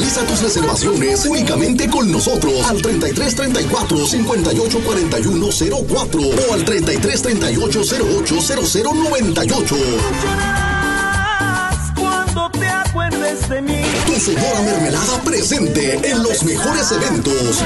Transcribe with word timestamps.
Realiza 0.00 0.24
tus 0.24 0.40
reservaciones 0.40 1.26
únicamente 1.26 1.86
con 1.90 2.10
nosotros 2.10 2.64
al 2.64 2.80
33 2.80 3.34
34 3.34 4.06
58 4.06 4.80
41 4.82 5.46
04 5.86 6.20
o 6.22 6.54
al 6.54 6.64
33 6.64 7.20
38 7.20 7.80
08 8.16 8.40
00 8.40 8.94
98. 8.94 9.76
Cuando 11.98 12.50
te 12.50 12.66
acuerdes 12.66 13.46
de 13.50 13.60
mí. 13.60 13.82
Tu 14.06 14.18
Sonora 14.18 14.62
Mermelada 14.62 15.20
presente 15.22 16.00
en 16.02 16.22
los 16.22 16.44
mejores 16.44 16.92
eventos. 16.92 17.62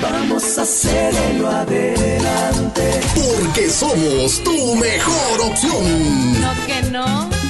Vamos 0.00 0.58
a 0.58 0.62
hacerlo 0.62 1.48
adelante. 1.50 3.00
Porque 3.16 3.68
somos 3.68 4.44
tu 4.44 4.76
mejor 4.76 5.40
opción. 5.40 6.40
No 6.40 6.66
que 6.68 6.82
no. 6.92 7.43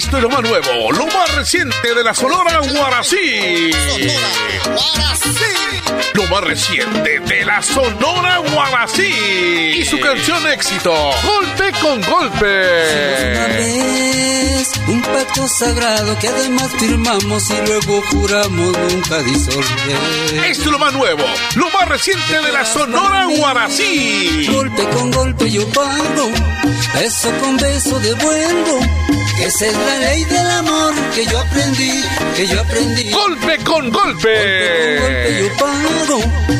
Esto 0.00 0.16
es 0.16 0.22
lo 0.22 0.30
más 0.30 0.40
nuevo, 0.40 0.90
lo 0.92 1.06
más 1.08 1.34
reciente 1.34 1.94
de 1.94 2.02
la 2.02 2.14
Sonora 2.14 2.58
Guarací. 2.60 3.70
Lo 6.14 6.26
más 6.28 6.40
reciente 6.40 7.20
de 7.20 7.44
la 7.44 7.62
Sonora 7.62 8.38
Guarací. 8.38 9.74
Y 9.76 9.84
su 9.84 10.00
canción 10.00 10.46
éxito, 10.46 10.90
Golpe 11.22 11.70
con 11.82 12.00
Golpe. 12.00 12.46
vez, 12.46 14.70
un 14.88 15.02
pacto 15.02 15.46
sagrado 15.46 16.18
que 16.18 16.28
además 16.28 16.70
firmamos 16.78 17.50
y 17.50 17.66
luego 17.66 18.00
juramos 18.10 18.78
nunca 18.78 19.22
disolver. 19.22 20.46
Esto 20.46 20.64
es 20.64 20.70
lo 20.70 20.78
más 20.78 20.94
nuevo, 20.94 21.24
lo 21.56 21.70
más 21.72 21.86
reciente 21.90 22.40
de 22.40 22.50
la 22.50 22.64
Sonora 22.64 23.26
Guarací. 23.26 24.46
Golpe 24.50 24.82
con 24.96 25.10
golpe 25.10 25.50
yo 25.50 25.68
pago, 25.68 26.30
beso 26.94 27.30
con 27.42 27.58
beso 27.58 28.00
devuelvo. 28.00 28.80
Esa 29.42 29.66
es 29.66 29.74
la 29.74 29.98
ley 29.98 30.24
del 30.24 30.50
amor 30.50 30.94
que 31.14 31.24
yo 31.24 31.38
aprendí, 31.38 32.04
que 32.36 32.46
yo 32.46 32.60
aprendí. 32.60 33.10
Golpe 33.10 33.56
con 33.64 33.90
Golpe 33.90 33.90
con 33.90 33.90
golpe 33.90 34.98
Golpe. 35.00 35.40
yo 35.40 35.56
pago, 35.56 36.59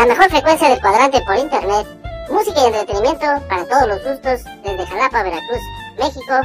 La 0.00 0.06
mejor 0.06 0.30
frecuencia 0.30 0.70
del 0.70 0.80
cuadrante 0.80 1.20
por 1.26 1.36
internet. 1.36 1.86
Música 2.30 2.58
y 2.62 2.66
entretenimiento 2.68 3.26
para 3.50 3.66
todos 3.66 3.86
los 3.86 4.02
gustos 4.02 4.44
desde 4.64 4.86
Jalapa, 4.86 5.22
Veracruz, 5.22 5.60
México. 5.98 6.40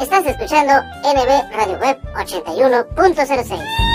Estás 0.00 0.26
escuchando 0.26 0.72
NB 1.04 1.52
Radio 1.54 1.78
Web 1.78 1.96
81.06. 2.16 3.87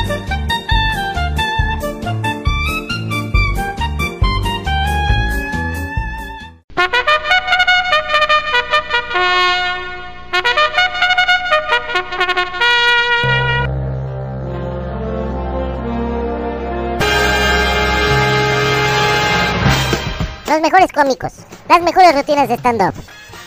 mejores 20.73 20.91
cómicos, 20.91 21.33
las 21.69 21.81
mejores 21.83 22.15
rutinas 22.15 22.49
de 22.49 22.55
stand-up. 22.55 22.95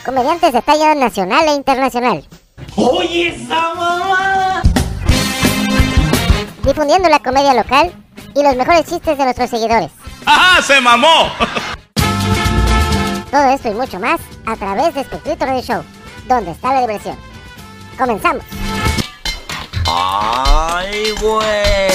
Comediantes 0.05 0.53
de 0.53 0.63
talla 0.63 0.95
nacional 0.95 1.45
e 1.49 1.55
internacional. 1.55 2.25
Oye, 2.77 3.31
esa 3.31 3.75
mamá. 3.75 4.63
Difundiendo 6.63 7.09
la 7.09 7.19
comedia 7.19 7.55
local 7.55 7.93
y 8.33 8.43
los 8.45 8.55
mejores 8.55 8.85
chistes 8.87 9.19
de 9.19 9.25
nuestros 9.25 9.51
seguidores. 9.51 9.91
¡Ajá! 10.25 10.63
¡Se 10.63 10.81
mamó! 10.81 11.29
Todo 13.33 13.45
esto 13.51 13.71
y 13.71 13.75
mucho 13.75 13.99
más 13.99 14.21
a 14.47 14.55
través 14.55 14.95
de 14.95 15.01
Espectrito 15.01 15.45
Radio 15.45 15.63
Show, 15.63 15.83
donde 16.29 16.53
está 16.53 16.75
la 16.75 16.81
diversión. 16.83 17.17
Comenzamos. 17.99 18.45
Ay, 19.85 21.11
güey. 21.21 21.86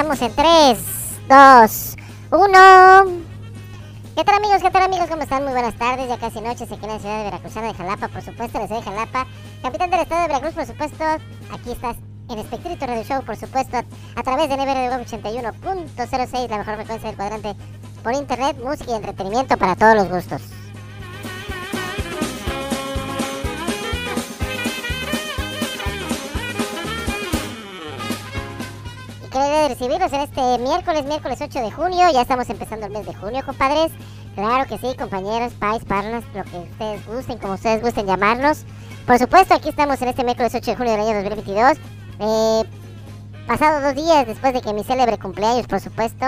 Comenzamos 0.00 0.30
en 0.30 0.36
3, 0.36 0.78
2, 1.28 1.96
1. 2.30 3.04
¿Qué 4.14 4.22
tal 4.24 4.36
amigos? 4.36 4.62
¿Qué 4.62 4.70
tal 4.70 4.82
amigos? 4.84 5.08
¿Cómo 5.08 5.22
están? 5.22 5.42
Muy 5.42 5.52
buenas 5.52 5.74
tardes, 5.74 6.08
ya 6.08 6.16
casi 6.16 6.40
noches 6.40 6.70
aquí 6.70 6.84
en 6.84 6.92
la 6.92 6.98
ciudad 7.00 7.18
de 7.18 7.24
Veracruzana 7.24 7.66
de 7.66 7.74
Jalapa, 7.74 8.06
por 8.06 8.22
supuesto, 8.22 8.60
les 8.60 8.68
doy 8.68 8.80
Jalapa. 8.80 9.26
Capitán 9.60 9.90
del 9.90 10.00
estado 10.00 10.22
de 10.22 10.28
Veracruz, 10.28 10.54
por 10.54 10.66
supuesto, 10.66 11.04
aquí 11.52 11.72
estás 11.72 11.96
en 12.30 12.38
Espectrito 12.38 12.86
Radio 12.86 13.02
Show, 13.02 13.24
por 13.24 13.34
supuesto, 13.34 13.76
a, 14.14 14.22
través 14.22 14.48
de 14.48 14.56
NBR 14.56 15.04
81.06, 15.04 16.48
la 16.48 16.58
mejor 16.58 16.76
frecuencia 16.76 17.08
del 17.08 17.16
cuadrante 17.16 17.56
por 18.04 18.12
internet, 18.12 18.56
música 18.62 18.92
y 18.92 18.94
entretenimiento 18.94 19.56
para 19.56 19.74
todos 19.74 19.96
los 19.96 20.08
gustos. 20.08 20.57
Recibirlos 29.68 30.10
en 30.14 30.20
este 30.22 30.58
miércoles, 30.60 31.04
miércoles 31.04 31.38
8 31.42 31.60
de 31.60 31.70
junio. 31.70 32.10
Ya 32.10 32.22
estamos 32.22 32.48
empezando 32.48 32.86
el 32.86 32.92
mes 32.92 33.04
de 33.04 33.12
junio, 33.12 33.42
compadres. 33.44 33.92
Claro 34.34 34.66
que 34.66 34.78
sí, 34.78 34.96
compañeros, 34.96 35.52
pais, 35.52 35.84
parnas, 35.84 36.24
lo 36.34 36.42
que 36.44 36.56
ustedes 36.56 37.06
gusten, 37.06 37.36
como 37.36 37.52
ustedes 37.52 37.82
gusten 37.82 38.06
llamarnos. 38.06 38.64
Por 39.06 39.18
supuesto, 39.18 39.52
aquí 39.52 39.68
estamos 39.68 40.00
en 40.00 40.08
este 40.08 40.24
miércoles 40.24 40.54
8 40.54 40.70
de 40.70 40.74
junio 40.74 40.92
del 40.92 41.02
año 41.02 41.14
2022. 41.16 41.78
Eh, 42.18 42.62
pasado 43.46 43.82
dos 43.82 43.94
días 43.94 44.26
después 44.26 44.54
de 44.54 44.62
que 44.62 44.72
mi 44.72 44.84
célebre 44.84 45.18
cumpleaños, 45.18 45.66
por 45.66 45.80
supuesto, 45.80 46.24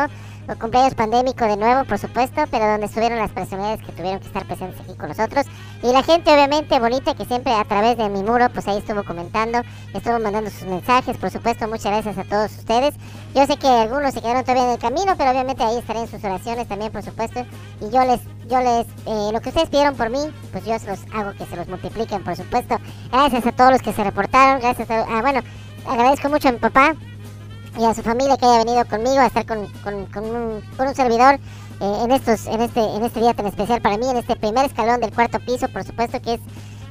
cumpleaños 0.59 0.95
pandémico 0.95 1.45
de 1.45 1.57
nuevo, 1.57 1.85
por 1.85 1.99
supuesto, 1.99 2.43
pero 2.51 2.67
donde 2.67 2.87
estuvieron 2.87 3.19
las 3.19 3.31
personalidades 3.31 3.85
que 3.85 3.93
tuvieron 3.93 4.21
que 4.21 4.27
estar 4.27 4.47
presentes 4.47 4.81
aquí 4.81 4.95
con 4.95 5.09
nosotros. 5.09 5.47
Y 5.83 5.93
la 5.93 6.03
gente, 6.03 6.33
obviamente, 6.33 6.79
bonita, 6.79 7.15
que 7.15 7.25
siempre 7.25 7.53
a 7.53 7.65
través 7.65 7.97
de 7.97 8.09
mi 8.09 8.23
muro, 8.23 8.49
pues 8.53 8.67
ahí 8.69 8.79
estuvo 8.79 9.05
comentando, 9.05 9.63
estuvo 9.95 10.19
mandando 10.19 10.51
sus 10.51 10.65
mensajes, 10.65 11.17
por 11.17 11.31
supuesto, 11.31 11.67
muchas 11.69 11.93
gracias 11.93 12.19
a 12.19 12.25
todos 12.25 12.53
ustedes. 12.53 12.95
Yo 13.35 13.47
sé 13.47 13.57
que 13.57 13.69
algunos 13.69 14.13
se 14.13 14.21
quedaron 14.21 14.45
todavía 14.45 14.65
en 14.65 14.71
el 14.71 14.79
camino, 14.79 15.15
pero 15.17 15.31
obviamente 15.31 15.63
ahí 15.63 15.79
estaré 15.79 16.01
en 16.01 16.09
sus 16.09 16.23
oraciones 16.25 16.69
también, 16.69 16.91
por 16.91 17.03
supuesto. 17.03 17.47
Y 17.81 17.91
yo 17.91 18.05
les, 18.05 18.21
yo 18.49 18.59
les, 18.61 18.87
eh, 19.07 19.33
lo 19.33 19.41
que 19.41 19.49
ustedes 19.51 19.69
pidieron 19.69 19.97
por 19.97 20.11
mí, 20.11 20.21
pues 20.53 20.65
yo 20.65 20.79
se 20.79 20.87
los 20.87 21.01
hago 21.13 21.33
que 21.33 21.47
se 21.47 21.57
los 21.57 21.69
multipliquen, 21.69 22.25
por 22.25 22.37
supuesto. 22.37 22.77
Gracias 23.13 23.47
a 23.47 23.53
todos 23.53 23.73
los 23.73 23.83
que 23.83 23.93
se 23.93 24.05
reportaron, 24.05 24.61
gracias 24.61 24.91
a, 24.91 25.03
ah, 25.03 25.23
bueno, 25.23 25.41
agradezco 25.87 26.29
mucho 26.29 26.49
a 26.49 26.53
mi 26.53 26.59
papá, 26.59 26.95
y 27.79 27.85
a 27.85 27.95
su 27.95 28.03
familia 28.03 28.37
que 28.37 28.47
haya 28.47 28.65
venido 28.65 28.85
conmigo 28.87 29.21
a 29.21 29.27
estar 29.27 29.47
con, 29.47 29.67
con, 29.83 29.95
un, 29.95 30.63
con 30.77 30.89
un 30.89 30.95
servidor 30.95 31.35
eh, 31.81 31.99
en 32.05 32.11
estos 32.11 32.47
en 32.47 32.61
este 32.61 32.81
en 32.81 33.03
este 33.05 33.21
día 33.21 33.35
tan 33.35 33.47
especial 33.47 33.81
para 33.81 33.97
mí 33.97 34.09
en 34.09 34.17
este 34.17 34.37
primer 34.37 34.67
escalón 34.67 35.01
del 35.01 35.13
cuarto 35.13 35.39
piso 35.41 35.69
por 35.69 35.85
supuesto 35.85 36.21
que 36.21 36.35
es 36.35 36.41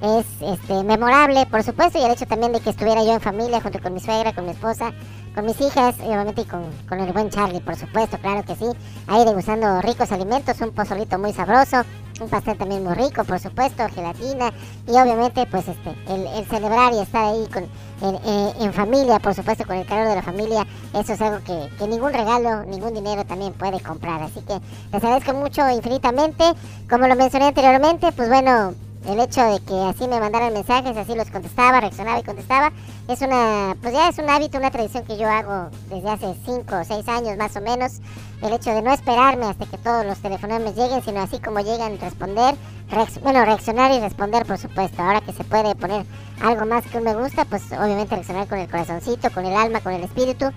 es 0.01 0.25
este 0.41 0.83
memorable 0.83 1.45
por 1.47 1.61
supuesto 1.63 1.99
y 1.99 2.03
el 2.03 2.11
hecho 2.11 2.25
también 2.25 2.53
de 2.53 2.61
que 2.61 2.69
estuviera 2.69 3.03
yo 3.03 3.13
en 3.13 3.21
familia 3.21 3.61
junto 3.61 3.79
con 3.81 3.93
mi 3.93 3.99
suegra 3.99 4.33
con 4.33 4.45
mi 4.45 4.51
esposa 4.51 4.93
con 5.35 5.45
mis 5.45 5.59
hijas 5.61 5.95
y 5.99 6.07
obviamente 6.07 6.45
con, 6.45 6.63
con 6.87 6.99
el 6.99 7.11
buen 7.11 7.29
Charlie 7.29 7.59
por 7.59 7.75
supuesto 7.75 8.17
claro 8.17 8.43
que 8.43 8.55
sí 8.55 8.65
ahí 9.07 9.25
degustando 9.25 9.81
ricos 9.81 10.11
alimentos 10.11 10.59
un 10.61 10.71
pozolito 10.71 11.19
muy 11.19 11.33
sabroso 11.33 11.83
un 12.21 12.29
pastel 12.29 12.57
también 12.57 12.83
muy 12.83 12.93
rico, 12.95 13.23
por 13.23 13.39
supuesto, 13.39 13.87
gelatina 13.95 14.51
y 14.87 14.91
obviamente 14.91 15.45
pues 15.45 15.67
este 15.67 15.95
el 16.07 16.45
celebrar 16.45 16.93
y 16.93 16.99
estar 16.99 17.25
ahí 17.25 17.47
con 17.51 17.65
en, 18.01 18.73
familia, 18.73 19.19
por 19.19 19.33
supuesto, 19.33 19.65
con 19.65 19.77
el 19.77 19.85
calor 19.85 20.07
de 20.07 20.15
la 20.15 20.21
familia, 20.21 20.65
eso 20.93 21.13
es 21.13 21.21
algo 21.21 21.43
que, 21.43 21.69
que 21.77 21.87
ningún 21.87 22.13
regalo, 22.13 22.63
ningún 22.65 22.93
dinero 22.93 23.25
también 23.25 23.53
puede 23.53 23.79
comprar. 23.81 24.21
Así 24.21 24.41
que 24.41 24.59
les 24.91 25.03
agradezco 25.03 25.33
mucho 25.33 25.69
infinitamente. 25.69 26.43
Como 26.89 27.07
lo 27.07 27.15
mencioné 27.15 27.47
anteriormente, 27.47 28.11
pues 28.11 28.29
bueno, 28.29 28.73
el 29.07 29.19
hecho 29.19 29.41
de 29.41 29.59
que 29.61 29.73
así 29.73 30.07
me 30.07 30.19
mandaran 30.19 30.53
mensajes, 30.53 30.95
así 30.95 31.15
los 31.15 31.29
contestaba, 31.31 31.79
reaccionaba 31.79 32.19
y 32.19 32.23
contestaba, 32.23 32.71
es 33.07 33.21
una, 33.21 33.75
pues 33.81 33.93
ya 33.93 34.09
es 34.09 34.17
un 34.17 34.29
hábito, 34.29 34.57
una 34.57 34.71
tradición 34.71 35.05
que 35.05 35.17
yo 35.17 35.27
hago 35.27 35.69
desde 35.89 36.09
hace 36.09 36.35
5 36.45 36.75
o 36.75 36.83
6 36.83 37.07
años 37.07 37.37
más 37.37 37.55
o 37.55 37.61
menos. 37.61 37.99
El 38.41 38.53
hecho 38.53 38.71
de 38.71 38.81
no 38.81 38.93
esperarme 38.93 39.45
hasta 39.45 39.65
que 39.65 39.77
todos 39.77 40.05
los 40.05 40.19
telefonemas 40.19 40.75
lleguen, 40.75 41.01
sino 41.03 41.21
así 41.21 41.39
como 41.39 41.59
llegan, 41.59 41.99
responder, 41.99 42.55
bueno, 43.23 43.45
reaccionar 43.45 43.91
y 43.91 43.99
responder, 43.99 44.45
por 44.45 44.57
supuesto. 44.57 45.01
Ahora 45.01 45.21
que 45.21 45.33
se 45.33 45.43
puede 45.43 45.75
poner 45.75 46.05
algo 46.41 46.65
más 46.65 46.85
que 46.85 46.99
me 46.99 47.13
gusta, 47.15 47.45
pues 47.45 47.63
obviamente 47.71 48.15
reaccionar 48.15 48.47
con 48.47 48.59
el 48.59 48.69
corazoncito, 48.69 49.29
con 49.31 49.45
el 49.45 49.55
alma, 49.55 49.81
con 49.81 49.93
el 49.93 50.03
espíritu. 50.03 50.51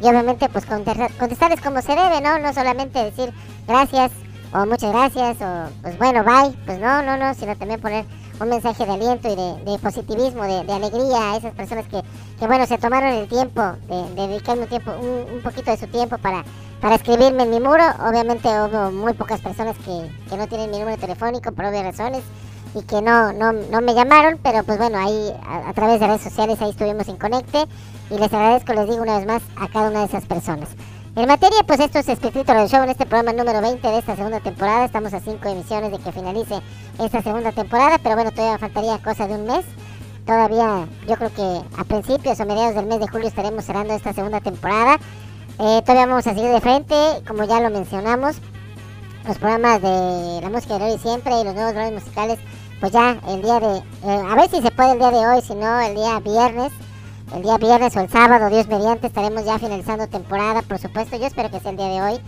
Y 0.00 0.06
obviamente 0.08 0.48
pues 0.48 0.66
contestar- 0.66 1.12
contestarles 1.18 1.60
como 1.60 1.80
se 1.80 1.94
debe, 1.94 2.20
¿no? 2.20 2.38
No 2.38 2.52
solamente 2.52 3.02
decir 3.02 3.32
gracias 3.66 4.10
o 4.52 4.66
muchas 4.66 4.92
gracias 4.92 5.36
o 5.40 5.68
pues 5.82 5.98
bueno, 5.98 6.24
bye. 6.24 6.52
Pues 6.66 6.78
no, 6.80 7.02
no, 7.02 7.16
no, 7.16 7.34
sino 7.34 7.56
también 7.56 7.80
poner 7.80 8.04
un 8.40 8.48
mensaje 8.48 8.84
de 8.84 8.92
aliento 8.92 9.28
y 9.28 9.36
de, 9.70 9.78
positivismo, 9.78 10.42
de, 10.42 10.72
alegría 10.72 11.32
a 11.32 11.36
esas 11.36 11.54
personas 11.54 11.86
que, 11.86 12.02
que 12.38 12.46
bueno, 12.48 12.66
se 12.66 12.78
tomaron 12.78 13.10
el 13.10 13.28
tiempo 13.28 13.62
de, 13.86 14.14
de 14.14 14.26
dedicarme 14.28 14.64
un, 14.64 14.68
tiempo, 14.68 14.90
un 14.90 15.40
poquito 15.42 15.70
de 15.70 15.76
su 15.76 15.86
tiempo 15.86 16.18
para, 16.18 16.44
para 16.80 16.96
escribirme 16.96 17.44
en 17.44 17.50
mi 17.50 17.60
muro. 17.60 17.84
Obviamente 18.04 18.48
hubo 18.48 18.90
muy 18.90 19.12
pocas 19.12 19.40
personas 19.40 19.76
que, 19.78 20.10
que 20.28 20.36
no 20.36 20.48
tienen 20.48 20.70
mi 20.72 20.80
número 20.80 20.98
telefónico 21.00 21.52
por 21.52 21.64
obvias 21.66 21.84
razones 21.84 22.24
y 22.74 22.82
que 22.82 23.00
no, 23.00 23.32
no, 23.32 23.52
no 23.52 23.80
me 23.80 23.94
llamaron, 23.94 24.38
pero 24.42 24.64
pues 24.64 24.78
bueno, 24.78 24.98
ahí 24.98 25.32
a, 25.46 25.72
través 25.72 26.00
de 26.00 26.06
redes 26.06 26.22
sociales 26.22 26.60
ahí 26.60 26.70
estuvimos 26.70 27.08
en 27.08 27.16
Conecte 27.16 27.64
y 28.10 28.18
les 28.18 28.32
agradezco, 28.32 28.72
les 28.74 28.88
digo 28.88 29.02
una 29.02 29.18
vez 29.18 29.26
más 29.26 29.42
a 29.56 29.68
cada 29.68 29.90
una 29.90 30.00
de 30.00 30.06
esas 30.06 30.26
personas. 30.26 30.68
En 31.16 31.28
materia, 31.28 31.58
pues 31.64 31.78
esto 31.78 32.00
es 32.00 32.08
Espíritu 32.08 32.52
del 32.52 32.68
Show 32.68 32.82
en 32.82 32.90
este 32.90 33.06
programa 33.06 33.32
número 33.32 33.60
20 33.60 33.86
de 33.86 33.98
esta 33.98 34.16
segunda 34.16 34.40
temporada. 34.40 34.84
Estamos 34.84 35.14
a 35.14 35.20
cinco 35.20 35.48
emisiones 35.48 35.92
de 35.92 35.98
que 35.98 36.10
finalice 36.10 36.56
esta 36.98 37.22
segunda 37.22 37.52
temporada, 37.52 37.98
pero 38.02 38.16
bueno, 38.16 38.32
todavía 38.32 38.58
faltaría 38.58 38.98
cosa 38.98 39.28
de 39.28 39.34
un 39.34 39.46
mes. 39.46 39.64
Todavía, 40.26 40.88
yo 41.06 41.14
creo 41.14 41.32
que 41.32 41.78
a 41.78 41.84
principios 41.84 42.40
o 42.40 42.46
mediados 42.46 42.74
del 42.74 42.86
mes 42.86 42.98
de 42.98 43.06
julio 43.06 43.28
estaremos 43.28 43.64
cerrando 43.64 43.94
esta 43.94 44.12
segunda 44.12 44.40
temporada. 44.40 44.96
Eh, 45.60 45.82
todavía 45.82 46.06
vamos 46.06 46.26
a 46.26 46.34
seguir 46.34 46.50
de 46.50 46.60
frente, 46.60 46.96
como 47.28 47.44
ya 47.44 47.60
lo 47.60 47.70
mencionamos, 47.70 48.38
los 49.24 49.38
programas 49.38 49.80
de 49.82 50.40
la 50.42 50.50
música 50.50 50.78
de 50.78 50.84
hoy 50.92 50.98
siempre 50.98 51.40
y 51.40 51.44
los 51.44 51.54
nuevos 51.54 51.72
programas 51.72 52.02
musicales, 52.02 52.38
pues 52.84 52.92
ya 52.92 53.18
el 53.28 53.40
día 53.40 53.60
de, 53.60 53.78
eh, 53.78 54.22
a 54.30 54.34
ver 54.34 54.50
si 54.50 54.60
se 54.60 54.70
puede 54.70 54.92
el 54.92 54.98
día 54.98 55.10
de 55.10 55.26
hoy, 55.26 55.40
si 55.40 55.54
no 55.54 55.80
el 55.80 55.94
día 55.94 56.20
viernes, 56.20 56.70
el 57.34 57.42
día 57.42 57.56
viernes 57.56 57.96
o 57.96 58.00
el 58.00 58.10
sábado, 58.10 58.50
Dios 58.50 58.68
mediante, 58.68 59.06
estaremos 59.06 59.42
ya 59.42 59.58
finalizando 59.58 60.06
temporada, 60.06 60.60
por 60.60 60.78
supuesto, 60.78 61.16
yo 61.16 61.24
espero 61.24 61.50
que 61.50 61.60
sea 61.60 61.70
el 61.70 61.78
día 61.78 61.86
de 61.86 62.02
hoy, 62.02 62.20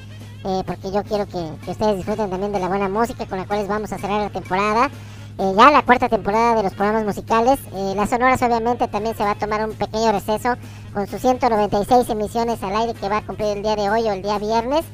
eh, 0.44 0.62
porque 0.66 0.90
yo 0.90 1.02
quiero 1.02 1.26
que, 1.26 1.70
ustedes 1.70 1.96
disfruten 1.96 2.30
también 2.30 2.52
de 2.52 2.60
la 2.60 2.68
buena 2.68 2.88
música 2.88 3.26
con 3.26 3.36
la 3.36 3.44
cual 3.44 3.66
vamos 3.66 3.92
a 3.92 3.98
cerrar 3.98 4.22
la 4.22 4.30
temporada. 4.30 4.86
Eh, 5.38 5.52
ya 5.54 5.70
la 5.70 5.82
cuarta 5.82 6.08
temporada 6.08 6.54
de 6.54 6.62
los 6.62 6.72
programas 6.72 7.04
musicales. 7.04 7.58
Eh, 7.74 7.92
las 7.94 8.08
sonoras 8.08 8.40
obviamente 8.40 8.88
también 8.88 9.14
se 9.14 9.24
va 9.24 9.32
a 9.32 9.34
tomar 9.34 9.62
un 9.68 9.74
pequeño 9.74 10.10
receso 10.10 10.56
con 10.94 11.06
sus 11.06 11.20
196 11.20 12.08
emisiones 12.08 12.62
al 12.62 12.74
aire 12.76 12.94
que 12.94 13.10
va 13.10 13.18
a 13.18 13.26
cumplir 13.26 13.58
el 13.58 13.62
día 13.62 13.76
de 13.76 13.90
hoy 13.90 14.04
o 14.04 14.12
el 14.12 14.22
día 14.22 14.38
viernes. 14.38 14.86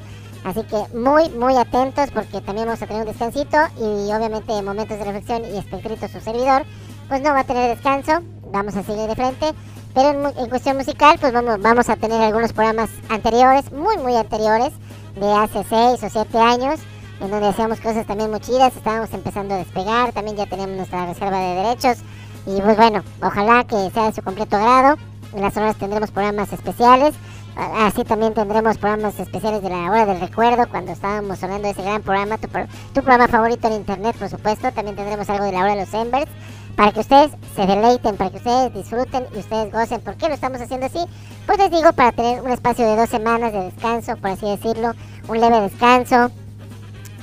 Así 0.43 0.61
que 0.63 0.97
muy, 0.97 1.29
muy 1.29 1.55
atentos 1.55 2.11
porque 2.11 2.41
también 2.41 2.67
vamos 2.67 2.81
a 2.81 2.87
tener 2.87 3.03
un 3.03 3.07
descansito 3.07 3.57
y 3.77 4.11
obviamente 4.11 4.61
momentos 4.61 4.99
de 4.99 5.05
reflexión 5.05 5.43
y 5.45 5.57
espectrito 5.57 6.07
su 6.07 6.19
servidor, 6.19 6.63
pues 7.07 7.21
no 7.21 7.31
va 7.31 7.41
a 7.41 7.43
tener 7.43 7.75
descanso, 7.75 8.21
vamos 8.51 8.75
a 8.75 8.83
seguir 8.83 9.07
de 9.07 9.15
frente. 9.15 9.53
Pero 9.93 10.09
en, 10.09 10.37
en 10.37 10.49
cuestión 10.49 10.77
musical, 10.77 11.17
pues 11.19 11.31
vamos, 11.31 11.61
vamos 11.61 11.87
a 11.87 11.95
tener 11.95 12.21
algunos 12.21 12.51
programas 12.51 12.89
anteriores, 13.09 13.71
muy, 13.71 13.97
muy 13.97 14.15
anteriores, 14.15 14.73
de 15.15 15.31
hace 15.31 15.63
6 15.63 16.03
o 16.03 16.09
7 16.09 16.37
años, 16.39 16.79
en 17.21 17.29
donde 17.29 17.47
hacíamos 17.47 17.79
cosas 17.79 18.05
también 18.05 18.31
muy 18.31 18.39
chidas, 18.39 18.75
estábamos 18.75 19.13
empezando 19.13 19.53
a 19.53 19.57
despegar, 19.57 20.11
también 20.11 20.35
ya 20.35 20.45
tenemos 20.47 20.75
nuestra 20.75 21.05
reserva 21.05 21.37
de 21.37 21.55
derechos. 21.63 21.99
Y 22.45 22.59
pues 22.59 22.75
bueno, 22.75 23.03
ojalá 23.21 23.63
que 23.63 23.89
sea 23.91 24.07
de 24.07 24.13
su 24.13 24.21
completo 24.21 24.57
agrado. 24.57 24.97
En 25.33 25.41
las 25.41 25.55
horas 25.55 25.77
tendremos 25.77 26.11
programas 26.11 26.51
especiales. 26.51 27.15
Así 27.55 28.03
también 28.03 28.33
tendremos 28.33 28.77
programas 28.77 29.19
especiales 29.19 29.61
de 29.61 29.69
la 29.69 29.89
hora 29.89 30.05
del 30.05 30.19
recuerdo, 30.19 30.67
cuando 30.69 30.91
estábamos 30.91 31.37
sonando 31.37 31.67
ese 31.67 31.83
gran 31.83 32.01
programa, 32.01 32.37
tu, 32.37 32.47
tu 32.47 33.01
programa 33.01 33.27
favorito 33.27 33.67
en 33.67 33.73
internet, 33.73 34.15
por 34.17 34.29
supuesto. 34.29 34.71
También 34.71 34.95
tendremos 34.95 35.29
algo 35.29 35.45
de 35.45 35.51
la 35.51 35.59
hora 35.59 35.75
de 35.75 35.81
los 35.81 35.93
Embers, 35.93 36.31
para 36.75 36.91
que 36.91 37.01
ustedes 37.01 37.31
se 37.55 37.65
deleiten, 37.67 38.17
para 38.17 38.31
que 38.31 38.37
ustedes 38.37 38.73
disfruten 38.73 39.27
y 39.35 39.37
ustedes 39.37 39.71
gocen. 39.71 40.01
¿Por 40.01 40.15
qué 40.15 40.27
lo 40.27 40.33
estamos 40.33 40.59
haciendo 40.61 40.87
así? 40.87 40.99
Pues 41.45 41.59
les 41.59 41.69
digo, 41.69 41.93
para 41.93 42.11
tener 42.11 42.41
un 42.41 42.49
espacio 42.49 42.85
de 42.87 42.95
dos 42.95 43.09
semanas 43.09 43.53
de 43.53 43.65
descanso, 43.65 44.17
por 44.17 44.31
así 44.31 44.47
decirlo, 44.47 44.93
un 45.27 45.39
leve 45.39 45.61
descanso, 45.61 46.31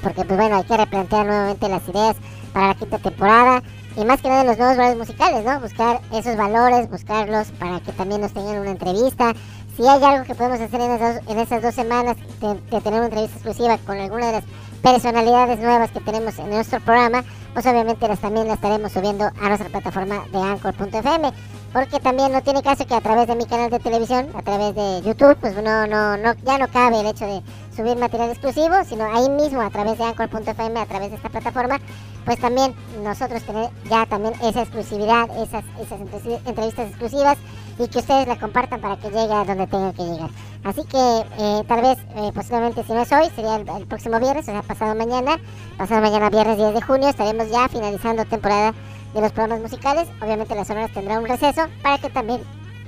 porque 0.02 0.24
pues 0.24 0.38
bueno, 0.38 0.56
hay 0.56 0.64
que 0.64 0.76
replantear 0.76 1.26
nuevamente 1.26 1.68
las 1.68 1.88
ideas 1.88 2.16
para 2.52 2.68
la 2.68 2.74
quinta 2.74 2.98
temporada 2.98 3.62
y 3.96 4.04
más 4.04 4.20
que 4.22 4.28
nada 4.28 4.44
los 4.44 4.56
nuevos 4.56 4.76
valores 4.76 4.98
musicales, 4.98 5.44
¿no? 5.44 5.60
Buscar 5.60 6.00
esos 6.12 6.36
valores, 6.36 6.88
buscarlos 6.88 7.48
para 7.58 7.80
que 7.80 7.92
también 7.92 8.20
nos 8.20 8.32
tengan 8.32 8.58
una 8.58 8.70
entrevista. 8.70 9.34
Si 9.80 9.88
hay 9.88 10.04
algo 10.04 10.24
que 10.26 10.34
podemos 10.34 10.60
hacer 10.60 10.78
en 10.78 11.38
esas, 11.38 11.62
dos 11.62 11.74
semanas, 11.74 12.14
de, 12.40 12.80
tener 12.82 13.00
una 13.00 13.06
entrevista 13.06 13.36
exclusiva 13.36 13.78
con 13.78 13.98
alguna 13.98 14.26
de 14.26 14.32
las 14.32 14.44
personalidades 14.82 15.58
nuevas 15.58 15.90
que 15.90 16.00
tenemos 16.00 16.38
en 16.38 16.50
nuestro 16.50 16.80
programa, 16.80 17.24
pues 17.54 17.64
obviamente 17.64 18.06
las 18.06 18.18
también 18.18 18.46
las 18.46 18.56
estaremos 18.56 18.92
subiendo 18.92 19.24
a 19.24 19.48
nuestra 19.48 19.70
plataforma 19.70 20.22
de 20.30 20.38
Anchor.fm. 20.38 21.32
Porque 21.72 21.98
también 21.98 22.30
no 22.30 22.42
tiene 22.42 22.62
caso 22.62 22.86
que 22.86 22.94
a 22.94 23.00
través 23.00 23.26
de 23.26 23.36
mi 23.36 23.46
canal 23.46 23.70
de 23.70 23.78
televisión, 23.78 24.28
a 24.34 24.42
través 24.42 24.74
de 24.74 25.00
YouTube, 25.00 25.38
pues 25.40 25.54
no, 25.54 25.86
no, 25.86 26.18
no, 26.18 26.34
ya 26.44 26.58
no 26.58 26.68
cabe 26.68 27.00
el 27.00 27.06
hecho 27.06 27.24
de 27.24 27.40
subir 27.74 27.96
material 27.96 28.28
exclusivo, 28.28 28.74
sino 28.86 29.04
ahí 29.10 29.30
mismo 29.30 29.62
a 29.62 29.70
través 29.70 29.96
de 29.96 30.04
Anchor.fm, 30.04 30.78
a 30.78 30.86
través 30.86 31.08
de 31.08 31.16
esta 31.16 31.30
plataforma, 31.30 31.78
pues 32.26 32.38
también 32.38 32.74
nosotros 33.02 33.42
tener 33.44 33.70
ya 33.88 34.04
también 34.04 34.34
esa 34.42 34.60
exclusividad, 34.60 35.30
esas, 35.42 35.64
esas 35.80 36.00
entre- 36.00 36.40
entrevistas 36.44 36.88
exclusivas 36.90 37.38
y 37.80 37.88
que 37.88 37.98
ustedes 37.98 38.28
la 38.28 38.36
compartan 38.36 38.80
para 38.80 38.96
que 38.98 39.08
llegue 39.08 39.32
a 39.32 39.44
donde 39.44 39.66
tenga 39.66 39.92
que 39.92 40.02
llegar. 40.02 40.30
Así 40.64 40.84
que 40.84 40.98
eh, 41.38 41.64
tal 41.66 41.80
vez, 41.80 41.98
eh, 42.16 42.30
posiblemente 42.34 42.84
si 42.84 42.92
no 42.92 43.00
es 43.00 43.12
hoy, 43.12 43.30
sería 43.34 43.56
el, 43.56 43.86
próximo 43.86 44.20
viernes, 44.20 44.46
o 44.48 44.52
sea, 44.52 44.62
pasado 44.62 44.94
mañana, 44.94 45.38
pasado 45.78 46.02
mañana 46.02 46.28
viernes 46.28 46.58
10 46.58 46.74
de 46.74 46.82
junio, 46.82 47.08
estaremos 47.08 47.50
ya 47.50 47.68
finalizando 47.68 48.26
temporada 48.26 48.74
de 49.14 49.20
los 49.20 49.32
programas 49.32 49.62
musicales. 49.62 50.08
Obviamente 50.20 50.54
las 50.54 50.66
sonoras 50.66 50.92
tendrán 50.92 51.22
un 51.22 51.28
receso 51.28 51.62
para 51.82 51.96
que 51.96 52.10
también 52.10 52.42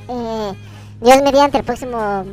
eh, 0.08 0.52
Dios 1.00 1.22
mediante 1.22 1.58
el 1.58 1.64
próximo, 1.64 2.24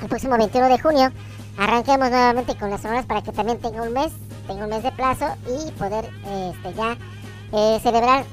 el 0.00 0.08
próximo 0.08 0.38
21 0.38 0.68
de 0.68 0.78
junio, 0.78 1.12
arranquemos 1.58 2.08
nuevamente 2.08 2.56
con 2.56 2.70
las 2.70 2.82
sonoras 2.82 3.04
para 3.06 3.22
que 3.22 3.32
también 3.32 3.58
tenga 3.58 3.82
un 3.82 3.92
mes, 3.92 4.12
tenga 4.46 4.64
un 4.64 4.70
mes 4.70 4.84
de 4.84 4.92
plazo 4.92 5.26
y 5.46 5.72
poder 5.72 6.04
este, 6.04 6.74
ya 6.74 6.96
eh, 7.52 7.80
celebrar 7.82 8.24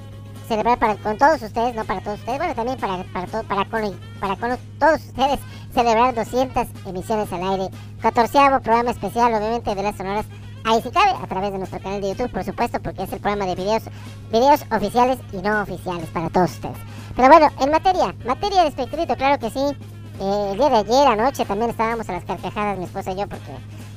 celebrar 0.49 0.79
para, 0.79 0.95
con 0.95 1.17
todos 1.17 1.41
ustedes, 1.43 1.75
no 1.75 1.85
para 1.85 2.01
todos 2.01 2.19
ustedes, 2.19 2.39
bueno, 2.39 2.55
también 2.55 2.77
para, 2.79 3.03
para, 3.13 3.27
todo, 3.27 3.43
para, 3.43 3.65
con, 3.65 3.99
para 4.19 4.35
con 4.35 4.57
todos 4.79 5.05
ustedes, 5.05 5.39
celebrar 5.73 6.15
200 6.15 6.67
emisiones 6.87 7.31
al 7.31 7.43
aire, 7.51 7.69
14 8.01 8.39
programa 8.63 8.89
especial, 8.91 9.33
obviamente, 9.33 9.75
de 9.75 9.83
las 9.83 9.95
sonoras, 9.95 10.25
ahí 10.65 10.81
si 10.81 10.89
cabe, 10.89 11.11
a 11.11 11.27
través 11.27 11.51
de 11.51 11.59
nuestro 11.59 11.79
canal 11.79 12.01
de 12.01 12.09
YouTube, 12.09 12.31
por 12.31 12.43
supuesto, 12.43 12.79
porque 12.81 13.03
es 13.03 13.13
el 13.13 13.19
programa 13.19 13.45
de 13.45 13.55
videos, 13.55 13.83
videos 14.31 14.65
oficiales 14.71 15.19
y 15.31 15.37
no 15.37 15.61
oficiales 15.61 16.09
para 16.09 16.29
todos 16.29 16.49
ustedes. 16.51 16.77
Pero 17.15 17.27
bueno, 17.27 17.47
en 17.61 17.69
materia, 17.69 18.15
materia 18.25 18.63
de 18.63 18.69
espectrito, 18.69 19.15
claro 19.15 19.37
que 19.37 19.51
sí, 19.51 19.59
eh, 19.59 20.49
el 20.51 20.57
día 20.57 20.69
de 20.69 20.77
ayer 20.77 21.07
anoche 21.07 21.45
también 21.45 21.69
estábamos 21.69 22.09
a 22.09 22.13
las 22.13 22.25
carcajadas, 22.25 22.79
mi 22.79 22.85
esposa 22.85 23.11
y 23.11 23.17
yo, 23.17 23.27
porque 23.27 23.51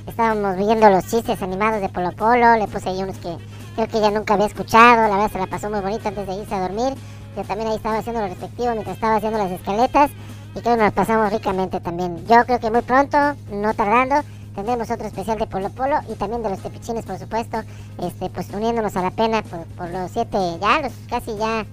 estábamos 0.07 0.57
viendo 0.57 0.91
los 0.91 1.07
chistes 1.09 1.41
animados 1.41 1.81
de 1.81 1.89
Polo 1.89 2.13
Polo, 2.13 2.57
le 2.57 2.69
puse 2.69 2.91
ahí 2.91 3.03
unos 3.03 3.17
que 3.17 3.37
creo 3.75 3.89
que 3.89 3.99
ella 3.99 4.11
nunca 4.11 4.35
había 4.35 4.47
escuchado, 4.47 5.09
la 5.09 5.17
verdad 5.17 5.33
se 5.33 5.39
la 5.39 5.47
pasó 5.47 5.71
muy 5.71 5.81
bonito 5.81 6.09
antes 6.09 6.27
de 6.27 6.35
irse 6.35 6.55
a 6.55 6.61
dormir. 6.61 6.95
Yo 7.37 7.43
también 7.45 7.71
ahí 7.71 7.77
estaba 7.77 7.99
haciendo 7.99 8.21
lo 8.21 8.29
respectivo 8.29 8.73
mientras 8.73 8.97
estaba 8.97 9.17
haciendo 9.17 9.39
las 9.39 9.51
escaletas 9.51 10.11
y 10.55 10.61
creo 10.61 10.77
que 10.77 10.83
nos 10.83 10.93
pasamos 10.93 11.33
ricamente 11.33 11.81
también. 11.81 12.27
Yo 12.27 12.45
creo 12.45 12.61
que 12.61 12.71
muy 12.71 12.83
pronto, 12.83 13.17
no 13.51 13.73
tardando, 13.75 14.17
tendremos 14.55 14.91
otro 14.91 15.07
especial 15.07 15.39
de 15.39 15.47
Polo 15.47 15.71
Polo 15.71 15.97
y 16.11 16.15
también 16.15 16.43
de 16.43 16.51
los 16.51 16.61
tepichines, 16.61 17.07
por 17.07 17.19
supuesto, 17.19 17.59
este, 18.03 18.29
pues 18.29 18.51
uniéndonos 18.51 18.95
a 18.97 19.03
la 19.03 19.11
pena 19.11 19.43
por, 19.43 19.89
los 19.89 20.11
siete, 20.11 20.37
ya, 20.61 20.83
los 20.83 20.93
casi 21.09 21.37
ya 21.37 21.65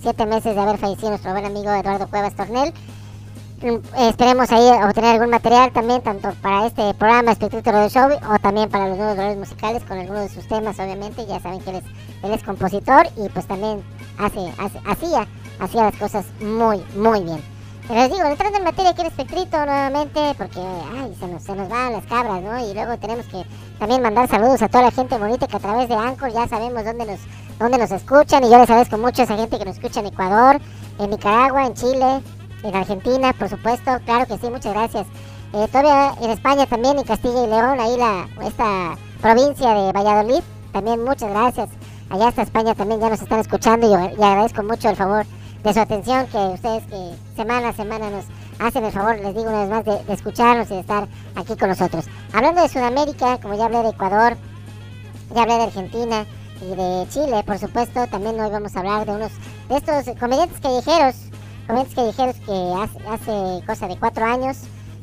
siete 0.00 0.26
meses 0.26 0.54
de 0.54 0.60
haber 0.60 0.78
fallecido 0.78 1.10
nuestro 1.10 1.32
buen 1.32 1.44
amigo 1.44 1.70
Eduardo 1.72 2.08
Cuevas 2.08 2.34
Tornel. 2.34 2.72
Mm, 3.62 3.78
esperemos 3.96 4.50
ahí 4.50 4.68
obtener 4.82 5.14
algún 5.14 5.30
material 5.30 5.70
también, 5.70 6.02
tanto 6.02 6.32
para 6.42 6.66
este 6.66 6.92
programa 6.94 7.30
Espectro 7.30 7.60
de 7.60 7.88
Show 7.88 8.10
o 8.28 8.38
también 8.40 8.68
para 8.68 8.88
los 8.88 8.98
nuevos 8.98 9.16
valores 9.16 9.38
musicales 9.38 9.84
con 9.84 9.98
algunos 9.98 10.22
de 10.22 10.28
sus 10.30 10.48
temas, 10.48 10.76
obviamente. 10.80 11.24
Ya 11.26 11.38
saben 11.38 11.60
que 11.60 11.70
él 11.70 11.82
es, 12.32 12.42
compositor 12.42 13.06
y 13.16 13.28
pues 13.28 13.46
también 13.46 13.84
hace, 14.18 14.52
hacía, 14.84 15.28
hacía 15.60 15.82
las 15.84 15.96
cosas 15.96 16.26
muy, 16.40 16.82
muy 16.96 17.22
bien. 17.22 17.40
Pero 17.86 18.00
les 18.00 18.10
digo, 18.10 18.24
entrando 18.26 18.58
en 18.58 18.64
materia 18.64 18.90
aquí 18.90 19.00
en 19.02 19.06
Espectrito 19.06 19.56
nuevamente, 19.64 20.20
porque 20.36 20.60
ay, 20.98 21.14
se, 21.20 21.28
nos, 21.28 21.42
se 21.44 21.54
nos 21.54 21.68
van 21.68 21.92
las 21.92 22.06
cabras, 22.06 22.42
¿no? 22.42 22.58
Y 22.68 22.74
luego 22.74 22.98
tenemos 22.98 23.26
que 23.26 23.44
también 23.78 24.02
mandar 24.02 24.28
saludos 24.28 24.60
a 24.62 24.68
toda 24.68 24.84
la 24.84 24.90
gente 24.90 25.16
bonita 25.18 25.46
que 25.46 25.56
a 25.56 25.60
través 25.60 25.88
de 25.88 25.94
Anchor 25.94 26.32
ya 26.32 26.48
sabemos 26.48 26.84
dónde 26.84 27.06
nos, 27.06 27.20
dónde 27.60 27.78
nos 27.78 27.92
escuchan. 27.92 28.42
Y 28.42 28.50
yo 28.50 28.58
les 28.58 28.68
agradezco 28.68 28.98
mucho 28.98 29.22
a 29.22 29.24
esa 29.24 29.36
gente 29.36 29.56
que 29.56 29.64
nos 29.64 29.76
escucha 29.76 30.00
en 30.00 30.06
Ecuador, 30.06 30.60
en 30.98 31.10
Nicaragua, 31.10 31.66
en 31.66 31.74
Chile, 31.74 32.22
en 32.62 32.74
Argentina, 32.74 33.32
por 33.32 33.48
supuesto, 33.48 33.98
claro 34.04 34.26
que 34.26 34.38
sí, 34.38 34.50
muchas 34.50 34.72
gracias. 34.74 35.06
Eh, 35.54 35.66
todavía 35.68 36.14
en 36.22 36.30
España 36.30 36.66
también, 36.66 36.98
en 36.98 37.04
Castilla 37.04 37.44
y 37.44 37.46
León, 37.46 37.78
ahí 37.80 37.96
la, 37.96 38.28
esta 38.46 38.96
provincia 39.20 39.74
de 39.74 39.92
Valladolid, 39.92 40.42
también 40.72 41.04
muchas 41.04 41.30
gracias. 41.30 41.68
Allá 42.08 42.28
hasta 42.28 42.42
España 42.42 42.74
también 42.74 43.00
ya 43.00 43.10
nos 43.10 43.20
están 43.20 43.40
escuchando 43.40 43.90
y, 43.90 43.94
agradezco 43.94 44.62
mucho 44.62 44.88
el 44.88 44.96
favor 44.96 45.26
de 45.62 45.72
su 45.72 45.80
atención 45.80 46.26
que 46.26 46.38
ustedes 46.38 46.84
que 46.84 47.14
semana 47.36 47.68
a 47.68 47.72
semana 47.72 48.10
nos 48.10 48.24
hacen 48.58 48.84
el 48.84 48.92
favor, 48.92 49.16
les 49.16 49.34
digo 49.34 49.48
una 49.48 49.60
vez 49.60 49.70
más, 49.70 49.84
de, 49.84 50.04
de, 50.04 50.12
escucharnos 50.12 50.70
y 50.70 50.74
de 50.74 50.80
estar 50.80 51.08
aquí 51.36 51.56
con 51.56 51.68
nosotros. 51.68 52.06
Hablando 52.32 52.62
de 52.62 52.68
Sudamérica, 52.68 53.38
como 53.38 53.54
ya 53.54 53.66
hablé 53.66 53.82
de 53.82 53.88
Ecuador, 53.90 54.36
ya 55.34 55.42
hablé 55.42 55.54
de 55.54 55.62
Argentina 55.64 56.26
y 56.60 56.74
de 56.74 57.06
Chile, 57.08 57.42
por 57.44 57.58
supuesto, 57.58 58.06
también 58.06 58.38
hoy 58.40 58.50
vamos 58.50 58.74
a 58.76 58.80
hablar 58.80 59.06
de 59.06 59.12
unos 59.12 59.32
de 59.68 59.76
estos 59.76 60.18
comediantes 60.18 60.60
callejeros 60.60 61.31
que 61.66 61.94
callejeros 61.94 62.36
que 62.36 62.74
hace, 62.76 62.98
hace 63.08 63.66
cosa 63.66 63.88
de 63.88 63.96
cuatro 63.98 64.24
años 64.24 64.58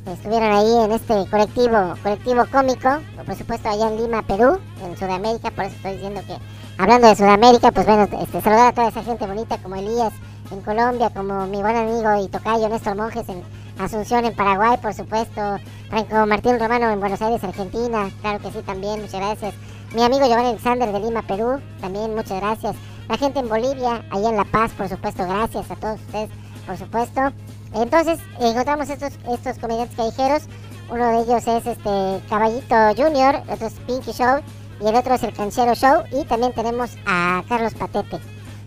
estuvieron 0.05 0.51
ahí 0.51 0.85
en 0.85 0.91
este 0.91 1.29
colectivo 1.29 1.93
colectivo 2.01 2.45
cómico, 2.51 2.89
por 3.25 3.35
supuesto 3.35 3.69
allá 3.69 3.89
en 3.89 3.97
Lima, 3.97 4.21
Perú, 4.23 4.59
en 4.83 4.97
Sudamérica, 4.97 5.51
por 5.51 5.65
eso 5.65 5.75
estoy 5.75 5.93
diciendo 5.93 6.21
que 6.25 6.35
hablando 6.77 7.07
de 7.07 7.15
Sudamérica, 7.15 7.71
pues 7.71 7.85
bueno, 7.85 8.03
este, 8.03 8.41
saludar 8.41 8.69
a 8.69 8.73
toda 8.73 8.89
esa 8.89 9.03
gente 9.03 9.27
bonita 9.27 9.57
como 9.57 9.75
Elías 9.75 10.13
en 10.51 10.61
Colombia, 10.61 11.11
como 11.11 11.45
mi 11.47 11.61
buen 11.61 11.75
amigo 11.75 12.23
y 12.23 12.27
tocayo 12.27 12.69
Néstor 12.69 12.95
Monjes 12.95 13.27
en 13.29 13.43
Asunción 13.77 14.25
en 14.25 14.35
Paraguay, 14.35 14.77
por 14.81 14.93
supuesto, 14.93 15.57
Franco 15.89 16.25
Martín 16.25 16.59
Romano 16.59 16.89
en 16.89 16.99
Buenos 16.99 17.21
Aires, 17.21 17.43
Argentina, 17.43 18.09
claro 18.21 18.39
que 18.39 18.51
sí 18.51 18.61
también, 18.65 19.01
muchas 19.01 19.21
gracias. 19.21 19.53
Mi 19.93 20.03
amigo 20.03 20.25
Giovanni 20.25 20.49
Alexander 20.49 20.91
de 20.91 20.99
Lima, 20.99 21.21
Perú, 21.21 21.59
también 21.79 22.13
muchas 22.13 22.41
gracias. 22.41 22.75
La 23.07 23.17
gente 23.17 23.39
en 23.39 23.49
Bolivia, 23.49 24.03
allá 24.11 24.29
en 24.29 24.37
La 24.37 24.45
Paz, 24.45 24.71
por 24.77 24.89
supuesto, 24.89 25.25
gracias 25.25 25.71
a 25.71 25.75
todos 25.75 25.99
ustedes 25.99 26.29
por 26.69 26.77
supuesto. 26.77 27.21
Entonces 27.73 28.19
encontramos 28.39 28.89
estos, 28.89 29.13
estos 29.27 29.57
comediantes 29.57 29.97
callejeros. 29.97 30.43
Uno 30.91 31.07
de 31.07 31.21
ellos 31.23 31.47
es 31.47 31.65
este 31.65 32.21
Caballito 32.29 32.75
Junior, 32.95 33.41
otro 33.49 33.67
es 33.67 33.73
Pinky 33.87 34.11
Show 34.11 34.41
y 34.79 34.87
el 34.87 34.95
otro 34.95 35.15
es 35.15 35.23
el 35.23 35.33
Canchero 35.33 35.73
Show. 35.73 36.03
Y 36.11 36.25
también 36.25 36.53
tenemos 36.53 36.91
a 37.07 37.43
Carlos 37.49 37.73
Patete. 37.73 38.19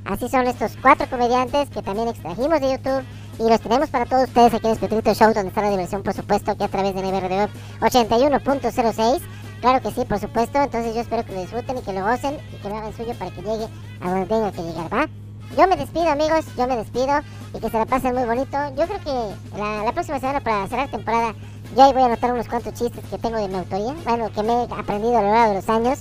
Así 0.04 0.28
son 0.28 0.48
estos 0.48 0.76
cuatro 0.82 1.06
comediantes 1.08 1.70
que 1.70 1.80
también 1.80 2.08
extrajimos 2.08 2.60
de 2.60 2.72
YouTube 2.72 3.04
y 3.38 3.48
los 3.48 3.60
tenemos 3.60 3.88
para 3.88 4.06
todos 4.06 4.24
ustedes 4.24 4.52
aquí 4.52 4.66
en 4.66 4.72
este 4.72 5.14
Show, 5.14 5.32
donde 5.32 5.48
está 5.48 5.62
la 5.62 5.70
diversión, 5.70 6.02
por 6.02 6.12
supuesto, 6.12 6.50
aquí 6.50 6.64
a 6.64 6.68
través 6.68 6.92
de 6.92 7.02
NBRD 7.02 7.48
81.06. 7.80 9.20
Claro 9.60 9.80
que 9.80 9.92
sí, 9.92 10.04
por 10.04 10.18
supuesto. 10.18 10.60
Entonces 10.60 10.92
yo 10.92 11.02
espero 11.02 11.24
que 11.24 11.34
lo 11.34 11.40
disfruten 11.42 11.78
y 11.78 11.82
que 11.82 11.92
lo 11.92 12.04
gocen 12.04 12.34
y 12.52 12.56
que 12.60 12.68
lo 12.68 12.76
hagan 12.76 12.96
suyo 12.96 13.14
para 13.16 13.30
que 13.30 13.42
llegue 13.42 13.68
a 14.00 14.10
donde 14.10 14.26
tenga 14.26 14.50
que 14.50 14.62
llegar, 14.62 14.92
¿va? 14.92 15.08
Yo 15.56 15.66
me 15.66 15.76
despido, 15.76 16.08
amigos. 16.08 16.46
Yo 16.56 16.66
me 16.66 16.76
despido 16.76 17.20
y 17.54 17.60
que 17.60 17.68
se 17.68 17.78
la 17.78 17.84
pasen 17.84 18.14
muy 18.14 18.24
bonito. 18.24 18.56
Yo 18.74 18.86
creo 18.86 19.00
que 19.00 19.58
la, 19.58 19.92
próxima 19.92 20.18
semana, 20.18 20.40
para 20.40 20.66
cerrar 20.66 20.90
temporada, 20.90 21.34
ya 21.76 21.92
voy 21.92 22.02
a 22.02 22.06
anotar 22.06 22.32
unos 22.32 22.48
cuantos 22.48 22.72
chistes 22.72 23.04
que 23.10 23.18
tengo 23.18 23.36
de 23.36 23.48
mi 23.48 23.56
autoría. 23.56 23.94
Bueno, 24.04 24.32
que 24.32 24.42
me 24.42 24.52
he 24.52 24.80
aprendido 24.80 25.18
a 25.18 25.22
lo 25.22 25.30
largo 25.30 25.48
de 25.50 25.54
los 25.56 25.68
años. 25.68 25.98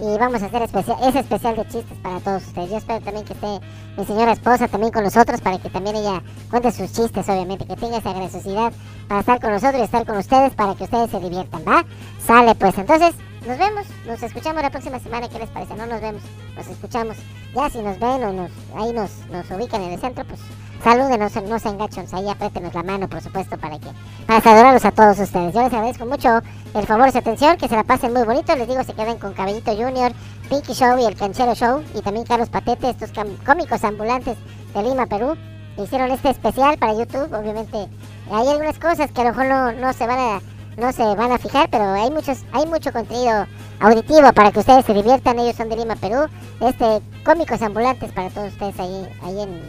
Y 0.00 0.18
vamos 0.18 0.42
a 0.42 0.46
hacer 0.46 0.62
especial, 0.62 0.96
ese 1.04 1.20
especial 1.20 1.56
de 1.56 1.64
chistes 1.64 1.98
para 2.02 2.18
todos 2.20 2.44
ustedes. 2.44 2.70
Yo 2.70 2.76
espero 2.76 3.04
también 3.04 3.24
que 3.24 3.34
esté 3.34 3.60
mi 3.96 4.04
señora 4.04 4.32
esposa 4.32 4.66
también 4.66 4.92
con 4.92 5.04
nosotros 5.04 5.40
para 5.40 5.58
que 5.58 5.68
también 5.68 5.96
ella 5.96 6.22
cuente 6.50 6.72
sus 6.72 6.92
chistes, 6.92 7.28
obviamente. 7.28 7.66
Que 7.66 7.76
tenga 7.76 7.98
esa 7.98 8.12
graciosidad 8.12 8.72
para 9.08 9.20
estar 9.20 9.40
con 9.40 9.52
nosotros 9.52 9.80
y 9.80 9.84
estar 9.84 10.06
con 10.06 10.16
ustedes 10.16 10.54
para 10.54 10.74
que 10.74 10.84
ustedes 10.84 11.10
se 11.10 11.20
diviertan, 11.20 11.62
¿va? 11.66 11.84
Sale 12.24 12.54
pues. 12.54 12.78
Entonces, 12.78 13.14
nos 13.46 13.58
vemos, 13.58 13.86
nos 14.06 14.22
escuchamos 14.22 14.62
la 14.62 14.70
próxima 14.70 14.98
semana. 14.98 15.28
¿Qué 15.28 15.38
les 15.38 15.50
parece? 15.50 15.74
No 15.74 15.86
nos 15.86 16.00
vemos, 16.00 16.22
nos 16.56 16.66
escuchamos. 16.66 17.16
Ya 17.54 17.70
si 17.70 17.78
nos 17.78 17.98
ven 17.98 18.24
o 18.24 18.32
nos, 18.32 18.50
ahí 18.76 18.92
nos, 18.92 19.10
nos 19.30 19.50
ubican 19.50 19.82
en 19.82 19.92
el 19.92 20.00
centro, 20.00 20.24
pues 20.24 20.40
saluden, 20.82 21.20
no, 21.20 21.58
se 21.58 21.68
engachen, 21.68 22.06
ahí 22.12 22.28
apriétenos 22.28 22.74
la 22.74 22.82
mano, 22.82 23.08
por 23.08 23.20
supuesto, 23.20 23.56
para 23.56 23.78
que 23.78 23.88
para 24.26 24.40
saludarlos 24.40 24.84
a 24.84 24.90
todos 24.90 25.18
ustedes. 25.18 25.54
Yo 25.54 25.62
les 25.62 25.72
agradezco 25.72 26.06
mucho 26.06 26.40
el 26.74 26.86
favor 26.86 27.08
y 27.08 27.12
su 27.12 27.18
atención, 27.18 27.56
que 27.56 27.68
se 27.68 27.76
la 27.76 27.84
pasen 27.84 28.12
muy 28.12 28.24
bonito. 28.24 28.54
Les 28.56 28.68
digo, 28.68 28.82
se 28.84 28.94
queden 28.94 29.18
con 29.18 29.32
Cabellito 29.32 29.74
Junior, 29.74 30.12
Pinky 30.48 30.72
Show 30.72 30.98
y 30.98 31.04
el 31.04 31.16
Canchero 31.16 31.54
Show, 31.54 31.82
y 31.94 32.00
también 32.00 32.26
Carlos 32.26 32.48
Patete, 32.48 32.90
estos 32.90 33.10
cómicos 33.44 33.84
ambulantes 33.84 34.36
de 34.74 34.82
Lima, 34.82 35.06
Perú. 35.06 35.36
Hicieron 35.78 36.10
este 36.10 36.30
especial 36.30 36.76
para 36.78 36.92
YouTube, 36.92 37.32
obviamente. 37.32 37.88
Hay 38.30 38.48
algunas 38.48 38.78
cosas 38.78 39.10
que 39.10 39.20
a 39.22 39.24
lo 39.24 39.30
mejor 39.30 39.46
no, 39.46 39.72
no 39.72 39.92
se 39.92 40.06
van 40.06 40.18
a 40.18 40.40
no 40.76 40.92
se 40.92 41.02
van 41.02 41.32
a 41.32 41.38
fijar, 41.38 41.68
pero 41.70 41.84
hay 41.92 42.10
muchos, 42.10 42.38
hay 42.52 42.66
mucho 42.66 42.92
contenido 42.92 43.46
auditivo 43.80 44.32
para 44.32 44.50
que 44.52 44.60
ustedes 44.60 44.84
se 44.84 44.94
diviertan. 44.94 45.38
Ellos 45.38 45.56
son 45.56 45.68
de 45.68 45.76
Lima, 45.76 45.96
Perú. 45.96 46.26
Este, 46.60 47.02
cómicos 47.24 47.60
ambulantes 47.62 48.12
para 48.12 48.30
todos 48.30 48.52
ustedes 48.52 48.78
ahí, 48.80 49.08
ahí 49.22 49.42
en 49.42 49.60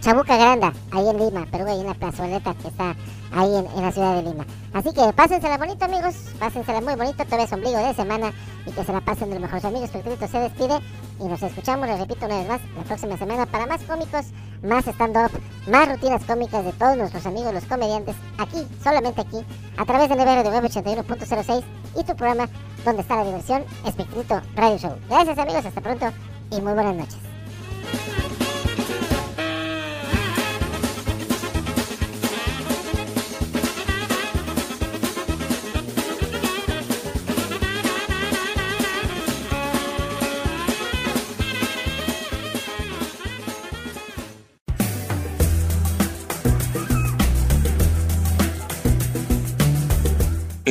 Chabuca 0.00 0.36
Granda, 0.36 0.72
ahí 0.90 1.08
en 1.08 1.18
Lima, 1.18 1.46
Perú, 1.50 1.64
ahí 1.66 1.80
en 1.80 1.86
la 1.86 1.94
plazoleta 1.94 2.54
que 2.54 2.68
está 2.68 2.94
ahí 3.32 3.50
en, 3.56 3.82
la 3.82 3.90
ciudad 3.90 4.16
de 4.16 4.22
Lima. 4.22 4.46
Así 4.72 4.92
que 4.92 5.12
pásensela 5.12 5.58
bonito, 5.58 5.84
amigos. 5.84 6.14
Pásensela 6.38 6.80
muy 6.80 6.94
bonito. 6.94 7.24
Todavía 7.24 7.46
es 7.46 7.52
ombligo 7.52 7.78
de 7.78 7.94
semana 7.94 8.32
y 8.66 8.70
que 8.70 8.84
se 8.84 8.92
la 8.92 9.00
pasen 9.00 9.28
de 9.28 9.34
los 9.36 9.42
mejores 9.42 9.64
amigos. 9.64 9.90
Pedrito 9.90 10.26
se 10.28 10.38
despide 10.38 10.78
y 11.20 11.24
nos 11.24 11.42
escuchamos, 11.42 11.88
les 11.88 11.98
repito 11.98 12.26
una 12.26 12.38
vez 12.38 12.48
más, 12.48 12.60
la 12.76 12.82
próxima 12.84 13.16
semana 13.16 13.46
para 13.46 13.66
más 13.66 13.82
cómicos, 13.82 14.26
más 14.64 14.86
stand-up, 14.86 15.30
más 15.68 15.88
rutinas 15.88 16.24
cómicas 16.24 16.64
de 16.64 16.72
todos 16.72 16.96
nuestros 16.96 17.24
amigos, 17.26 17.54
los 17.54 17.64
comediantes, 17.64 18.16
aquí, 18.38 18.66
solamente 18.82 19.20
aquí, 19.20 19.44
a 19.76 19.84
través 19.84 20.08
del 20.08 20.18
nivel 20.18 20.42
de 20.42 20.50
web 20.50 20.64
81.06 20.64 21.62
y 21.96 22.04
tu 22.04 22.16
programa 22.16 22.48
donde 22.84 23.02
está 23.02 23.16
la 23.16 23.24
diversión, 23.24 23.64
Espectrito 23.86 24.40
Radio 24.56 24.78
Show. 24.78 24.96
Gracias 25.08 25.38
amigos, 25.38 25.64
hasta 25.66 25.80
pronto 25.80 26.06
y 26.50 26.60
muy 26.60 26.72
buenas 26.72 26.96
noches. 26.96 28.23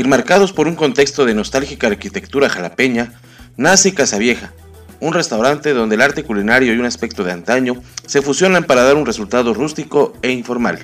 Enmarcados 0.03 0.51
por 0.51 0.67
un 0.67 0.75
contexto 0.75 1.23
de 1.23 1.33
nostálgica 1.33 1.87
arquitectura 1.87 2.49
jalapeña, 2.49 3.13
nace 3.55 3.93
Casa 3.93 4.17
Vieja, 4.17 4.51
un 4.99 5.13
restaurante 5.13 5.71
donde 5.73 5.95
el 5.95 6.01
arte 6.01 6.25
culinario 6.25 6.73
y 6.73 6.77
un 6.77 6.83
aspecto 6.83 7.23
de 7.23 7.31
antaño 7.31 7.81
se 8.05 8.21
fusionan 8.21 8.65
para 8.65 8.83
dar 8.83 8.97
un 8.97 9.05
resultado 9.05 9.53
rústico 9.53 10.11
e 10.21 10.31
informal. 10.31 10.79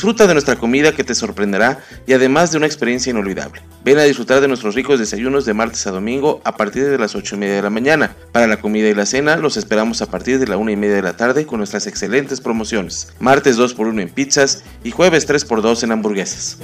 Disfruta 0.00 0.26
de 0.26 0.32
nuestra 0.32 0.56
comida 0.56 0.94
que 0.94 1.04
te 1.04 1.14
sorprenderá 1.14 1.80
y 2.06 2.14
además 2.14 2.50
de 2.50 2.56
una 2.56 2.64
experiencia 2.64 3.10
inolvidable. 3.10 3.60
Ven 3.84 3.98
a 3.98 4.04
disfrutar 4.04 4.40
de 4.40 4.48
nuestros 4.48 4.74
ricos 4.74 4.98
desayunos 4.98 5.44
de 5.44 5.52
martes 5.52 5.86
a 5.86 5.90
domingo 5.90 6.40
a 6.42 6.56
partir 6.56 6.88
de 6.88 6.96
las 6.96 7.14
8 7.14 7.34
y 7.34 7.38
media 7.38 7.56
de 7.56 7.60
la 7.60 7.68
mañana. 7.68 8.16
Para 8.32 8.46
la 8.46 8.62
comida 8.62 8.88
y 8.88 8.94
la 8.94 9.04
cena 9.04 9.36
los 9.36 9.58
esperamos 9.58 10.00
a 10.00 10.10
partir 10.10 10.38
de 10.38 10.46
la 10.46 10.56
1 10.56 10.70
y 10.70 10.76
media 10.76 10.94
de 10.94 11.02
la 11.02 11.18
tarde 11.18 11.44
con 11.44 11.58
nuestras 11.58 11.86
excelentes 11.86 12.40
promociones. 12.40 13.12
Martes 13.18 13.58
2x1 13.58 14.00
en 14.00 14.08
pizzas 14.08 14.64
y 14.82 14.90
jueves 14.90 15.28
3x2 15.28 15.82
en 15.82 15.92
hamburguesas. 15.92 16.56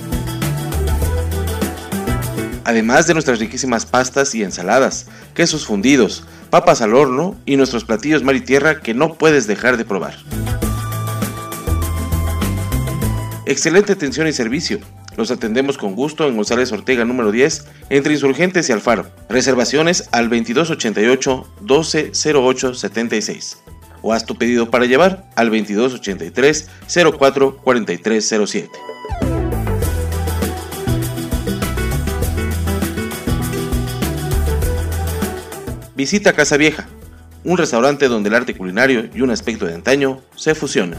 Además 2.64 3.06
de 3.06 3.12
nuestras 3.12 3.38
riquísimas 3.38 3.84
pastas 3.84 4.34
y 4.34 4.44
ensaladas, 4.44 5.08
quesos 5.34 5.66
fundidos, 5.66 6.24
papas 6.48 6.80
al 6.80 6.94
horno 6.94 7.36
y 7.44 7.58
nuestros 7.58 7.84
platillos 7.84 8.22
mar 8.22 8.34
y 8.34 8.40
tierra 8.40 8.80
que 8.80 8.94
no 8.94 9.12
puedes 9.12 9.46
dejar 9.46 9.76
de 9.76 9.84
probar. 9.84 10.14
Excelente 13.46 13.92
atención 13.92 14.26
y 14.26 14.32
servicio. 14.32 14.80
Los 15.16 15.30
atendemos 15.30 15.78
con 15.78 15.94
gusto 15.94 16.26
en 16.26 16.34
González 16.34 16.72
Ortega 16.72 17.04
número 17.04 17.30
10, 17.30 17.64
entre 17.90 18.12
Insurgentes 18.12 18.68
y 18.68 18.72
Alfaro. 18.72 19.06
Reservaciones 19.28 20.08
al 20.10 20.28
2288 20.28 21.54
1208 21.60 22.74
76. 22.74 23.58
O 24.02 24.12
haz 24.12 24.26
tu 24.26 24.36
pedido 24.36 24.68
para 24.68 24.86
llevar 24.86 25.30
al 25.36 25.46
2283 25.50 26.68
04 27.16 27.56
4307. 27.58 28.70
Visita 35.94 36.32
Casa 36.32 36.56
Vieja, 36.56 36.88
un 37.44 37.56
restaurante 37.56 38.08
donde 38.08 38.28
el 38.28 38.34
arte 38.34 38.56
culinario 38.56 39.08
y 39.14 39.20
un 39.20 39.30
aspecto 39.30 39.66
de 39.66 39.74
antaño 39.74 40.20
se 40.34 40.56
fusionan. 40.56 40.98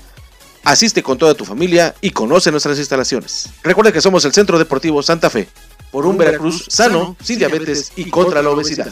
Asiste 0.63 1.01
con 1.01 1.17
toda 1.17 1.33
tu 1.33 1.43
familia 1.43 1.95
y 2.01 2.11
conoce 2.11 2.51
nuestras 2.51 2.77
instalaciones. 2.77 3.49
Recuerda 3.63 3.91
que 3.91 4.01
somos 4.01 4.23
el 4.25 4.33
Centro 4.33 4.59
Deportivo 4.59 5.01
Santa 5.01 5.29
Fe, 5.29 5.49
por 5.91 6.05
un 6.05 6.17
Veracruz 6.17 6.65
sano, 6.67 7.15
sin 7.21 7.39
diabetes 7.39 7.91
y 7.95 8.09
contra 8.09 8.41
la 8.41 8.51
obesidad. 8.51 8.91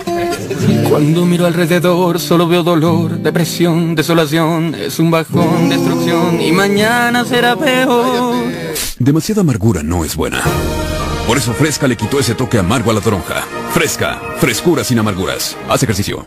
Cuando 0.89 1.25
miro 1.25 1.45
alrededor 1.45 2.19
solo 2.19 2.47
veo 2.47 2.63
dolor, 2.63 3.19
depresión, 3.19 3.95
desolación, 3.95 4.75
es 4.75 4.99
un 4.99 5.11
bajón, 5.11 5.69
destrucción 5.69 6.41
y 6.41 6.51
mañana 6.51 7.25
será 7.25 7.55
peor. 7.55 8.35
Demasiada 8.99 9.41
amargura 9.41 9.83
no 9.83 10.03
es 10.05 10.15
buena. 10.15 10.41
Por 11.27 11.37
eso 11.37 11.53
Fresca 11.53 11.87
le 11.87 11.95
quitó 11.95 12.19
ese 12.19 12.35
toque 12.35 12.57
amargo 12.57 12.91
a 12.91 12.93
la 12.93 13.01
toronja. 13.01 13.41
Fresca, 13.71 14.19
frescura 14.37 14.83
sin 14.83 14.99
amarguras. 14.99 15.55
Haz 15.69 15.83
ejercicio. 15.83 16.25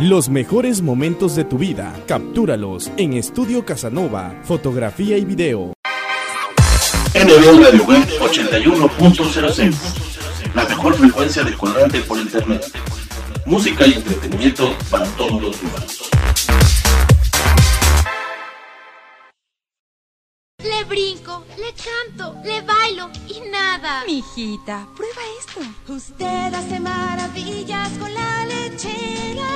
Los 0.00 0.28
mejores 0.28 0.80
momentos 0.80 1.34
de 1.34 1.44
tu 1.44 1.58
vida, 1.58 1.92
captúralos 2.06 2.90
en 2.96 3.14
Estudio 3.14 3.64
Casanova, 3.64 4.34
fotografía 4.44 5.16
y 5.18 5.24
video. 5.24 5.72
NB 7.14 7.64
Radio 7.64 7.84
Web 7.84 8.06
81.06 8.20 10.07
La 10.54 10.64
mejor 10.64 10.94
frecuencia 10.94 11.44
del 11.44 11.56
cuadrante 11.56 12.00
por 12.00 12.18
internet. 12.18 12.64
Música 13.46 13.86
y 13.86 13.94
entretenimiento 13.94 14.76
para 14.90 15.06
todos 15.16 15.42
los 15.42 15.62
humanos. 15.62 16.10
Le 20.62 20.84
brinco, 20.84 21.44
le 21.56 21.72
canto, 21.72 22.36
le 22.44 22.62
bailo 22.62 23.10
y 23.28 23.40
nada. 23.50 24.04
Mijita, 24.06 24.86
prueba 24.96 25.20
esto. 25.38 25.92
Usted 25.92 26.54
hace 26.54 26.80
maravillas 26.80 27.90
con 27.98 28.12
la 28.12 28.46
lechera. 28.46 29.48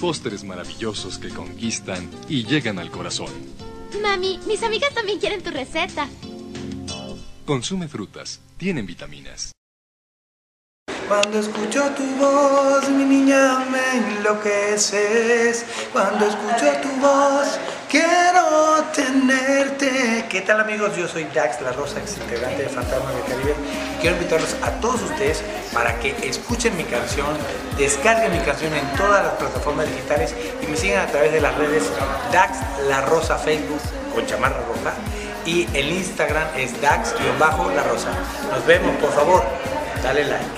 Postres 0.00 0.44
maravillosos 0.44 1.18
que 1.18 1.28
conquistan 1.28 2.08
y 2.28 2.44
llegan 2.44 2.78
al 2.78 2.90
corazón. 2.90 3.32
Mami, 4.02 4.38
mis 4.46 4.62
amigas 4.62 4.94
también 4.94 5.18
quieren 5.18 5.42
tu 5.42 5.50
receta. 5.50 6.08
Consume 7.44 7.88
frutas, 7.88 8.40
tienen 8.58 8.86
vitaminas. 8.86 9.52
Cuando 11.08 11.38
escucho 11.38 11.84
tu 11.96 12.04
voz, 12.16 12.86
mi 12.90 13.02
niña, 13.02 13.64
me 13.70 14.18
enloqueces. 14.18 15.64
Cuando 15.90 16.26
escucho 16.26 16.70
tu 16.82 16.88
voz, 17.00 17.58
quiero 17.88 18.84
tenerte. 18.94 20.26
¿Qué 20.28 20.42
tal 20.42 20.60
amigos? 20.60 20.94
Yo 20.98 21.08
soy 21.08 21.24
Dax 21.32 21.62
La 21.62 21.72
Rosa, 21.72 21.98
ex 21.98 22.18
integrante 22.18 22.64
de 22.64 22.68
Fantasma 22.68 23.10
del 23.12 23.22
Caribe. 23.22 23.54
Y 23.96 24.00
quiero 24.02 24.16
invitarlos 24.16 24.54
a 24.60 24.70
todos 24.82 25.00
ustedes 25.00 25.42
para 25.72 25.98
que 25.98 26.14
escuchen 26.28 26.76
mi 26.76 26.84
canción, 26.84 27.28
descarguen 27.78 28.30
mi 28.30 28.44
canción 28.44 28.74
en 28.74 28.86
todas 28.98 29.24
las 29.24 29.32
plataformas 29.36 29.86
digitales 29.86 30.34
y 30.62 30.66
me 30.66 30.76
sigan 30.76 31.08
a 31.08 31.10
través 31.10 31.32
de 31.32 31.40
las 31.40 31.56
redes 31.56 31.84
Dax 32.32 32.58
La 32.86 33.00
Rosa 33.00 33.38
Facebook 33.38 33.80
con 34.14 34.26
chamarra 34.26 34.58
roja 34.58 34.92
y 35.46 35.66
el 35.72 35.90
Instagram 35.90 36.48
es 36.54 36.78
Dax-La 36.82 37.82
Rosa. 37.84 38.10
Nos 38.50 38.66
vemos, 38.66 38.94
por 38.96 39.12
favor, 39.14 39.42
dale 40.02 40.24
like. 40.26 40.57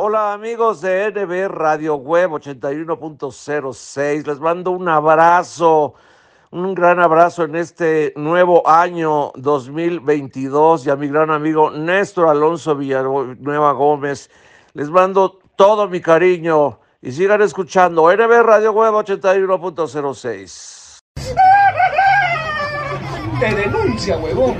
Hola 0.00 0.32
amigos 0.32 0.80
de 0.80 1.10
NB 1.10 1.48
Radio 1.48 1.96
Web 1.96 2.30
81.06, 2.30 4.28
les 4.28 4.38
mando 4.38 4.70
un 4.70 4.88
abrazo, 4.88 5.94
un 6.52 6.72
gran 6.72 7.00
abrazo 7.00 7.42
en 7.42 7.56
este 7.56 8.12
nuevo 8.14 8.62
año 8.68 9.32
2022 9.34 10.86
y 10.86 10.90
a 10.90 10.94
mi 10.94 11.08
gran 11.08 11.32
amigo 11.32 11.72
Néstor 11.72 12.28
Alonso 12.28 12.76
Villanueva 12.76 13.72
Gómez, 13.72 14.30
les 14.74 14.88
mando 14.88 15.40
todo 15.56 15.88
mi 15.88 16.00
cariño 16.00 16.78
y 17.02 17.10
sigan 17.10 17.42
escuchando 17.42 18.14
NB 18.14 18.42
Radio 18.42 18.70
Web 18.70 18.92
81.06. 18.92 21.00
Te 23.40 23.52
denuncia, 23.52 24.16
huevón. 24.16 24.58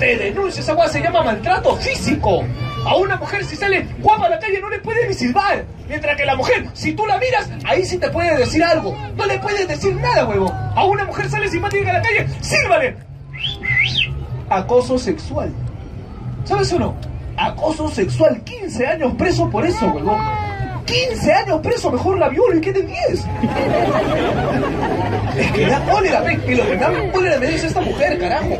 Te 0.00 0.16
denuncia. 0.16 0.62
Esa 0.62 0.88
se 0.88 1.00
llama 1.00 1.22
maltrato 1.22 1.76
físico. 1.76 2.42
A 2.84 2.96
una 2.96 3.16
mujer 3.16 3.44
si 3.44 3.56
sale 3.56 3.86
guapa 4.00 4.26
a 4.26 4.28
la 4.30 4.38
calle 4.38 4.60
no 4.60 4.68
le 4.68 4.78
puede 4.78 5.08
ni 5.08 5.14
silbar. 5.14 5.64
Mientras 5.88 6.16
que 6.16 6.24
la 6.24 6.36
mujer, 6.36 6.66
si 6.74 6.92
tú 6.92 7.06
la 7.06 7.18
miras, 7.18 7.48
ahí 7.64 7.84
sí 7.84 7.98
te 7.98 8.10
puede 8.10 8.36
decir 8.36 8.62
algo. 8.62 8.96
No 9.16 9.26
le 9.26 9.38
puedes 9.38 9.66
decir 9.66 9.94
nada, 9.96 10.26
huevón. 10.26 10.52
A 10.74 10.84
una 10.84 11.04
mujer 11.04 11.28
sale 11.30 11.48
simpática 11.48 11.90
a 11.90 11.94
la 11.94 12.02
calle, 12.02 12.26
sírvale. 12.40 12.96
Acoso 14.48 14.98
sexual. 14.98 15.52
¿Sabes 16.44 16.72
o 16.72 16.78
no? 16.78 16.94
Acoso 17.36 17.88
sexual. 17.88 18.42
15 18.44 18.86
años 18.86 19.12
preso 19.16 19.48
por 19.50 19.64
eso, 19.64 19.86
huevón. 19.86 20.20
15 20.84 21.32
años 21.32 21.60
preso, 21.62 21.90
mejor 21.90 22.18
la 22.18 22.28
viola 22.28 22.56
y 22.56 22.60
quede 22.60 22.82
10. 22.82 23.26
Es 25.38 25.52
que 25.52 25.66
da 25.66 25.80
cólera, 25.86 26.20
ve. 26.20 26.38
Y 26.46 26.54
lo 26.54 26.66
que 26.66 26.76
da 26.76 26.92
cólera 27.12 27.38
me 27.38 27.46
dice 27.46 27.66
esta 27.66 27.80
mujer, 27.80 28.18
carajo. 28.18 28.58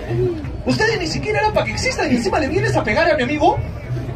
Ustedes 0.65 0.99
ni 0.99 1.07
siquiera 1.07 1.41
era 1.41 1.53
para 1.53 1.67
que 1.67 1.73
existan 1.73 2.11
y 2.11 2.17
encima 2.17 2.39
le 2.39 2.49
vienes 2.49 2.75
a 2.75 2.83
pegar 2.83 3.11
a 3.11 3.17
mi 3.17 3.25
amigo. 3.25 3.59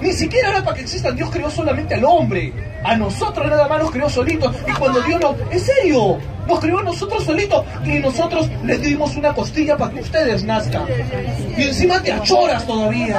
Ni 0.00 0.12
siquiera 0.12 0.50
era 0.50 0.64
para 0.64 0.76
que 0.76 0.82
existan. 0.82 1.16
Dios 1.16 1.30
creó 1.30 1.50
solamente 1.50 1.94
al 1.94 2.04
hombre. 2.04 2.52
A 2.84 2.96
nosotros 2.96 3.46
nada 3.48 3.68
más 3.68 3.80
nos 3.80 3.90
creó 3.90 4.08
solitos. 4.08 4.54
Y 4.66 4.72
cuando 4.72 5.00
Dios 5.02 5.20
nos... 5.20 5.34
En 5.50 5.60
serio. 5.60 6.18
Nos 6.46 6.60
creó 6.60 6.78
a 6.78 6.82
nosotros 6.82 7.24
solitos. 7.24 7.64
Y 7.84 7.98
nosotros 7.98 8.48
les 8.64 8.80
dimos 8.80 9.14
una 9.16 9.34
costilla 9.34 9.76
para 9.76 9.92
que 9.92 10.00
ustedes 10.00 10.44
nazcan. 10.44 10.84
Y 11.56 11.62
encima 11.64 12.00
te 12.00 12.12
achoras 12.12 12.66
todavía. 12.66 13.18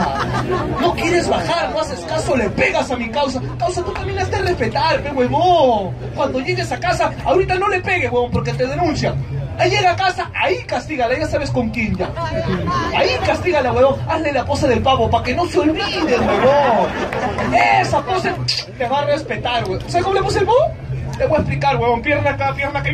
No 0.81 0.93
quieres 0.95 1.29
bajar, 1.29 1.69
no 1.71 1.79
haces 1.79 1.99
caso, 2.01 2.35
le 2.35 2.49
pegas 2.49 2.89
a 2.89 2.95
mi 2.95 3.09
causa. 3.09 3.39
Causa, 3.59 3.83
tú 3.83 3.91
también 3.91 4.17
has 4.19 4.31
de 4.31 4.39
respetar, 4.39 5.03
pe 5.03 5.11
huevón. 5.11 5.93
Cuando 6.15 6.39
llegues 6.39 6.71
a 6.71 6.79
casa, 6.79 7.11
ahorita 7.23 7.55
no 7.55 7.69
le 7.69 7.81
pegues, 7.81 8.11
huevón, 8.11 8.31
porque 8.31 8.53
te 8.53 8.65
denuncian. 8.65 9.15
Ahí 9.59 9.69
llega 9.69 9.91
a 9.91 9.95
casa, 9.95 10.31
ahí 10.33 10.63
castígala, 10.63 11.19
ya 11.19 11.27
sabes 11.27 11.51
con 11.51 11.69
quién 11.69 11.95
ya. 11.97 12.09
Ahí 12.95 13.09
castígala, 13.25 13.73
huevón. 13.73 13.95
Hazle 14.07 14.31
la 14.31 14.45
pose 14.45 14.67
del 14.69 14.81
pavo 14.81 15.09
para 15.09 15.23
que 15.23 15.35
no 15.35 15.45
se 15.45 15.59
olvide, 15.59 16.17
huevón. 16.17 16.89
Esa 17.81 18.01
pose 18.01 18.33
te 18.77 18.87
va 18.87 19.01
a 19.01 19.05
respetar, 19.05 19.48
huevón. 19.57 19.81
¿Sabes 19.87 20.03
cómo 20.03 20.15
le 20.15 20.21
puse 20.21 20.39
el 20.39 20.45
pavo? 20.45 20.71
Te 21.17 21.25
voy 21.25 21.37
a 21.37 21.39
explicar, 21.39 21.75
huevón. 21.77 22.01
Pierna 22.01 22.31
acá, 22.31 22.53
pierna 22.55 22.79
acá. 22.79 22.89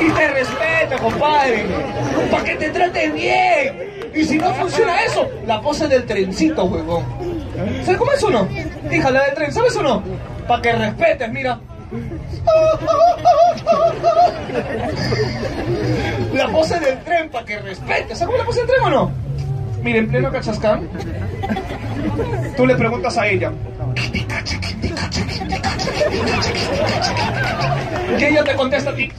Y 0.00 0.10
te 0.10 0.28
respeta, 0.28 0.98
compadre. 0.98 1.66
Para 2.30 2.44
que 2.44 2.54
te 2.56 2.70
traten 2.70 3.14
bien. 3.14 3.94
Y 4.14 4.24
si 4.24 4.38
no 4.38 4.54
funciona 4.54 5.02
eso, 5.02 5.28
la 5.46 5.60
pose 5.60 5.88
del 5.88 6.06
trencito, 6.06 6.64
huevón. 6.64 7.04
¿Sabes 7.84 7.98
cómo 7.98 8.12
es 8.12 8.22
o 8.22 8.30
no? 8.30 8.48
Hija, 8.90 9.10
la 9.10 9.24
del 9.24 9.34
tren, 9.34 9.52
¿sabes 9.52 9.76
o 9.76 9.82
no? 9.82 10.02
Para 10.46 10.62
que 10.62 10.72
respetes, 10.72 11.30
mira. 11.30 11.58
La 16.32 16.48
pose 16.48 16.80
del 16.80 16.98
tren 17.00 17.28
para 17.30 17.44
que 17.44 17.58
respete. 17.58 18.14
¿Sabes 18.14 18.26
cómo 18.26 18.38
la 18.38 18.44
pose 18.44 18.60
del 18.60 18.68
tren 18.68 18.82
o 18.84 18.90
no? 18.90 19.12
Mira, 19.84 19.98
en 19.98 20.08
pleno 20.08 20.32
cachascán, 20.32 20.88
tú 22.56 22.66
le 22.66 22.74
preguntas 22.74 23.18
a 23.18 23.28
ella. 23.28 23.52
Que 28.18 28.28
ella 28.30 28.44
te 28.44 28.54
contesta 28.54 28.90
a 28.90 28.94
ti. 28.94 29.12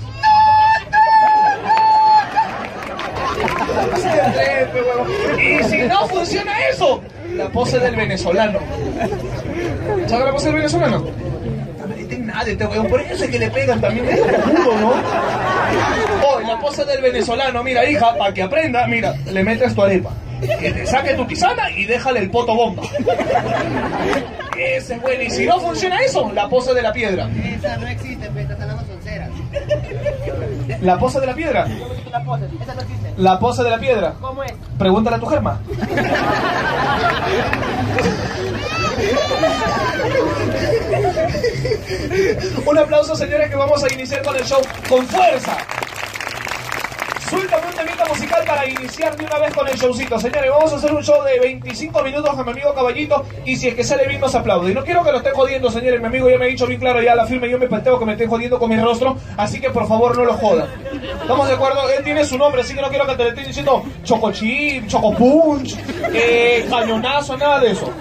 Y 5.38 5.64
si 5.66 5.78
no 5.84 6.08
funciona 6.08 6.52
eso, 6.70 7.04
la 7.36 7.48
pose 7.50 7.78
del 7.78 7.96
venezolano. 7.96 8.58
¿Sabes 10.08 10.26
la 10.26 10.32
pose 10.32 10.46
del 10.48 10.56
venezolano? 10.56 11.06
Nadie, 12.20 12.54
este 12.54 12.66
weón, 12.66 12.88
por 12.88 13.02
eso 13.02 13.24
es 13.24 13.30
que 13.30 13.40
le 13.40 13.50
pegan 13.50 13.82
también, 13.82 14.08
es 14.08 14.20
¿no? 14.20 14.94
Oh, 16.28 16.40
la 16.40 16.60
pose 16.60 16.86
del 16.86 17.02
venezolano, 17.02 17.64
mira, 17.64 17.90
hija, 17.90 18.16
para 18.18 18.34
que 18.34 18.44
aprenda, 18.44 18.86
mira, 18.88 19.14
le 19.32 19.44
metes 19.44 19.74
tu 19.76 19.84
arepa, 19.84 20.12
que 20.60 20.72
te 20.72 20.86
saque 20.86 21.14
tu 21.14 21.26
tisana 21.26 21.70
y 21.72 21.86
déjale 21.86 22.20
el 22.20 22.30
poto 22.30 22.56
bomba. 22.56 22.84
Ese 24.58 24.96
es 24.96 25.02
bueno, 25.02 25.22
y 25.22 25.30
si 25.30 25.46
no 25.46 25.60
funciona 25.60 26.00
eso, 26.00 26.32
la 26.34 26.48
pose 26.48 26.74
de 26.74 26.82
la 26.82 26.94
piedra. 26.94 27.30
Esa 27.58 27.78
no 27.78 27.88
existe, 27.88 28.30
pero 28.34 28.54
estas 28.54 28.70
son 28.70 28.88
sonceras. 28.88 29.30
¿La 30.82 30.98
pose 30.98 31.20
de 31.20 31.28
la 31.28 31.34
piedra? 31.34 31.68
La 32.12 32.24
pose, 32.24 32.46
esa 32.62 32.74
no 32.74 32.82
existe. 32.82 33.14
La 33.18 33.40
pose 33.40 33.64
de 33.64 33.70
la 33.70 33.80
piedra. 33.80 34.14
¿Cómo 34.22 34.44
es? 34.44 34.54
Pregúntale 34.78 35.18
a 35.18 35.20
tu 35.20 35.26
germa. 35.26 35.60
Un 42.66 42.78
aplauso, 42.78 43.16
señores, 43.16 43.50
que 43.50 43.56
vamos 43.56 43.84
a 43.84 43.94
iniciar 43.94 44.24
con 44.24 44.36
el 44.36 44.44
show 44.44 44.62
con 44.90 45.08
fuerza. 45.08 45.58
Suéltame 47.30 47.68
un 47.68 47.74
temita 47.74 48.06
musical 48.06 48.44
para 48.46 48.70
iniciar 48.70 49.18
de 49.18 49.26
una 49.26 49.40
vez 49.40 49.54
con 49.56 49.68
el 49.68 49.76
showcito. 49.76 50.20
Señores, 50.20 50.52
vamos 50.52 50.74
a 50.74 50.76
hacer 50.76 50.94
un 50.94 51.04
show 51.04 51.24
de 51.24 51.40
25 51.40 52.04
minutos 52.04 52.38
a 52.38 52.44
mi 52.44 52.52
amigo 52.52 52.74
Caballito 52.76 53.26
y 53.44 53.56
si 53.56 53.70
es 53.70 53.76
que 53.76 53.84
sale 53.84 54.08
bien 54.08 54.22
nos 54.22 54.36
aplaude. 54.36 54.72
Y 54.72 54.76
no 54.76 54.84
quiero 54.84 55.04
que 55.04 55.12
lo 55.12 55.18
estén 55.18 55.34
jodiendo, 55.34 55.72
señores. 55.72 56.00
Mi 56.00 56.06
amigo 56.06 56.30
ya 56.30 56.38
me 56.38 56.46
ha 56.46 56.48
dicho 56.50 56.68
bien 56.68 56.80
claro 56.80 57.02
ya 57.02 57.16
la 57.16 57.26
firme. 57.26 57.50
Yo 57.50 57.58
me 57.58 57.68
planteo 57.68 57.98
que 57.98 58.06
me 58.06 58.12
estén 58.12 58.30
jodiendo 58.30 58.60
con 58.60 58.70
mi 58.70 58.78
rostro. 58.78 59.18
Así 59.38 59.60
que 59.60 59.72
por 59.72 59.88
favor 59.88 60.16
no 60.16 60.24
lo 60.24 60.34
jodan. 60.34 60.68
¿Estamos 61.20 61.48
de 61.48 61.56
acuerdo? 61.56 61.90
Él 61.90 62.04
tiene 62.04 62.24
su 62.26 62.38
nombre, 62.38 62.62
así 62.62 62.76
que 62.76 62.82
no 62.82 62.90
quiero 62.90 63.08
que 63.08 63.16
te 63.16 63.24
le 63.24 63.30
estén 63.30 63.48
diciendo 63.48 63.84
Chocochip, 64.04 64.88
Chocopunch, 64.88 65.76
eh, 66.14 66.68
Cañonazo, 66.70 67.36
nada 67.38 67.60
de 67.60 67.72
eso. 67.72 67.92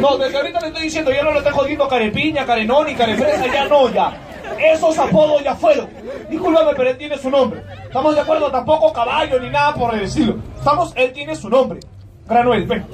No, 0.00 0.16
desde 0.18 0.36
ahorita 0.36 0.60
le 0.60 0.66
estoy 0.68 0.82
diciendo, 0.82 1.12
ya 1.12 1.22
no 1.22 1.30
lo 1.30 1.38
estén 1.38 1.52
jodiendo 1.52 1.86
Carepiña, 1.86 2.44
Carenoni, 2.44 2.96
Carefresa, 2.96 3.46
ya 3.46 3.66
no, 3.66 3.88
ya. 3.90 4.33
Esos 4.58 4.98
apodos 4.98 5.42
ya 5.42 5.54
fueron. 5.54 5.88
Discúlpame, 6.28 6.72
pero 6.76 6.90
él 6.90 6.98
tiene 6.98 7.18
su 7.18 7.30
nombre. 7.30 7.62
¿Estamos 7.84 8.14
de 8.14 8.20
acuerdo? 8.20 8.50
Tampoco 8.50 8.92
caballo 8.92 9.40
ni 9.40 9.50
nada 9.50 9.74
por 9.74 9.94
el 9.94 10.02
estilo. 10.02 10.36
Estamos, 10.56 10.92
él 10.96 11.12
tiene 11.12 11.34
su 11.36 11.48
nombre. 11.48 11.80
Granuel, 12.26 12.64
ven. 12.66 12.86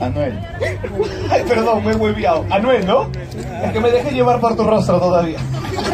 Anuel. 0.00 0.38
Ay, 1.30 1.42
perdón, 1.48 1.84
me 1.84 1.92
he 1.92 1.94
hueviado. 1.94 2.44
Anuel, 2.50 2.86
¿no? 2.86 3.10
Que 3.72 3.80
me 3.80 3.90
dejé 3.90 4.12
llevar 4.12 4.40
por 4.40 4.56
tu 4.56 4.64
rostro 4.64 4.98
todavía. 5.00 5.38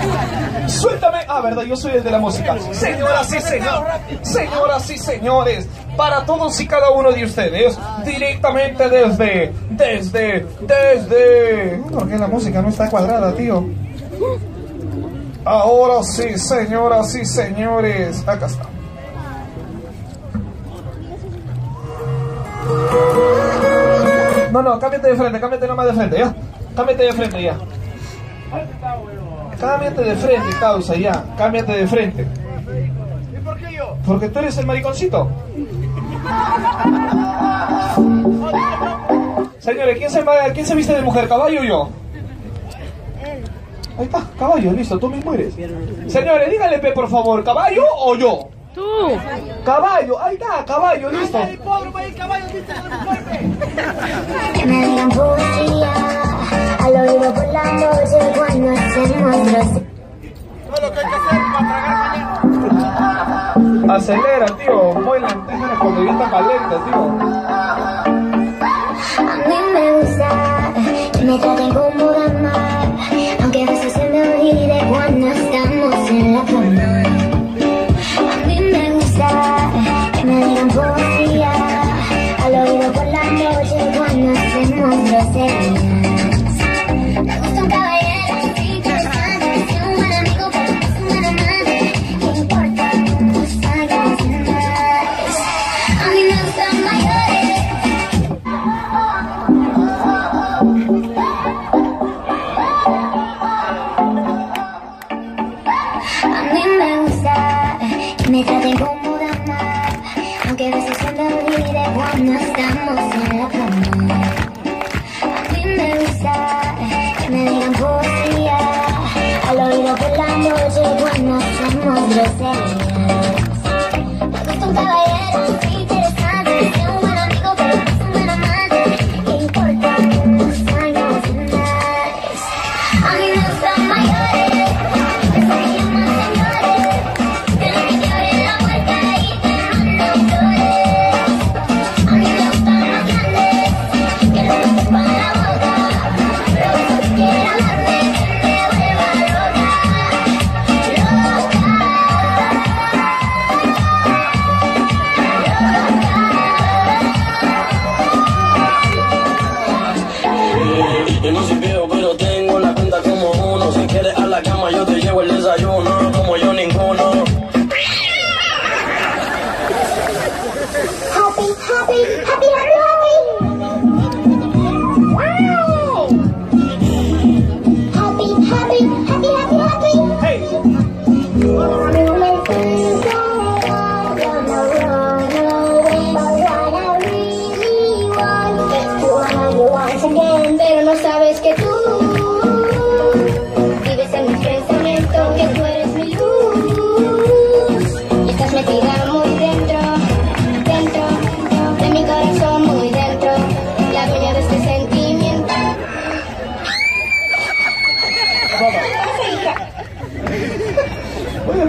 Suéltame. 0.67 1.19
Ah, 1.29 1.41
verdad, 1.41 1.63
yo 1.63 1.77
soy 1.77 1.93
el 1.93 2.05
de 2.05 2.11
la 2.11 2.19
música. 2.19 2.57
Señoras 2.73 3.33
y 3.33 3.41
señores. 3.41 3.95
Señoras 4.23 4.91
y 4.91 4.99
señores. 4.99 5.69
Para 5.97 6.25
todos 6.25 6.59
y 6.61 6.67
cada 6.67 6.91
uno 6.91 7.13
de 7.13 7.25
ustedes. 7.25 7.79
Directamente 8.05 8.89
desde. 8.89 9.53
Desde. 9.71 10.47
Desde. 10.61 11.83
¿Por 11.91 12.09
qué 12.09 12.19
la 12.19 12.27
música 12.27 12.61
no 12.61 12.69
está 12.69 12.91
cuadrada, 12.91 13.35
tío? 13.35 13.65
Ahora 15.45 16.03
sí, 16.03 16.39
señoras 16.39 17.15
y 17.15 17.25
señores. 17.25 18.27
Acá 18.27 18.47
está. 18.47 18.69
No, 24.55 24.63
no, 24.63 24.79
cámbiate 24.79 25.09
de 25.09 25.17
frente, 25.17 25.41
cámbiate 25.41 25.67
nomás 25.67 25.87
de 25.87 25.93
frente, 25.95 26.17
ya. 26.17 26.33
Cámbiate 26.77 27.03
de 27.03 27.13
frente, 27.13 27.43
ya. 27.43 27.59
Cámbiate 29.59 30.01
de 30.05 30.15
frente, 30.15 30.57
causa, 30.61 30.95
ya. 30.95 31.25
Cámbiate 31.37 31.73
de 31.73 31.87
frente. 31.89 32.25
¿Y 33.37 33.45
por 33.45 33.57
qué 33.59 33.73
yo? 33.75 33.97
Porque 34.07 34.29
tú 34.29 34.39
eres 34.39 34.57
el 34.59 34.67
mariconcito. 34.67 35.29
Señores, 39.59 39.99
¿quién 39.99 40.11
se, 40.11 40.23
va- 40.23 40.53
¿quién 40.55 40.67
se 40.67 40.75
viste 40.77 40.95
de 40.95 41.03
mujer, 41.03 41.27
caballo 41.29 41.61
o 41.61 41.65
yo? 41.65 41.89
Ahí 43.99 44.05
está, 44.05 44.23
caballo, 44.39 44.71
listo, 44.73 44.97
tú 45.01 45.09
mismo 45.09 45.35
eres. 45.35 45.55
Señores, 46.07 46.49
díganle, 46.49 46.79
por 46.93 47.09
favor, 47.09 47.43
¿caballo 47.43 47.83
o 47.99 48.15
yo? 48.15 48.49
Tú. 48.75 49.19
Caballo, 49.65 50.21
ahí 50.21 50.35
está, 50.35 50.65
caballo, 50.65 51.11
listo. 51.11 51.39
Me 54.67 54.87
al 56.85 56.97
oído 56.97 57.35
por 57.35 57.47
la 57.53 57.65
noche 57.73 58.19
cuando 58.37 58.71
hacemos. 58.71 59.83
Acelera, 63.89 64.47
tío. 64.47 64.95
Déjame 65.47 65.79
cuando 65.79 66.05
ya 66.05 66.11
está 66.13 66.31
caliente, 66.31 66.77
tío. 66.85 67.01
A 69.17 69.35
mí 69.47 69.59
me 69.73 69.85
gusta 69.93 70.29
que 71.15 71.25
me 71.25 71.64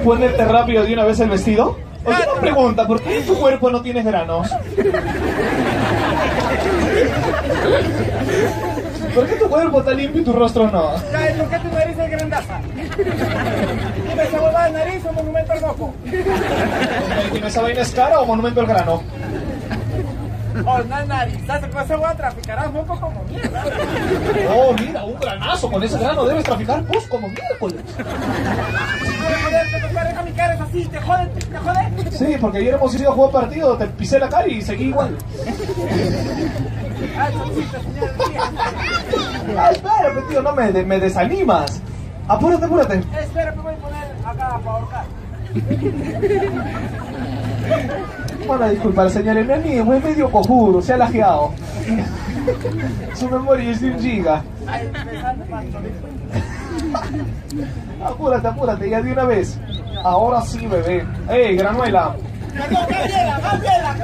ponerte 0.05 0.45
rápido 0.45 0.83
de 0.83 0.93
una 0.93 1.03
vez 1.03 1.19
el 1.19 1.29
vestido? 1.29 1.77
Oye, 2.05 2.17
una 2.31 2.39
pregunta, 2.39 2.85
¿por 2.85 3.01
qué 3.01 3.17
en 3.17 3.25
tu 3.25 3.35
cuerpo 3.35 3.71
no 3.71 3.81
tienes 3.81 4.05
granos? 4.05 4.47
¿Por 9.15 9.25
qué 9.27 9.35
tu 9.37 9.49
cuerpo 9.49 9.79
está 9.79 9.91
limpio 9.91 10.21
y 10.21 10.23
tu 10.23 10.31
rostro 10.31 10.69
no? 10.69 10.99
¿Sabes 11.11 11.33
por 11.33 11.49
qué 11.49 11.57
tu 11.57 11.69
nariz 11.69 11.97
es 11.97 12.11
grandaza? 12.11 12.59
Dime, 14.07 14.23
¿esa 14.23 14.41
huevada 14.41 14.65
de 14.65 14.71
nariz 14.73 15.05
o 15.05 15.11
monumento 15.13 15.51
al 15.53 15.61
moco? 15.61 15.93
Dime, 17.33 17.47
¿esa 17.47 17.61
vaina 17.63 17.81
es 17.81 17.91
cara 17.91 18.19
o 18.19 18.25
monumento 18.25 18.59
al 18.59 18.67
grano? 18.67 19.01
Oh, 20.65 20.79
no 20.79 21.05
nariz. 21.05 21.37
¿Sabes 21.47 21.73
con 21.73 21.83
esa 21.83 22.15
traficarás 22.15 22.71
moco 22.71 22.99
como 22.99 23.23
mierda? 23.23 23.63
Oh, 24.55 24.73
mira, 24.79 25.03
un 25.03 25.19
granazo. 25.19 25.69
Con 25.71 25.83
ese 25.83 25.97
grano 25.97 26.25
debes 26.25 26.43
traficar 26.43 26.83
pus 26.83 27.07
como 27.07 27.27
miércoles. 27.27 27.81
Cara 29.93 30.23
mi 30.23 30.31
cara 30.31 30.53
es 30.53 30.61
así, 30.61 30.85
¿te 30.85 30.99
joden? 30.99 31.29
¿Te 31.33 31.57
joden? 31.57 32.11
Sí, 32.11 32.37
porque 32.39 32.57
ayer 32.59 32.73
hemos 32.75 32.95
ido 32.95 33.11
a 33.11 33.13
jugar 33.13 33.31
partido, 33.31 33.77
te 33.77 33.87
pisé 33.87 34.19
la 34.19 34.29
cara 34.29 34.47
y 34.47 34.61
seguí 34.61 34.85
igual. 34.85 35.17
Ah, 37.17 37.29
chocito, 37.31 37.81
señor. 37.81 38.09
Ah, 39.57 39.71
espérate, 39.71 40.21
tío, 40.29 40.41
no 40.41 40.53
me, 40.53 40.71
me 40.83 40.99
desanimas. 40.99 41.81
Apúrate, 42.27 42.65
apúrate. 42.65 43.03
Espera, 43.19 43.51
me 43.53 43.61
voy 43.61 43.73
a 43.73 43.77
poner 43.77 44.03
acá 44.25 44.59
para 44.63 44.77
ahorcar. 44.77 45.05
Bueno, 48.47 48.69
disculpa, 48.69 49.09
señor, 49.09 49.43
mi 49.45 49.53
amigo 49.53 49.93
es 49.93 50.03
medio 50.03 50.29
cojudo, 50.29 50.81
se 50.81 50.93
ha 50.93 50.97
lajeado. 50.97 51.51
Su 53.15 53.29
memoria 53.29 53.71
es 53.71 53.81
de 53.81 53.91
un 53.91 53.99
giga. 53.99 54.43
Ay. 54.67 54.89
Apúrate, 58.05 58.47
apúrate, 58.47 58.89
ya 58.89 59.01
de 59.01 59.11
una 59.11 59.23
vez. 59.23 59.59
Ahora 60.03 60.41
sí, 60.41 60.67
bebé. 60.67 61.05
¡Ey, 61.29 61.55
granuela! 61.55 62.15
Gabriela, 62.55 63.39
Gabriela, 63.41 63.95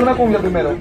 una 0.00 0.14
cumbia 0.14 0.38
primero. 0.40 0.76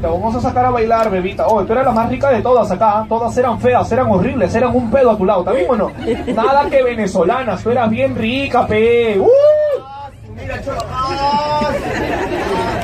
Te 0.00 0.06
vamos 0.06 0.36
a 0.36 0.40
sacar 0.40 0.66
a 0.66 0.70
bailar, 0.70 1.10
bebita. 1.10 1.46
Oh, 1.46 1.64
tú 1.64 1.72
eres 1.72 1.86
la 1.86 1.92
más 1.92 2.08
rica 2.08 2.30
de 2.30 2.42
todas 2.42 2.70
acá. 2.70 3.04
Todas 3.08 3.36
eran 3.36 3.58
feas, 3.58 3.90
eran 3.90 4.08
horribles, 4.08 4.54
eran 4.54 4.76
un 4.76 4.90
pedo 4.90 5.10
a 5.10 5.16
tu 5.16 5.24
lado. 5.24 5.40
¿Está 5.40 5.52
bien 5.52 5.70
o 5.70 5.76
no? 5.76 5.92
Nada 6.34 6.68
que 6.70 6.82
venezolanas, 6.82 7.62
tú 7.62 7.70
eras 7.70 7.90
bien 7.90 8.14
rica, 8.14 8.66
pe. 8.66 9.18
¡Uh! 9.18 9.26
Mira, 10.36 10.62
cholo. 10.62 10.78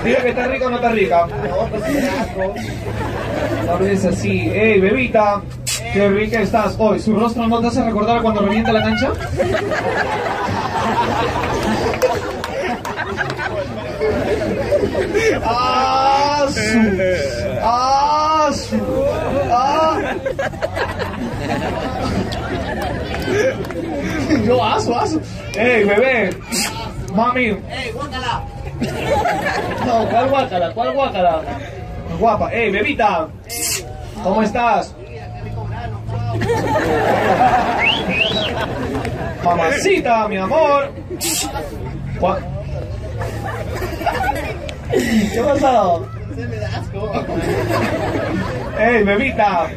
Dime 0.02 0.16
que 0.16 0.28
está 0.30 0.46
rica 0.48 0.66
o 0.66 0.70
no 0.70 0.76
está 0.76 0.88
rica. 0.88 1.26
No 3.66 3.78
me 3.78 3.88
dices 3.88 4.16
así. 4.16 4.50
¡Ey, 4.50 4.80
bebita! 4.80 5.40
¡Qué 5.92 6.08
rica 6.08 6.40
estás! 6.40 6.74
Hoy, 6.78 6.98
¿su 6.98 7.14
rostro 7.14 7.46
no 7.46 7.60
te 7.60 7.66
hace 7.66 7.84
recordar 7.84 8.22
cuando 8.22 8.40
revienta 8.40 8.72
la 8.72 8.82
cancha? 8.82 9.12
¡Ah, 15.44 16.46
su! 16.50 16.60
¡Ah, 17.62 18.50
su! 18.54 19.04
¡Ah! 19.50 20.14
Yo 24.46 24.64
aso, 24.64 24.98
aso. 24.98 25.20
¡Ey, 25.54 25.84
bebé! 25.84 26.30
Mami. 27.14 27.44
¡Ey, 27.44 27.92
guácala! 27.92 28.42
No, 29.86 30.08
¿cuál 30.08 30.30
guácala? 30.30 30.72
¿Cuál 30.72 30.92
guácala? 30.94 31.42
Guapa. 32.18 32.50
¡Ey, 32.50 32.70
bebita! 32.70 33.28
¿Cómo 34.22 34.42
estás? 34.42 34.94
Mamacita, 39.44 40.28
mi 40.28 40.36
amor. 40.36 40.92
¿Qué 45.32 45.40
ha 45.40 45.44
pasado? 45.44 46.06
¡Ey, 48.78 49.02
bebita! 49.02 49.68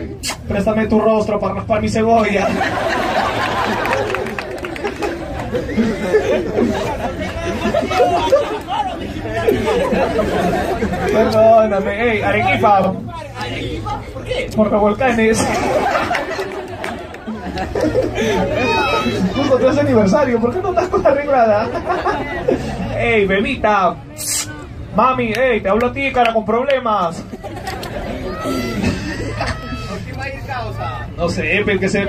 Préstame 0.47 0.88
tu 0.88 0.99
rostro 0.99 1.39
para 1.39 1.56
raspar 1.56 1.82
mi 1.82 1.89
cebolla. 1.89 2.47
Perdóname, 11.12 12.12
ey, 12.12 12.21
Arequipa. 12.21 12.93
¿Por 14.13 14.23
qué? 14.23 14.49
Por 14.56 14.71
los 14.71 14.82
volcanes. 14.82 15.47
Justo 19.36 19.58
tu 19.58 19.68
aniversario, 19.80 20.39
¿por 20.39 20.54
qué 20.54 20.62
no 20.62 20.70
estás 20.70 20.88
con 20.89 21.06
arreglada? 21.06 21.68
ey, 22.98 23.26
bebita. 23.26 23.96
Mami, 24.96 25.34
ey, 25.34 25.62
te 25.62 25.70
hablo 25.70 25.88
a 25.88 25.94
ti, 25.94 26.12
cara, 26.12 26.34
con 26.34 26.46
problemas. 26.46 27.24
No 31.18 31.30
sé, 31.30 31.62
pero 31.65 31.80
que 31.80 31.89
se... 31.89 32.08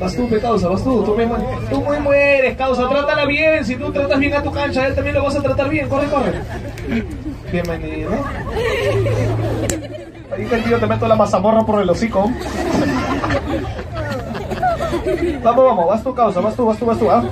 Vas 0.00 0.16
tú, 0.16 0.28
pe, 0.28 0.40
causa, 0.40 0.68
vas 0.68 0.82
tú, 0.82 1.04
tú 1.04 1.14
me, 1.14 1.24
mu- 1.24 1.36
tú 1.70 1.80
muy 1.80 1.98
mueres, 2.00 2.56
causa, 2.56 2.88
trátala 2.88 3.24
bien, 3.26 3.64
si 3.64 3.76
tú 3.76 3.92
tratas 3.92 4.18
bien 4.18 4.34
a 4.34 4.42
tu 4.42 4.50
cancha, 4.50 4.86
él 4.88 4.94
también 4.94 5.14
lo 5.14 5.22
vas 5.22 5.36
a 5.36 5.42
tratar 5.42 5.68
bien, 5.70 5.88
corre, 5.88 6.06
corre. 6.08 6.32
Bienvenido. 7.52 8.10
Ahí 10.36 10.48
el 10.50 10.64
tío 10.64 10.78
te 10.80 10.86
meto 10.88 11.06
la 11.06 11.14
mazamorra 11.14 11.60
por 11.64 11.80
el 11.80 11.88
hocico. 11.88 12.28
Vamos, 15.42 15.64
vamos, 15.64 15.86
vas 15.88 16.02
tú, 16.02 16.14
causa, 16.14 16.40
vas 16.40 16.56
tú, 16.56 16.66
vas 16.66 16.78
tú, 16.78 16.86
vas 16.86 16.98
tú, 16.98 17.10
¿ah? 17.10 17.22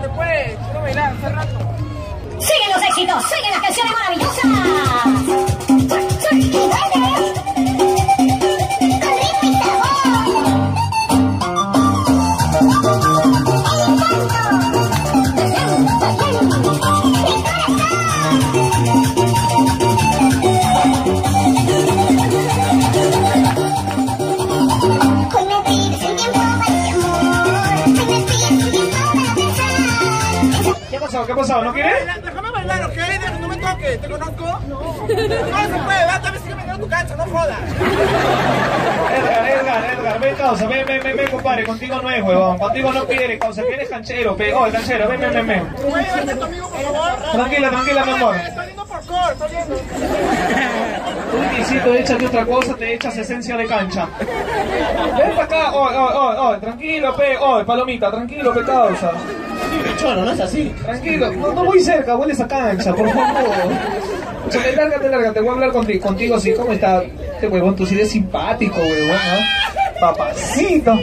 Después, 0.00 0.58
quiero 0.64 0.80
bailar 0.82 1.12
hace 1.12 1.28
rato. 1.28 1.58
Siguen 2.38 2.70
los 2.74 2.82
éxitos, 2.82 3.24
siguen 3.24 3.50
las 3.52 3.60
canciones 3.60 3.92
maravillosas. 3.92 4.42
¿Qué 31.26 31.34
pasó? 31.34 31.62
¿No 31.62 31.72
quieres? 31.72 32.04
Déjame 32.22 32.50
bailar, 32.50 32.84
¿ok? 32.84 32.94
Deja- 32.94 33.30
No 33.40 33.48
me 33.48 33.56
toques, 33.56 34.00
¿te 34.00 34.08
conozco? 34.08 34.44
No. 34.68 34.80
No 34.80 35.06
se 35.08 35.84
puede, 35.84 36.04
va, 36.06 36.20
también 36.20 36.42
sigue 36.42 36.54
vendiendo 36.54 36.84
tu 36.84 36.88
cancha, 36.88 37.16
no 37.16 37.24
jodas. 37.24 37.58
Edgar, 39.12 39.46
Edgar, 39.48 39.84
Edgar, 39.98 40.20
ven, 40.20 40.34
causa, 40.36 40.66
ven, 40.66 40.86
ven, 40.86 41.02
ven, 41.02 41.16
ven, 41.16 41.30
compadre, 41.30 41.64
contigo 41.64 42.00
no 42.02 42.10
es, 42.10 42.22
huevón, 42.22 42.58
contigo 42.58 42.92
no 42.92 43.04
quiere, 43.06 43.38
causa, 43.38 43.62
que 43.62 43.74
eres 43.74 43.88
canchero, 43.88 44.36
pe, 44.36 44.52
oh, 44.54 44.66
el 44.66 44.72
canchero, 44.72 45.08
ven, 45.08 45.20
ven, 45.20 45.32
ven, 45.34 45.46
ven. 45.46 45.66
¿Puedes 45.74 46.38
tu 46.38 46.44
amigo, 46.44 46.68
por 46.68 46.82
favor? 46.82 47.32
Tranquila, 47.32 47.70
tranquila, 47.70 48.04
mi 48.04 48.12
amor. 48.12 48.36
Estoy 48.36 48.66
yendo 48.66 48.84
por 48.86 49.06
cor, 49.06 49.32
estoy 49.32 49.50
yendo. 49.50 49.76
Tú, 49.76 51.38
Luisito, 51.56 51.94
échate 51.94 52.26
otra 52.26 52.44
cosa, 52.46 52.74
te 52.76 52.94
echas 52.94 53.16
esencia 53.16 53.56
de 53.56 53.66
cancha. 53.66 54.06
Ven 55.18 55.30
para 55.32 55.44
acá, 55.44 55.70
oh, 55.72 55.88
oh, 55.92 56.10
oh, 56.14 56.48
oh, 56.48 56.56
tranquilo, 56.58 57.16
pe, 57.16 57.36
oh, 57.40 57.64
palomita, 57.64 58.10
tranquilo, 58.10 58.52
pe, 58.54 58.64
causa. 58.64 59.12
Choro, 59.98 60.24
no 60.24 60.30
es 60.32 60.40
así. 60.40 60.72
Tranquilo, 60.84 61.32
no, 61.32 61.52
no 61.52 61.64
voy 61.64 61.80
cerca, 61.80 62.16
hueles 62.16 62.40
a 62.40 62.48
cancha, 62.48 62.94
por 62.94 63.08
favor. 63.08 63.72
Escúchame, 64.48 64.76
lárgate, 64.76 65.08
lárgate, 65.08 65.40
voy 65.40 65.48
a 65.50 65.52
hablar 65.52 65.72
contigo, 65.72 66.00
contigo 66.00 66.40
sí, 66.40 66.52
¿cómo 66.52 66.72
está? 66.72 67.02
Este 67.02 67.48
huevón, 67.48 67.76
tú 67.76 67.86
sí 67.86 67.94
eres 67.94 68.10
simpático, 68.10 68.80
huevón, 68.80 69.16
¿no? 69.16 70.00
Papacito. 70.00 70.98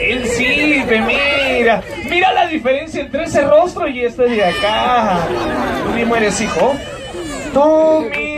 Él 0.00 0.26
sí, 0.26 0.82
te 0.88 1.00
mira. 1.00 1.82
Mira 2.08 2.32
la 2.32 2.46
diferencia 2.46 3.02
entre 3.02 3.24
ese 3.24 3.42
rostro 3.42 3.86
y 3.86 4.04
este 4.04 4.22
de 4.22 4.44
acá. 4.44 5.18
Tú 5.84 5.92
mismo 5.92 6.16
eres 6.16 6.40
hijo. 6.40 6.74
Tú 7.52 8.08
mismo 8.10 8.29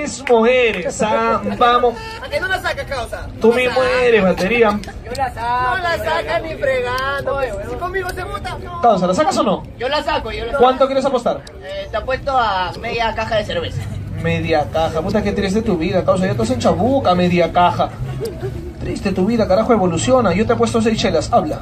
eres, 0.48 1.03
ah, 1.03 1.40
vamos. 1.59 1.94
¿A 2.22 2.29
qué 2.29 2.40
no 2.40 2.48
la 2.48 2.61
saca, 2.61 2.85
causa? 2.85 3.27
Tú 3.40 3.53
mismo 3.53 3.83
eres, 3.83 4.22
batería. 4.22 4.79
Yo 5.05 5.12
la 5.16 5.33
saco. 5.33 5.77
No 5.77 5.83
la 5.83 5.98
saca 5.98 6.38
ni 6.40 6.55
fregando. 6.55 7.40
Si 7.70 7.77
conmigo 7.77 8.11
se 8.11 8.22
gusta, 8.22 8.59
no. 8.62 8.81
Causa, 8.81 9.07
¿la 9.07 9.14
sacas 9.14 9.37
o 9.38 9.42
no? 9.42 9.62
Yo 9.79 9.88
la 9.88 10.03
saco, 10.03 10.31
yo 10.33 10.44
la 10.46 10.59
¿Cuánto 10.59 10.87
quieres 10.87 11.05
apostar? 11.05 11.42
Eh, 11.62 11.88
te 11.90 11.96
apuesto 11.96 12.37
a 12.37 12.72
media 12.81 13.14
caja 13.14 13.37
de 13.37 13.44
cerveza. 13.44 13.83
Media 14.22 14.66
caja, 14.72 15.01
puta 15.01 15.22
que 15.22 15.33
triste 15.33 15.62
tu 15.62 15.77
vida, 15.77 16.05
causa, 16.05 16.27
ya 16.27 16.33
estás 16.33 16.51
en 16.51 16.61
chabuca, 16.61 17.14
media 17.14 17.53
caja. 17.53 17.90
Triste 18.81 19.12
tu 19.12 19.27
vida, 19.27 19.46
carajo, 19.46 19.72
evoluciona. 19.72 20.33
Yo 20.33 20.46
te 20.46 20.53
he 20.53 20.57
puesto 20.57 20.81
seis 20.81 20.98
chelas, 20.98 21.33
habla. 21.33 21.61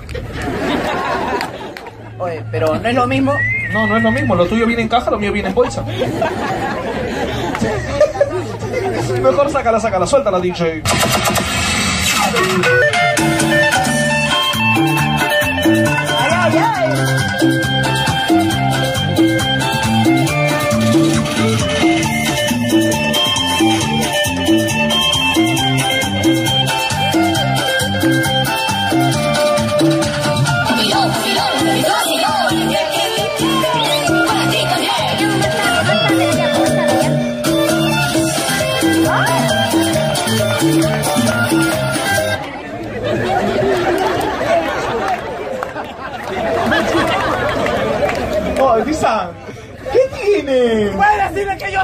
Oye, 2.19 2.45
pero 2.51 2.79
no 2.79 2.89
es 2.89 2.95
lo 2.95 3.07
mismo. 3.07 3.33
No, 3.73 3.87
no 3.87 3.97
es 3.97 4.03
lo 4.03 4.11
mismo, 4.11 4.35
lo 4.35 4.47
tuyo 4.47 4.67
viene 4.67 4.83
en 4.83 4.89
caja, 4.89 5.11
lo 5.11 5.19
mío 5.19 5.33
viene 5.33 5.49
en 5.49 5.55
bolsa. 5.55 5.85
Mejor 9.23 9.51
sácala, 9.51 9.79
sácala, 9.79 10.07
suéltala, 10.07 10.41
DJ. 10.41 10.83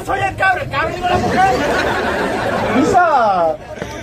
Soy 0.07 0.21
el 0.21 0.37
cabro, 0.37 0.62
el 0.62 0.71
cabro 0.71 0.95
digo 0.95 1.09
la 1.09 1.19
mujer. 1.19 1.51
Lisa, 2.77 3.57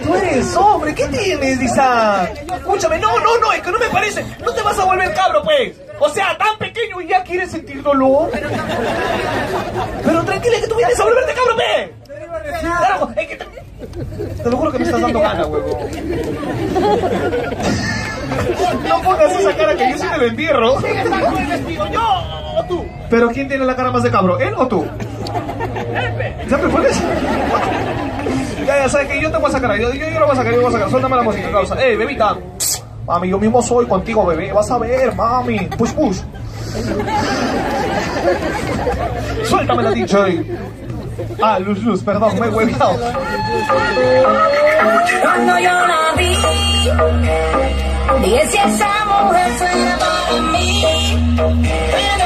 tú 0.03 0.15
eres 0.15 0.55
hombre, 0.57 0.93
¿qué 0.93 1.07
tienes, 1.07 1.57
Lisa? 1.59 2.29
Escúchame, 2.55 2.99
no, 2.99 3.19
no, 3.19 3.37
no, 3.37 3.53
es 3.53 3.61
que 3.61 3.71
no 3.71 3.79
me 3.79 3.87
parece. 3.87 4.25
No 4.43 4.53
te 4.53 4.61
vas 4.61 4.77
a 4.77 4.83
volver 4.83 5.13
cabro, 5.13 5.41
pues. 5.43 5.77
O 5.99 6.09
sea, 6.09 6.37
tan 6.37 6.57
pequeño 6.57 6.99
y 6.99 7.07
ya 7.07 7.23
quieres 7.23 7.51
sentir 7.51 7.81
dolor. 7.81 8.29
Pero 10.03 10.23
tranquila, 10.25 10.57
que 10.59 10.67
tú 10.67 10.75
vienes 10.75 10.99
a 10.99 11.03
volverte 11.05 11.33
cabro, 11.33 11.55
pe. 11.55 11.93
Claro, 12.59 13.09
es 13.15 13.27
que 13.27 13.35
te... 13.37 13.45
te 14.43 14.49
lo 14.49 14.57
juro 14.57 14.71
que 14.73 14.79
me 14.79 14.85
estás 14.85 15.01
dando 15.01 15.21
gana, 15.21 15.45
huevo. 15.45 15.79
No 18.89 19.01
pongas 19.01 19.39
esa 19.39 19.55
cara 19.55 19.75
que 19.75 19.89
yo 19.91 19.97
sí 19.97 20.07
te 20.07 20.17
lo 20.17 20.25
entierro. 20.25 20.81
¿Yo 21.91 22.01
o 22.57 22.63
tú? 22.67 22.85
Pero 23.09 23.29
¿quién 23.29 23.47
tiene 23.47 23.63
la 23.63 23.75
cara 23.75 23.91
más 23.91 24.03
de 24.03 24.11
cabro? 24.11 24.37
¿Él 24.39 24.53
o 24.57 24.67
tú? 24.67 24.85
¿Ya 26.49 26.58
me 26.58 26.69
pones? 26.69 27.01
Ya, 28.65 28.77
ya 28.77 28.89
sabes 28.89 29.08
que 29.08 29.21
yo 29.21 29.32
te 29.32 29.38
voy 29.38 29.49
a 29.49 29.51
sacar. 29.51 29.77
Yo, 29.77 29.93
yo, 29.93 30.10
yo 30.10 30.19
lo 30.19 30.25
voy 30.25 30.34
a 30.34 30.36
sacar, 30.38 30.53
yo 30.53 30.58
lo 30.62 30.63
voy 30.63 30.69
a 30.69 30.77
sacar. 30.77 30.89
Suéltame 30.89 31.15
la 31.15 31.23
música, 31.23 31.51
causa. 31.51 31.84
Ey, 31.84 31.95
bebita. 31.95 32.38
Mami, 33.06 33.29
yo 33.29 33.38
mismo 33.38 33.62
soy 33.62 33.86
contigo, 33.86 34.25
bebé. 34.25 34.53
Vas 34.53 34.71
a 34.71 34.77
ver, 34.77 35.13
mami. 35.15 35.60
Push, 35.77 35.91
push. 35.91 36.19
Suéltame 39.43 39.84
la 39.84 39.91
DJ. 39.91 40.45
Ah, 41.41 41.60
Luz, 41.60 41.84
Luz, 41.84 42.03
perdón, 42.03 42.39
me 42.39 42.47
he 42.47 42.49
hueviado. 42.49 42.97
Cuando 45.21 45.60
yo 45.60 45.71
la 45.71 46.13
vi, 46.17 46.36
dije 48.23 48.47
si 48.49 48.58
esa 48.58 49.06
mujer 49.06 49.51
fuera 49.53 49.97
para 49.99 50.41
mí. 50.51 50.84
Perdóname, 51.36 52.22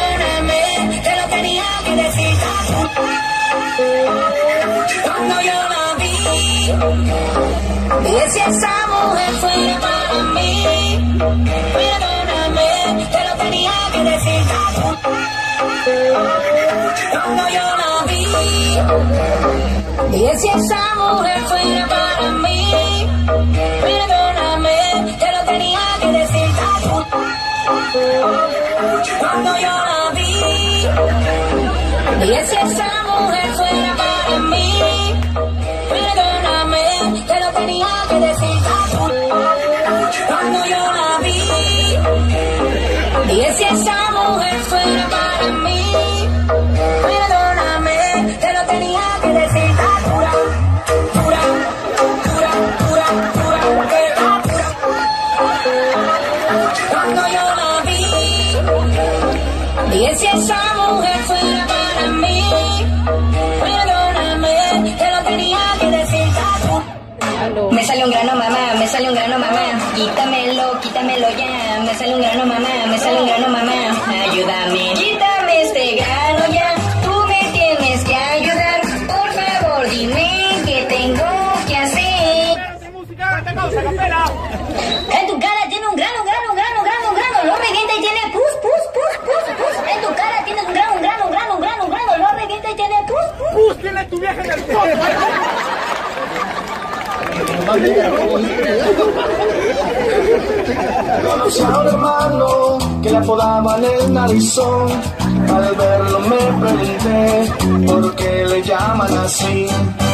Cuando 3.77 5.35
yo 5.41 5.53
la 5.53 5.93
vi, 5.99 6.73
dije 8.05 8.29
si 8.31 8.39
esa 8.39 8.87
mujer 8.87 9.31
fuera 9.35 9.79
para 9.79 10.23
mí. 10.33 10.65
Perdóname, 11.75 12.71
te 13.11 13.19
lo 13.23 13.33
tenía 13.37 13.71
que 13.93 14.01
decir. 14.03 14.41
Cuando 17.11 17.43
yo 17.49 17.65
la 17.81 17.91
vi, 18.07 18.23
dije 20.11 20.33
si 20.39 20.47
esa 20.47 20.95
mujer 20.95 21.39
fuera 21.41 21.87
para 21.87 22.31
mí. 22.31 23.07
Perdóname, 23.81 25.15
te 25.19 25.31
lo 25.33 25.41
tenía 25.45 25.79
que 26.01 26.07
decir. 26.13 26.49
Cuando 29.19 29.51
yo 29.59 29.69
la 29.69 30.11
vi, 30.15 30.33
dije 32.25 32.47
si 32.47 32.55
esa 32.55 33.06
sale 71.97 72.13
un 72.13 72.21
grano 72.21 72.45
mamá, 72.45 72.85
me 72.87 72.97
sale 72.99 73.19
un 73.21 73.25
grano 73.25 73.47
mamá, 73.47 73.73
ayúdame, 74.29 74.93
quítame 74.93 75.61
este 75.63 75.95
grano 75.95 76.53
ya, 76.53 76.75
tú 77.03 77.11
me 77.27 77.39
tienes 77.51 78.03
que 78.03 78.13
ayudar, 78.13 78.81
por 79.07 79.29
favor 79.33 79.89
dime 79.89 80.29
qué 80.65 80.85
tengo 80.89 81.25
que 81.67 81.75
hacer. 81.75 82.57
En 85.09 85.27
tu 85.27 85.39
cara 85.39 85.67
tiene 85.69 85.87
un 85.87 85.95
grano, 85.95 86.23
grano, 86.23 86.53
grano, 86.53 86.83
grano, 86.83 87.13
grano, 87.15 87.43
lo 87.45 87.55
revienta 87.55 87.93
y 87.97 88.01
tiene 88.01 88.21
pus, 88.31 88.53
pus, 88.61 88.83
pus, 88.93 89.13
pus, 89.25 89.43
pus. 89.57 89.75
En 89.91 90.01
tu 90.01 90.09
cara 90.13 90.37
tiene 90.45 90.61
un 90.61 90.73
grano, 90.73 90.99
grano, 91.01 91.29
grano, 91.31 91.57
grano, 91.57 91.87
grano, 91.87 92.17
lo 92.17 92.29
revienta 92.37 92.69
y 92.69 92.75
tiene 92.75 92.95
pus, 93.07 93.25
pus. 93.39 93.49
Pus 93.53 93.77
tiene 93.81 94.03
tu 94.05 94.19
vieja 94.19 94.43
en 94.43 94.51
el 94.51 94.61
a 101.31 101.79
un 101.79 101.87
hermano 101.87 102.77
que 103.01 103.09
le 103.09 103.17
apodaban 103.17 103.83
el 103.83 104.13
narizón. 104.13 104.87
Al 105.53 105.75
verlo 105.75 106.19
me 106.21 106.37
pregunté 106.37 107.53
por 107.85 108.15
qué 108.15 108.45
le 108.45 108.61
llaman 108.63 109.17
así. 109.17 109.67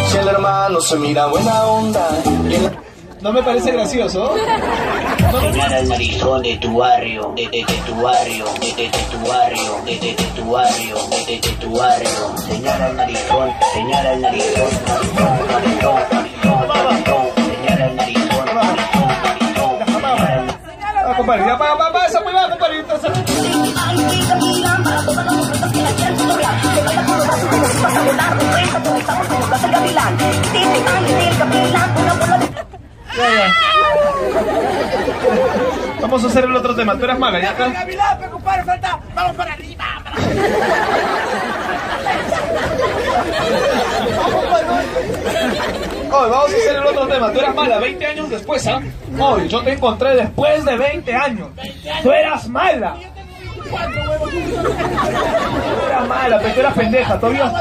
Si 0.09 0.17
el 0.17 0.27
hermano 0.27 0.79
se 0.81 0.97
mira 0.97 1.27
buena 1.27 1.63
onda. 1.65 2.07
y 2.49 2.53
el- 2.55 2.77
No 3.21 3.31
me 3.31 3.41
parece 3.43 3.71
gracioso. 3.71 4.33
Señala 5.41 5.79
el 5.79 5.89
narizón 5.89 6.41
de 6.43 6.57
tu 6.57 6.77
barrio, 6.77 7.31
de, 7.35 7.43
de, 7.47 7.63
de 7.65 7.73
tu 7.85 7.95
barrio, 8.01 8.45
de, 8.59 8.67
de, 8.73 8.83
de 8.89 9.03
tu 9.09 9.27
barrio, 9.27 9.71
de, 9.85 9.91
de, 9.97 10.13
de 10.15 10.23
tu 10.35 10.51
barrio, 10.51 10.95
de, 11.09 11.25
de, 11.25 11.39
de 11.39 11.55
tu 11.55 11.71
barrio. 11.77 12.37
Señala 12.47 12.87
el 12.89 12.97
narizón, 12.97 13.49
señala 13.73 14.13
el 14.13 14.21
narizón, 14.21 14.69
narizón, 14.85 15.47
narizón, 15.47 15.47
narizón, 15.47 15.93
narizón. 16.11 16.22
Compadre, 21.23 21.45
ya 21.47 21.57
pa, 21.57 21.77
pa, 21.77 21.91
pa, 21.91 22.05
esa 22.05 22.19
va, 22.19 22.49
compadre. 22.49 22.79
entonces- 22.79 24.23
Ya, 33.15 33.29
ya. 33.29 33.53
Vamos 36.01 36.23
a 36.23 36.27
hacer 36.27 36.43
el 36.45 36.55
otro 36.55 36.75
tema. 36.75 36.95
Tú 36.97 37.05
eras 37.05 37.19
mala, 37.19 37.39
ya. 37.39 37.53
Vamos 39.15 39.35
para 39.35 39.55
vamos 46.29 46.51
a 46.51 46.55
hacer 46.55 46.75
el 46.75 46.85
otro 46.85 47.07
tema. 47.07 47.31
Tú 47.31 47.39
eras 47.39 47.55
mala 47.55 47.79
20 47.79 48.05
años 48.05 48.29
después, 48.29 48.67
¿ah? 48.67 48.81
Oye, 49.19 49.47
yo 49.47 49.61
te 49.61 49.73
encontré 49.73 50.15
después 50.15 50.65
de 50.65 50.77
20 50.77 51.13
años. 51.13 51.49
Tú 52.01 52.11
eras 52.11 52.47
mala. 52.47 52.95
Tú 53.63 53.77
eras 55.87 56.07
mala, 56.07 56.39
pero 56.39 56.53
tú 56.53 56.59
eras 56.59 56.73
pendeja. 56.73 57.19
Todavía. 57.19 57.51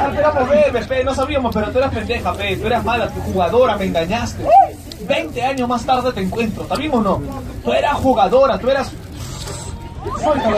Ah, 0.00 0.46
Pepe, 0.72 1.04
no 1.04 1.14
sabíamos, 1.14 1.54
pero 1.54 1.70
tú 1.70 1.78
eras 1.78 1.92
pendeja, 1.92 2.32
Pepe. 2.32 2.56
Tú 2.56 2.66
eras 2.66 2.84
mala, 2.84 3.08
tu 3.08 3.20
jugadora, 3.20 3.76
me 3.76 3.84
engañaste. 3.86 4.44
20 5.06 5.42
años 5.42 5.68
más 5.68 5.84
tarde 5.84 6.12
te 6.12 6.20
encuentro, 6.20 6.64
¿también 6.64 6.92
o 6.94 7.00
no? 7.00 7.22
Tú 7.64 7.72
eras 7.72 7.94
jugadora, 7.94 8.58
tú 8.58 8.70
eras. 8.70 8.90
Suéltalo. 10.22 10.56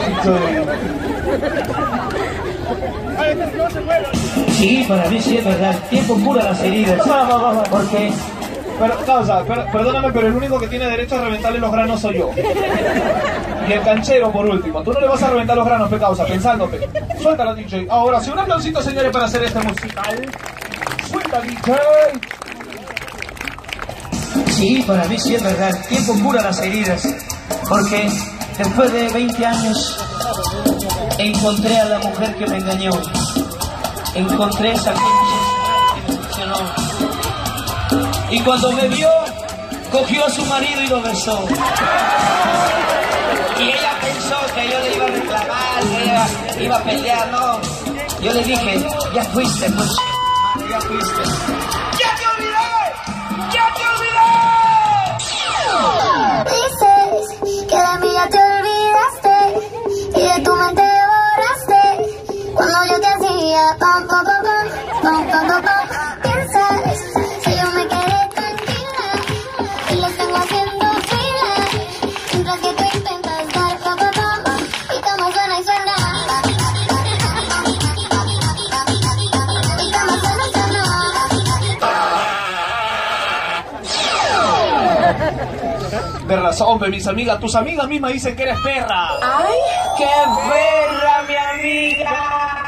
Sí, 4.53 4.85
para 4.87 5.09
mí 5.09 5.21
sí 5.21 5.37
es 5.37 5.45
verdad. 5.45 5.71
El 5.75 5.89
tiempo 5.89 6.15
cura 6.23 6.43
las 6.43 6.61
heridas. 6.61 7.01
Porque. 7.69 8.11
Pero, 8.79 8.97
causa, 9.05 9.43
per- 9.43 9.65
perdóname, 9.71 10.11
pero 10.11 10.27
el 10.27 10.33
único 10.33 10.59
que 10.59 10.67
tiene 10.67 10.85
derecho 10.85 11.15
a 11.15 11.21
reventarle 11.21 11.59
los 11.59 11.71
granos 11.71 12.01
soy 12.01 12.17
yo. 12.17 12.31
Y 13.67 13.71
el 13.73 13.81
canchero, 13.83 14.31
por 14.31 14.45
último. 14.47 14.81
Tú 14.81 14.91
no 14.93 14.99
le 14.99 15.07
vas 15.07 15.21
a 15.21 15.29
reventar 15.29 15.55
los 15.55 15.65
granos, 15.67 15.87
pe 15.89 15.99
causa, 15.99 16.25
pensando, 16.25 16.67
pe. 16.67 16.89
Suéltala, 17.21 17.53
DJ. 17.53 17.85
Ahora, 17.89 18.19
sí, 18.19 18.31
un 18.31 18.39
aplausito, 18.39 18.81
señores, 18.81 19.11
para 19.11 19.25
hacer 19.25 19.43
este 19.43 19.59
musical. 19.59 20.31
Suelta, 21.11 21.41
DJ. 21.41 21.73
Sí, 24.47 24.83
para 24.87 25.05
mí 25.05 25.17
sí 25.19 25.35
es 25.35 25.43
verdad. 25.43 25.69
El 25.69 25.87
tiempo 25.87 26.13
cura 26.23 26.41
las 26.41 26.59
heridas. 26.61 27.07
Porque 27.69 28.09
después 28.57 28.91
de 28.93 29.09
20 29.09 29.45
años 29.45 29.99
encontré 31.27 31.79
a 31.79 31.85
la 31.85 31.99
mujer 31.99 32.35
que 32.35 32.47
me 32.47 32.57
engañó. 32.57 32.91
Encontré 34.15 34.71
esa 34.73 34.93
pinche 34.93 35.37
que 35.95 36.01
me 36.11 36.17
funcionó. 36.17 36.57
Y 38.31 38.39
cuando 38.41 38.71
me 38.71 38.87
vio, 38.87 39.09
cogió 39.91 40.25
a 40.25 40.29
su 40.29 40.45
marido 40.45 40.81
y 40.81 40.87
lo 40.87 41.01
besó. 41.01 41.39
Y 43.59 43.63
ella 43.63 43.93
pensó 44.01 44.35
que 44.55 44.69
yo 44.69 44.79
le 44.79 44.95
iba 44.95 45.05
a 45.05 45.09
reclamar, 45.09 45.83
que 46.55 46.63
iba 46.63 46.75
a 46.75 46.83
pelear, 46.83 47.27
no. 47.29 47.59
Yo 48.21 48.33
le 48.33 48.43
dije, 48.43 48.85
ya 49.13 49.23
fuiste, 49.25 49.69
pues, 49.71 49.91
ya 50.69 50.81
fuiste. 50.81 51.21
¡Ya 51.99 52.15
te 52.15 52.25
olvidé! 52.27 52.73
¡Ya 53.53 53.65
te 53.75 53.83
olvidé! 53.93 54.31
Dices 56.45 57.21
que 57.67 57.77
de 57.77 57.93
mí 57.99 58.09
ya 58.13 58.27
te 58.29 58.37
olvidaste 58.37 59.35
y 60.15 60.21
de 60.21 60.39
tu 60.43 60.55
mente 60.55 60.80
sería 63.51 63.75
pom, 63.79 64.07
pom, 64.07 64.23
pom, 64.23 64.41
pom, 64.47 64.65
pom, 65.01 65.21
pom, 65.31 65.43
pom, 65.47 65.61
pom. 65.61 65.83
Piensas 66.23 66.99
que 67.43 67.51
yo 67.51 67.67
me 67.71 67.83
quedé 67.87 68.19
tranquila 68.33 69.09
y 69.89 69.95
les 69.95 70.17
tengo 70.17 70.37
haciendo 70.37 70.85
fila 71.09 71.49
mientras 72.33 72.59
que 72.59 72.73
tú 72.73 72.83
intentas 72.97 73.47
dar 73.53 73.77
pom, 73.79 73.97
pom, 73.97 74.13
pom 74.45 74.61
y 74.95 75.01
como 75.01 75.31
suena 75.31 75.59
y 75.59 75.63
suena. 75.63 75.95
Y 79.79 79.91
como 79.91 80.13
suena 80.21 80.43
y 80.47 80.51
suena. 80.53 80.83
De 86.25 86.35
razón, 86.37 86.79
pues, 86.79 86.89
mis 86.89 87.07
amigas, 87.07 87.39
tus 87.39 87.55
amigas 87.55 87.87
mismas 87.87 88.13
dicen 88.13 88.35
que 88.35 88.43
eres 88.43 88.59
perra. 88.59 89.09
¡Ay! 89.21 89.57
¡Qué 89.97 90.05
perra, 90.49 91.23
mi 91.27 91.35
amiga! 91.35 92.60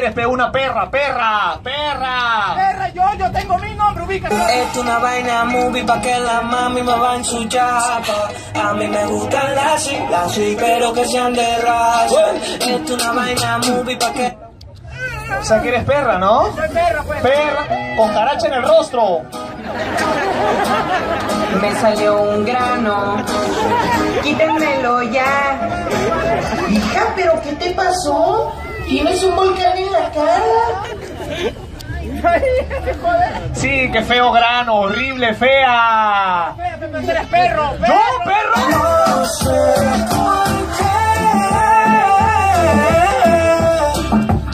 Eres, 0.00 0.14
pe, 0.14 0.26
una 0.26 0.50
perra, 0.50 0.90
perra, 0.90 1.58
perra. 1.62 2.54
Perra, 2.56 2.88
yo, 2.88 3.02
yo 3.18 3.30
tengo 3.30 3.58
mi 3.58 3.74
nombre, 3.74 4.04
ubícate. 4.04 4.34
Esto 4.34 4.80
es 4.80 4.86
una 4.86 4.98
vaina 4.98 5.44
movie 5.44 5.84
pa' 5.84 6.00
que 6.00 6.18
la 6.18 6.40
mami 6.40 6.82
me 6.82 6.96
va 6.96 7.16
en 7.16 7.24
su 7.24 7.46
chapa. 7.48 8.30
A 8.54 8.72
mí 8.74 8.88
me 8.88 9.06
gustan 9.06 9.54
las 9.54 9.82
sí, 9.82 9.98
las 10.10 10.32
sí, 10.32 10.56
pero 10.58 10.92
que 10.92 11.06
sean 11.06 11.34
de 11.34 11.58
raza. 11.58 12.32
Esto 12.60 12.96
es 12.96 13.02
una 13.02 13.12
vaina 13.12 13.58
movie 13.58 13.96
pa' 13.96 14.12
que... 14.12 14.38
O 15.40 15.44
sea 15.44 15.62
que 15.62 15.68
eres 15.68 15.84
perra, 15.84 16.18
¿no? 16.18 16.54
Soy 16.56 16.68
perra, 16.70 17.02
pues. 17.06 17.20
Perra, 17.22 17.66
con 17.96 18.12
caracha 18.12 18.46
en 18.48 18.54
el 18.54 18.62
rostro. 18.62 19.22
Me 21.60 21.74
salió 21.80 22.22
un 22.22 22.44
grano, 22.44 23.16
quítenmelo 24.22 25.02
ya. 25.02 25.68
Hija, 26.68 27.12
¿pero 27.14 27.40
qué 27.42 27.52
te 27.52 27.70
pasó? 27.72 28.52
¿Tienes 28.90 29.22
un 29.22 29.36
volcán 29.36 29.78
en 29.78 29.92
la 29.92 30.10
cara? 30.10 30.82
Sí, 33.52 33.88
qué 33.92 34.02
feo 34.02 34.32
grano, 34.32 34.80
horrible, 34.80 35.32
fea. 35.32 36.56
Eres 36.90 37.26
perro. 37.28 37.70
¡No, 37.78 38.00
perro! 38.24 39.24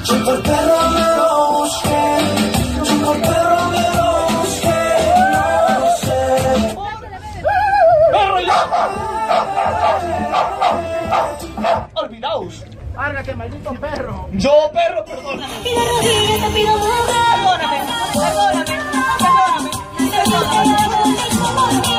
Sé 0.05 0.17
por 0.19 0.43
perro 0.43 0.91
me 0.91 1.01
lo 1.17 1.53
busqué. 1.53 2.05
Por 3.05 3.19
perro 3.23 3.61
me 3.71 3.85
lo 3.97 4.09
busqué. 4.37 4.85
No 5.81 5.89
sé. 5.97 6.21
Olvidaos 11.95 12.66
perdóname. 15.05 15.45
Y 15.65 15.75
de 15.75 15.87
rodillas 15.87 16.41
te 16.41 16.49
pido 16.55 16.73
perdóname, 17.07 17.79
perdóname, 18.15 18.65
perdóname, 20.15 20.67
Para, 20.97 21.96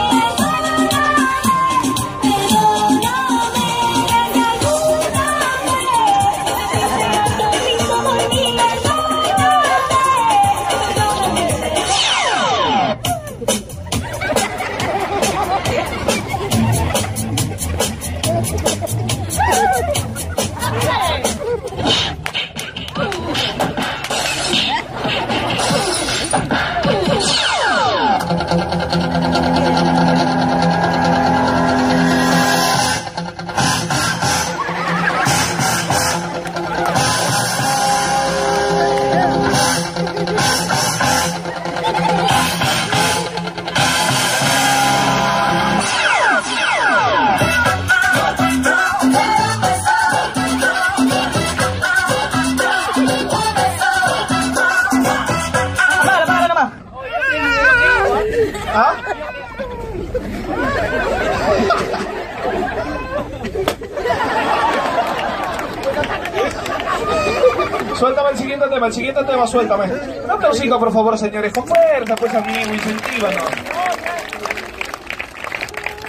el 68.88 68.94
siguiente 68.94 69.24
tema, 69.24 69.46
suéltame. 69.46 69.86
Un 70.24 70.32
aplausito, 70.32 70.80
por 70.80 70.92
favor, 70.92 71.18
señores. 71.18 71.54
Con 71.54 71.66
pues, 71.66 72.34
amigo, 72.34 72.74
incentívanos. 72.74 73.44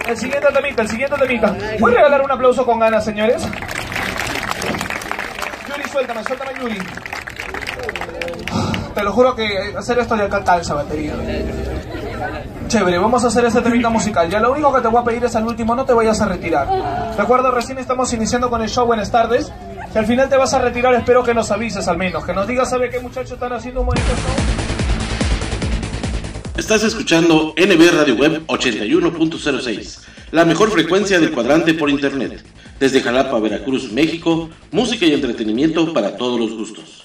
El 0.07 0.17
siguiente 0.17 0.49
temita, 0.53 0.83
el 0.83 0.89
siguiente 0.89 1.17
temita. 1.19 1.55
¿Puedes 1.79 1.97
regalar 1.97 2.23
un 2.23 2.31
aplauso 2.31 2.65
con 2.65 2.79
ganas, 2.79 3.05
señores? 3.05 3.47
Yuri, 5.69 5.89
suéltame, 5.91 6.25
suéltame, 6.25 6.51
Yuri. 6.61 6.79
Te 8.95 9.05
lo 9.05 9.13
juro 9.13 9.35
que 9.35 9.75
hacer 9.77 9.99
esto 9.99 10.17
ya 10.17 10.29
canta 10.29 10.59
esa 10.59 10.75
batería. 10.75 11.15
Chévere, 12.69 12.99
vamos 12.99 13.25
a 13.25 13.29
hacer 13.29 13.45
este 13.45 13.61
temita 13.61 13.89
musical. 13.91 14.29
Ya 14.29 14.41
lo 14.41 14.53
único 14.53 14.73
que 14.73 14.81
te 14.81 14.89
voy 14.89 15.01
a 15.01 15.05
pedir 15.05 15.25
es 15.25 15.37
al 15.37 15.47
último, 15.47 15.75
no 15.75 15.85
te 15.85 15.93
vayas 15.93 16.21
a 16.21 16.27
retirar. 16.27 16.69
Recuerda, 17.17 17.51
recién 17.51 17.79
estamos 17.79 18.13
iniciando 18.13 18.51
con 18.51 18.63
el 18.63 18.69
show 18.69 18.87
Buenas 18.87 19.11
tardes. 19.11 19.53
Al 19.99 20.07
final 20.07 20.29
te 20.29 20.37
vas 20.37 20.55
a 20.55 20.61
retirar, 20.61 20.95
espero 20.95 21.25
que 21.25 21.35
nos 21.35 21.51
avises 21.51 21.89
al 21.89 21.99
menos. 21.99 22.25
Que 22.25 22.33
nos 22.33 22.47
digas, 22.47 22.71
¿sabe 22.71 22.89
qué 22.89 23.01
muchachos 23.01 23.33
están 23.33 23.53
haciendo 23.53 23.81
un? 23.81 23.89
Estás 26.57 26.85
escuchando 26.85 27.53
NB 27.57 27.97
Radio 27.97 28.15
Web 28.15 28.47
81.06, 28.47 29.99
la 30.31 30.45
mejor 30.45 30.71
frecuencia 30.71 31.19
del 31.19 31.33
cuadrante 31.33 31.75
por 31.75 31.91
internet. 31.91 32.45
Desde 32.79 33.01
Jalapa, 33.01 33.41
Veracruz, 33.41 33.91
México, 33.91 34.49
música 34.71 35.05
y 35.05 35.15
entretenimiento 35.15 35.93
para 35.93 36.17
todos 36.17 36.39
los 36.39 36.57
gustos. 36.57 37.05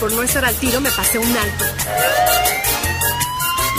por 0.00 0.10
no 0.12 0.22
estar 0.22 0.44
al 0.46 0.54
tiro 0.54 0.80
me 0.80 0.90
pasé 0.90 1.18
un 1.18 1.36
alto. 1.36 1.64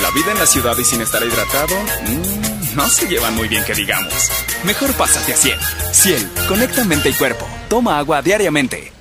La 0.02 0.12
vida 0.12 0.32
en 0.32 0.40
la 0.40 0.46
ciudad 0.46 0.78
y 0.78 0.84
sin 0.84 1.02
estar 1.02 1.24
hidratado, 1.24 1.76
mmm, 2.08 2.76
no 2.76 2.88
se 2.88 3.08
llevan 3.08 3.36
muy 3.36 3.48
bien 3.48 3.66
que 3.66 3.74
digamos. 3.74 4.32
Mejor 4.64 4.94
pásate 4.94 5.34
a 5.34 5.36
Ciel. 5.36 5.60
Ciel, 5.92 6.30
conecta 6.48 6.84
mente 6.84 7.10
y 7.10 7.14
cuerpo. 7.14 7.48
Toma 7.70 7.98
agua 7.98 8.22
diariamente. 8.22 9.01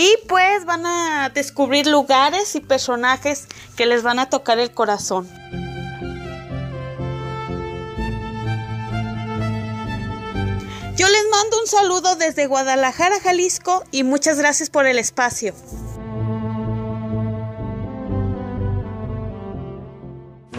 y 0.00 0.16
pues 0.28 0.64
van 0.64 0.86
a 0.86 1.28
descubrir 1.28 1.86
lugares 1.86 2.54
y 2.54 2.60
personajes 2.60 3.46
que 3.76 3.84
les 3.84 4.02
van 4.02 4.18
a 4.18 4.30
tocar 4.30 4.58
el 4.58 4.72
corazón. 4.72 5.28
Yo 10.96 11.06
les 11.06 11.24
mando 11.30 11.60
un 11.60 11.66
saludo 11.66 12.16
desde 12.16 12.46
Guadalajara, 12.46 13.20
Jalisco 13.20 13.84
y 13.90 14.02
muchas 14.02 14.38
gracias 14.38 14.70
por 14.70 14.86
el 14.86 14.98
espacio. 14.98 15.54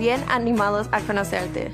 bien 0.00 0.24
animados 0.30 0.88
a 0.92 1.00
conocerte. 1.00 1.70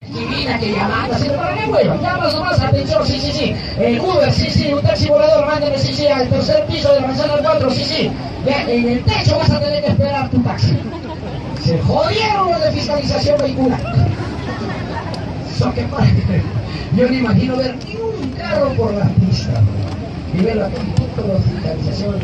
Divina 0.00 0.58
que 0.58 0.72
llamando, 0.72 1.14
así 1.14 1.28
para 1.28 1.54
qué 1.54 1.66
bueno, 1.66 2.02
llamas 2.02 2.40
más 2.40 2.60
atención, 2.60 3.06
sí, 3.06 3.20
sí, 3.20 3.32
sí. 3.32 3.56
El 3.78 4.00
Uber, 4.00 4.32
sí, 4.32 4.50
sí, 4.50 4.72
un 4.72 4.82
taxi 4.82 5.08
volador, 5.08 5.46
mándame, 5.46 5.78
sí, 5.78 5.94
sí, 5.94 6.08
al 6.08 6.28
tercer 6.28 6.66
piso 6.66 6.92
de 6.92 7.00
la 7.00 7.06
manzana 7.06 7.34
4, 7.40 7.70
sí, 7.70 7.84
sí. 7.84 8.12
En 8.44 8.88
el 8.88 9.04
techo 9.04 9.38
vas 9.38 9.50
a 9.52 9.60
tener 9.60 9.84
que 9.84 9.90
esperar 9.92 10.28
tu 10.28 10.42
taxi. 10.42 10.76
Se 11.62 11.78
jodieron 11.82 12.50
los 12.50 12.60
de 12.60 12.72
fiscalización 12.72 13.38
vehicular. 13.38 13.80
Eso 15.54 15.72
que 15.72 15.82
Yo 16.96 17.08
no 17.08 17.14
imagino 17.14 17.56
ver 17.56 17.76
ni 17.86 17.94
un 17.94 18.30
carro 18.32 18.70
por 18.70 18.92
la 18.92 19.04
pista. 19.04 19.62
Verlo 20.34 20.66
aquí, 20.66 20.76
punto 20.96 21.22
de 21.22 21.40
fiscalización. 21.40 22.14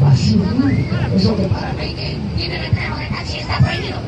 Vacío 0.00 0.38
nunca. 0.38 1.08
Eso 1.14 1.36
que 1.36 1.42
para 1.44 1.72
mí 1.74 1.94
que 1.94 2.16
tiene 2.36 2.62
letrero 2.62 2.96
de 2.96 3.06
taxi 3.06 3.38
está 3.38 3.58
prohibido. 3.58 3.98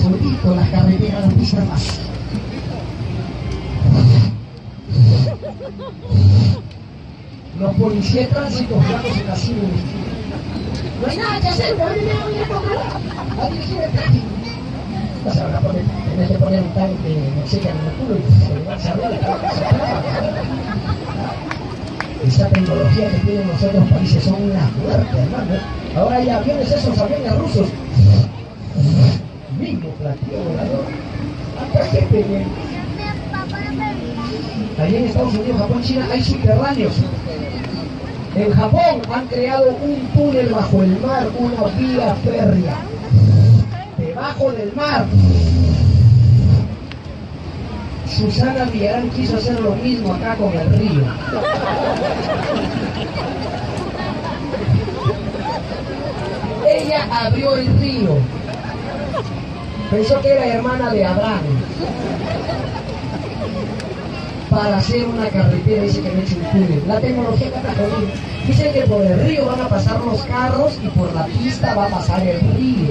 Solito 0.00 0.54
las 0.54 0.68
carreteras, 0.70 1.24
las 1.24 1.34
pistas 1.34 1.68
vacías. 1.68 2.00
Los 7.58 7.74
policías 7.76 8.28
de 8.28 8.34
tránsito 8.34 8.80
flacos 8.80 9.16
en 9.16 9.26
la 9.26 9.36
ciudad. 9.36 9.62
No 11.00 11.08
hay 11.08 11.16
nada 11.16 11.40
que 11.40 11.48
hacer, 11.48 11.76
pero 11.76 11.90
me 11.90 11.96
voy 11.96 12.42
a 12.42 12.48
tocar 12.48 12.78
a 13.40 13.50
dirigir 13.50 13.82
el 13.82 13.90
tráfico. 13.90 14.45
Se 15.32 15.42
van 15.42 15.54
a 15.56 15.60
poner, 15.60 15.82
tenés 16.10 16.30
que 16.30 16.38
poner 16.38 16.62
un 16.62 16.68
tanque 16.70 17.08
de 17.08 17.40
oxígeno 17.42 17.74
en 17.80 17.86
el 17.86 17.92
culo 17.94 18.16
y 18.16 18.22
se 18.46 18.64
van 18.64 18.78
a 18.78 18.80
saber 18.80 19.20
Esa 22.24 22.48
tecnología 22.48 23.10
que 23.10 23.18
tienen 23.18 23.48
los 23.48 23.62
otros 23.62 23.88
países 23.90 24.22
son 24.22 24.34
una 24.34 24.70
muerte, 24.82 25.18
hermano. 25.18 25.54
Ahora 25.96 26.16
hay 26.16 26.30
aviones 26.30 26.70
esos 26.70 26.98
aviones 26.98 27.38
rusos. 27.38 27.68
Mismo 29.58 29.88
platillo 29.90 30.44
volador. 30.44 30.84
¿Cuánta 31.56 31.84
gente 31.90 32.22
viene? 32.22 32.46
Allí 34.78 34.96
en 34.96 35.04
Estados 35.06 35.34
Unidos, 35.34 35.58
Japón, 35.58 35.82
China 35.82 36.06
hay 36.12 36.22
subterráneos. 36.22 36.94
En 38.36 38.52
Japón 38.52 39.02
han 39.12 39.26
creado 39.26 39.76
un 39.82 40.06
túnel 40.14 40.48
bajo 40.50 40.82
el 40.82 41.00
mar, 41.00 41.26
una 41.38 41.64
vía 41.76 42.14
férrea. 42.22 42.95
Debajo 44.16 44.50
del 44.52 44.72
mar. 44.72 45.04
Susana 48.08 48.64
Villarán 48.64 49.10
quiso 49.10 49.36
hacer 49.36 49.60
lo 49.60 49.76
mismo 49.76 50.14
acá 50.14 50.34
con 50.36 50.54
el 50.54 50.70
río. 50.70 51.04
Ella 56.66 57.06
abrió 57.10 57.56
el 57.56 57.78
río. 57.78 58.16
Pensó 59.90 60.18
que 60.22 60.32
era 60.32 60.46
hermana 60.46 60.90
de 60.92 61.04
Abraham 61.04 61.42
para 64.56 64.78
hacer 64.78 65.06
una 65.06 65.28
carretera, 65.28 65.82
dice 65.82 66.00
que 66.00 66.08
no 66.08 66.22
hecho 66.22 66.36
un. 66.36 66.88
La 66.88 66.98
tecnología 66.98 67.48
jodida. 67.50 68.12
Dicen 68.46 68.72
que 68.72 68.80
por 68.82 69.02
el 69.02 69.20
río 69.26 69.46
van 69.46 69.60
a 69.60 69.68
pasar 69.68 70.00
los 70.02 70.22
carros 70.22 70.78
y 70.82 70.88
por 70.88 71.14
la 71.14 71.26
pista 71.26 71.74
va 71.74 71.84
a 71.84 71.88
pasar 71.88 72.26
el 72.26 72.40
río. 72.40 72.88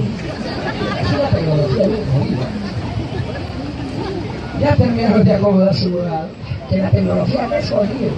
Es 1.00 1.12
una 1.12 1.28
tecnología 1.28 1.88
bien 1.88 2.04
jodida. 2.12 2.46
Ya 4.60 4.76
terminaron 4.76 5.24
de 5.24 5.34
acomodar 5.34 5.74
su 5.74 5.90
lugar. 5.90 6.28
Que 6.70 6.76
la 6.78 6.90
tecnología 6.90 7.46
no 7.48 7.54
es 7.54 7.70
jodida. 7.70 8.12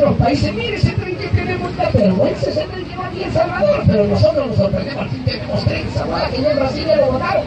Los 0.00 0.16
países, 0.16 0.54
mire 0.54 0.76
ese 0.76 0.92
tren 0.92 1.16
que 1.16 1.28
tenemos 1.28 1.76
la 1.76 1.90
vergüenza, 1.90 2.48
ese 2.48 2.64
tren 2.64 2.84
que 2.86 2.96
va 2.96 3.06
aquí 3.06 3.22
en 3.22 3.32
Salvador. 3.32 3.82
Pero 3.86 4.06
nosotros 4.06 4.46
nos 4.46 4.56
sorprendemos, 4.56 5.04
aquí 5.04 5.16
tenemos 5.26 5.64
tren, 5.66 5.84
Zaguara, 5.92 6.28
que 6.30 6.40
ya 6.40 6.50
en 6.52 6.58
Brasil 6.58 6.84
ya 6.86 6.96
lo 6.96 7.12
votaron. 7.12 7.44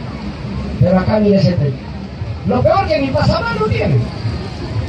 Pero 0.80 0.98
acá 1.00 1.18
mire 1.18 1.36
ese 1.36 1.52
tren. 1.54 1.74
Lo 2.46 2.62
peor 2.62 2.86
que 2.86 2.98
ni 3.00 3.08
pasamano 3.08 3.64
tiene. 3.66 3.96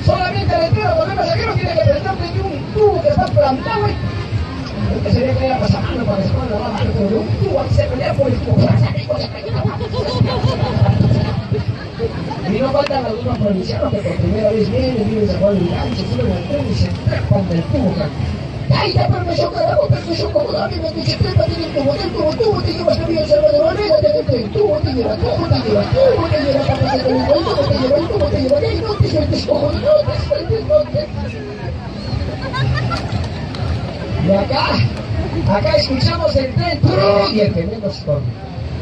Solamente 0.08 0.56
el 0.56 0.62
letrero 0.62 0.96
con 0.96 1.12
el 1.12 1.18
pasajero 1.18 1.54
tiene 1.54 1.74
que 1.74 1.82
prenderte 1.82 2.34
de 2.34 2.42
un 2.42 2.74
tubo 2.74 3.02
que 3.02 3.10
está 3.10 3.26
plantado 3.26 3.86
ahí. 3.86 3.96
Que 5.04 5.12
sería 5.12 5.38
que 5.38 5.46
era 5.48 5.60
pasamano 5.60 6.06
para 6.06 6.18
que 6.20 6.24
se 6.24 6.34
pueda 6.34 6.50
lavar 6.50 6.72
mano, 6.72 6.92
pero 6.94 7.10
de 7.10 7.16
un 7.18 7.28
tubo 7.28 7.66
se 7.76 7.84
pelea 7.84 8.14
por 8.14 8.28
el 8.28 8.38
tubo. 8.38 8.58
Y 12.50 12.62
no 12.62 12.72
faltan 12.72 13.06
algunos 13.06 13.38
provincianos 13.38 13.92
que 13.92 13.98
por 13.98 14.16
primera 14.16 14.50
vez 14.52 14.72
vienen, 14.72 15.10
viven 15.10 15.28
San 15.28 15.40
Juan 15.42 15.60
de 15.60 15.66
se 15.66 16.14
suben 16.14 16.32
al 16.32 16.44
tren 16.48 16.66
y 16.72 16.74
se 16.74 16.88
trepan 16.88 17.50
del 17.50 17.64
tubo. 17.64 17.94
¡Ay, 18.70 18.94
ya 18.94 19.08
permiso, 19.08 19.52
carajo! 19.52 19.88
¡Permiso 19.88 20.28
el 20.28 21.74
tubo! 21.74 21.96
¡El 21.96 22.12
tubo, 22.12 22.30
tubo! 22.32 22.62
¡Te 22.62 22.74
llevas 22.74 23.00
a 23.00 23.08
mí 23.08 23.18
el! 23.18 23.24
¡El 23.24 24.52
tubo 24.52 24.78
te 24.80 24.94
lleva! 24.94 25.16
¡Tubo 25.16 25.48
te 25.48 25.60
lleva! 25.60 25.84
¡Tubo 25.86 26.28
te 26.28 26.40
lleva! 26.44 26.62
¡Papá 26.68 26.92
se 26.92 27.00
te 27.00 27.14
lleva! 27.14 27.28
¡El 27.28 27.44
tubo 27.44 27.54
te 27.56 27.78
tubo 28.08 28.26
te 28.26 28.42
lleva! 28.42 28.60
¡El 28.60 28.82
no 28.82 28.94
te 28.96 29.08
sueltes, 29.08 29.46
cojo! 29.46 29.72
¡No 29.72 29.80
te 29.80 30.28
sueltes, 30.28 30.66
no 30.66 30.76
te 30.84 31.08
Y 34.28 34.32
acá, 34.32 34.66
acá 35.50 35.76
escuchamos 35.78 36.36
el 36.36 36.54
tren 36.56 36.80
y. 37.32 37.38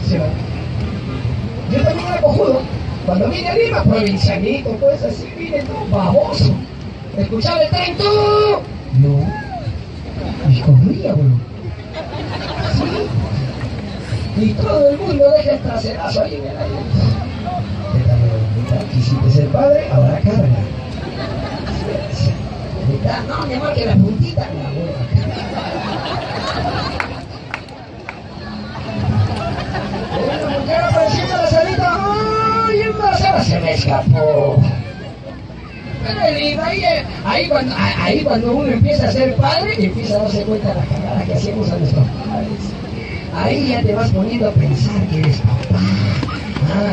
Se 0.07 0.17
va. 0.17 0.25
Yo 1.71 1.81
también 1.83 2.07
era 2.07 2.21
cojudo. 2.21 2.61
Cuando 3.05 3.29
vine 3.29 3.49
a 3.49 3.55
Lima, 3.55 3.83
provincianito, 3.83 4.89
eso 4.89 5.07
así, 5.07 5.31
vine 5.37 5.61
todo 5.63 5.85
baboso. 5.91 6.55
Escuchaba 7.17 7.61
el 7.61 7.69
tren, 7.69 7.97
tú. 7.97 8.03
No. 8.99 9.44
Y 10.49 10.61
corría. 10.61 11.13
Sí. 12.75 13.07
Y 14.37 14.53
todo 14.53 14.89
el 14.89 14.97
mundo 14.97 15.29
deja 15.31 15.51
el 15.51 15.59
traserazo 15.59 16.21
ahí 16.21 16.35
en 16.35 16.47
el 16.47 16.57
aire. 16.57 16.75
Quisiste 18.91 19.31
ser 19.31 19.47
padre, 19.49 19.87
ahora 19.91 20.19
carga. 20.19 20.47
No, 23.27 23.45
mi 23.45 23.53
amor, 23.53 23.73
que 23.73 23.85
la 23.85 23.95
puntita 23.95 24.41
la 24.41 24.71
la. 24.71 24.79
Se 33.43 33.59
me 33.59 33.73
escapó. 33.73 34.57
Es 36.05 36.57
eh, 36.57 37.05
ahí, 37.25 37.49
cuando, 38.23 38.53
uno 38.53 38.71
empieza 38.71 39.07
a 39.07 39.11
ser 39.11 39.35
padre, 39.35 39.75
empieza 39.77 40.15
a 40.15 40.19
darse 40.19 40.43
cuenta 40.43 40.69
de 40.69 40.75
la 40.75 40.85
cagada 40.85 41.25
que 41.25 41.33
hacemos 41.33 41.71
a 41.71 41.77
nuestros 41.77 42.07
padres. 42.07 42.59
Ahí 43.35 43.69
ya 43.69 43.81
te 43.81 43.95
vas 43.95 44.11
poniendo 44.11 44.49
a 44.49 44.51
pensar 44.51 45.07
que 45.07 45.19
eres 45.19 45.37
papá. 45.37 45.79
Ah, 46.73 46.91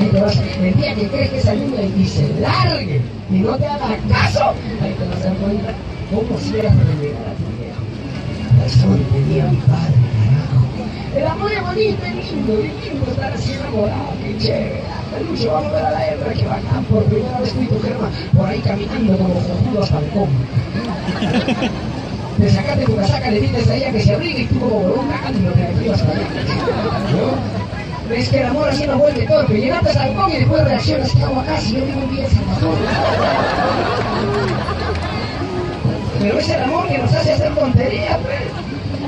el 0.62 0.74
día 0.76 0.94
que 0.94 1.08
crees 1.08 1.30
que 1.30 1.38
esa 1.38 1.54
niña 1.54 1.82
y 1.82 2.06
se 2.06 2.28
largue 2.40 3.00
y 3.30 3.34
no 3.34 3.56
te 3.56 3.66
haga 3.66 3.98
caso, 4.08 4.54
ahí 4.82 4.94
te 4.98 5.04
vas 5.06 5.20
a 5.20 5.24
dar 5.24 5.36
cuenta 5.36 5.72
cómo 6.10 6.38
si 6.38 6.58
eras 6.58 6.74
renegar 6.76 7.22
a 7.28 7.34
tu 7.36 9.12
tenía 9.12 9.44
mi 9.46 9.56
padre. 9.58 10.21
El 11.14 11.26
amor 11.26 11.52
es 11.52 11.62
bonito, 11.62 12.04
es 12.04 12.32
lindo, 12.32 12.52
es 12.54 12.84
lindo 12.84 13.10
estar 13.10 13.32
así 13.32 13.52
enamorado, 13.52 14.12
qué 14.22 14.38
chévere. 14.38 14.80
Peluche, 15.12 15.48
vamos 15.48 15.72
a 15.74 15.90
la 15.90 16.08
hembra 16.08 16.32
que 16.32 16.44
bacán, 16.46 16.84
por 16.84 17.04
primera 17.04 17.38
vez 17.40 17.52
tú 17.52 17.66
tu 17.66 17.82
germa 17.82 18.10
por 18.34 18.48
ahí 18.48 18.60
caminando 18.60 19.18
como 19.18 19.34
cojudo 19.34 19.82
a 19.82 19.86
Falcón. 19.86 20.28
Te 22.38 22.50
sacaste 22.50 22.84
tu 22.86 22.96
casaca, 22.96 23.30
le 23.30 23.40
dices 23.42 23.68
a 23.68 23.76
ella 23.76 23.92
que 23.92 24.00
se 24.00 24.14
abrigue 24.14 24.40
y 24.40 24.46
tú 24.46 24.58
como 24.58 24.80
y 24.80 25.40
no 25.40 25.52
te 25.52 25.62
activas 25.62 26.02
para 26.02 26.18
allá. 26.18 26.28
¿No? 27.12 28.08
Ves 28.08 28.28
que 28.30 28.40
el 28.40 28.46
amor 28.46 28.68
así 28.68 28.86
nos 28.86 28.98
vuelve 28.98 29.26
torpe. 29.26 29.60
Llegaste 29.60 29.90
a 29.90 29.92
Falcón 29.92 30.32
y 30.32 30.36
después 30.36 30.64
reaccionas, 30.64 31.10
¿qué 31.12 31.22
hago 31.22 31.40
acá 31.40 31.60
si 31.60 31.74
yo 31.74 31.84
vivo 31.84 32.00
un 32.00 32.10
día 32.16 32.24
en 32.24 32.30
Salvador? 32.30 32.78
Pero 36.20 36.38
es 36.38 36.48
el 36.48 36.62
amor 36.62 36.88
que 36.88 36.98
nos 36.98 37.12
hace 37.14 37.32
hacer 37.32 37.54
tonterías, 37.54 38.18
pues. 38.18 38.61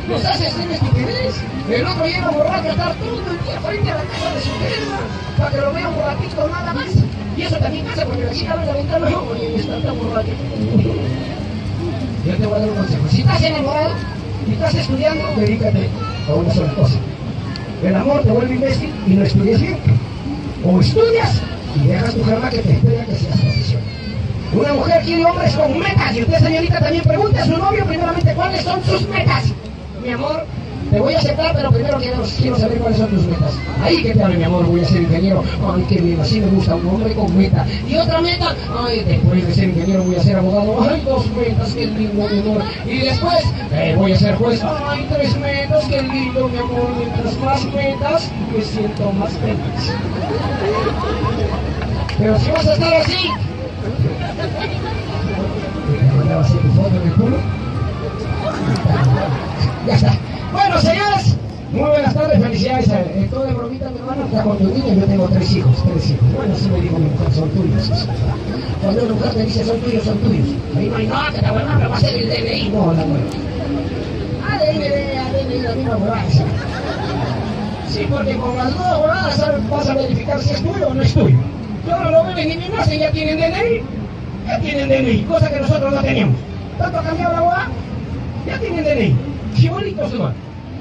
Nos 0.09 0.25
hace 0.25 0.47
hacer 0.49 0.71
estupidez. 0.71 1.35
El 1.71 1.87
otro 1.87 2.05
llega 2.05 2.29
borracho 2.29 2.69
a 2.69 2.73
estar 2.73 2.95
todo 2.97 3.31
el 3.31 3.45
día 3.45 3.61
frente 3.61 3.91
a 3.91 3.95
la 3.95 4.03
casa 4.03 4.35
de 4.35 4.41
su 4.41 4.51
germa 4.61 4.99
para 5.39 5.51
que 5.51 5.57
lo 5.57 5.73
vea 5.73 5.89
un 5.89 5.99
ratito 5.99 6.49
nada 6.49 6.73
más. 6.75 6.87
Y 7.37 7.43
eso 7.43 7.57
también 7.57 7.87
pasa 7.87 8.05
porque 8.05 8.25
la 8.25 8.31
chica 8.33 8.53
abre 8.53 8.67
la 8.67 8.73
ventana 8.75 9.11
y 9.11 9.15
oye, 9.15 9.57
está 9.57 9.81
tan 9.81 9.99
borracho. 9.99 10.29
Yo 12.27 12.37
te 12.37 12.47
voy 12.47 12.57
a 12.57 12.59
dar 12.61 12.69
un 12.69 12.77
consejo. 12.77 13.09
Si 13.09 13.21
estás 13.23 13.43
enamorado 13.43 13.91
y 14.47 14.53
estás 14.53 14.75
estudiando, 14.75 15.25
dedícate 15.37 15.89
a 16.29 16.35
una 16.35 16.55
sola 16.55 16.75
cosa. 16.75 16.99
El 17.83 17.95
amor 17.97 18.23
te 18.23 18.31
vuelve 18.31 18.55
imbécil 18.55 18.93
y 19.07 19.11
no 19.11 19.25
estudias 19.25 19.61
bien. 19.61 19.79
O 20.65 20.81
estudias 20.81 21.41
y 21.83 21.87
dejas 21.87 22.15
tu 22.15 22.25
germa 22.25 22.51
que 22.51 22.59
te 22.59 22.73
espera 22.73 23.05
que 23.07 23.15
seas 23.17 23.41
profesional. 23.41 23.85
Una 24.53 24.73
mujer 24.75 25.03
quiere 25.03 25.25
hombres 25.25 25.55
con 25.55 25.79
metas 25.79 26.15
y 26.15 26.23
usted, 26.23 26.39
señorita, 26.39 26.79
también 26.79 27.05
pregunte 27.05 27.41
a 27.41 27.47
su 27.47 27.57
novio 27.57 27.85
primeramente 27.87 28.35
cuáles 28.35 28.63
son 28.63 28.85
sus 28.85 29.09
metas. 29.09 29.53
Mi 30.05 30.11
amor, 30.11 30.45
te 30.91 31.01
voy 31.01 31.15
a 31.15 31.19
aceptar, 31.19 31.57
pero 31.57 31.71
primero 31.71 31.99
quiero, 31.99 32.27
saber 32.59 32.79
cuáles 32.79 32.99
son 32.99 33.09
tus 33.09 33.25
metas. 33.25 33.59
Ahí 33.83 34.03
que 34.03 34.13
te 34.13 34.23
hable, 34.23 34.37
mi 34.37 34.45
amor, 34.45 34.67
voy 34.67 34.81
a 34.81 34.85
ser 34.85 35.01
ingeniero. 35.01 35.43
Ay, 35.67 35.83
qué 35.89 35.99
bien, 35.99 36.21
así 36.21 36.41
me 36.41 36.47
gusta, 36.49 36.75
un 36.75 36.87
hombre 36.87 37.15
con 37.15 37.35
meta. 37.35 37.65
Y 37.89 37.97
otra 37.97 38.21
meta, 38.21 38.55
ay, 38.79 39.03
después 39.03 39.47
de 39.47 39.55
ser 39.55 39.71
ingeniero 39.71 40.05
voy 40.05 40.17
a 40.17 40.21
ser 40.21 40.37
abogado. 40.37 40.77
Ay, 40.91 41.03
dos 41.07 41.27
metas, 41.31 41.73
qué 41.73 41.87
lindo, 41.87 42.29
mi 42.29 42.39
amor. 42.39 42.63
Y 42.87 42.99
después, 42.99 43.45
voy 43.97 44.13
a 44.13 44.17
ser 44.19 44.35
juez. 44.35 44.63
Ay, 44.63 45.07
tres 45.11 45.39
metas, 45.39 45.85
qué 45.87 46.03
lindo, 46.03 46.49
mi 46.51 46.59
amor. 46.59 46.91
Mientras 46.99 47.39
más 47.39 47.65
metas, 47.73 48.31
me 48.55 48.63
siento 48.63 49.11
más 49.13 49.33
feliz. 49.33 49.95
Pero 52.19 52.39
si 52.39 52.51
vas 52.51 52.67
a 52.67 52.73
estar 52.75 52.95
así, 52.95 53.31
¿te 56.29 56.35
así 56.35 56.55
tu 56.59 56.69
foto 56.75 56.95
en 56.95 57.09
el 57.09 57.15
culo? 57.15 57.39
Ya 59.87 59.97
está. 59.97 60.13
Bueno, 60.53 60.81
señores, 60.81 61.37
muy 61.73 61.91
buenas 61.91 62.15
tardes, 62.15 62.43
felicidades. 62.43 62.89
Eh, 62.89 63.29
todo 63.31 63.45
de 63.45 63.53
bromita, 63.53 63.91
mi 63.91 63.99
hermano, 63.99 64.25
está 64.25 64.43
con 64.43 64.57
tu 64.57 64.69
niña. 64.69 64.95
Yo 64.95 65.05
tengo 65.05 65.29
tres 65.29 65.57
hijos, 65.57 65.77
tres 65.85 66.11
hijos. 66.11 66.33
Bueno, 66.35 66.55
así 66.55 66.69
me 66.71 66.81
dijo 66.81 66.99
mi 66.99 67.11
mujer, 67.11 67.33
son 67.33 67.51
tuyos. 67.51 68.07
Cuando 68.83 69.05
una 69.05 69.15
mujer 69.15 69.35
te 69.35 69.43
dice 69.45 69.65
son 69.65 69.81
tuyos, 69.81 70.05
son 70.05 70.19
tuyos. 70.19 70.47
Ahí 70.77 70.87
no 70.87 70.97
hay 70.97 71.07
nada, 71.07 71.31
que 71.33 71.43
la 71.43 71.53
buena 71.53 71.75
me 71.77 71.87
va 71.87 71.95
a 71.95 71.99
hacer 71.99 72.15
el 72.15 72.29
DNI. 72.29 72.69
No, 72.71 72.93
la 72.95 73.05
buena. 73.05 73.25
ADN, 74.49 75.19
ADN, 75.19 75.63
la 75.65 75.75
misma 75.75 76.25
sí. 77.91 78.07
Porque 78.11 78.37
con 78.37 78.57
las 78.57 78.75
dos 78.75 79.37
¿sabes? 79.37 79.69
vas 79.69 79.89
a 79.89 79.95
verificar 79.95 80.41
si 80.41 80.55
es 80.55 80.63
tuyo 80.63 80.89
o 80.89 80.95
no 80.95 81.03
es 81.03 81.13
tuyo. 81.13 81.37
Y 81.87 81.91
ahora 81.91 82.11
lo 82.11 82.35
ven 82.35 82.49
ni 82.49 82.69
más 82.71 82.91
y 82.91 82.99
ya 82.99 83.11
tienen 83.11 83.37
DNI. 83.37 83.83
Ya 84.47 84.59
tienen 84.61 84.89
DNI, 84.89 85.23
cosa 85.25 85.51
que 85.51 85.61
nosotros 85.61 85.93
no 85.93 86.01
teníamos. 86.01 86.37
Tanto 86.79 86.99
ha 86.99 87.03
cambiado 87.03 87.35
la 87.35 87.69
ya 88.47 88.59
tienen 88.59 88.85
DNI. 88.85 89.34
Chibolitos 89.55 90.13
igual. 90.15 90.35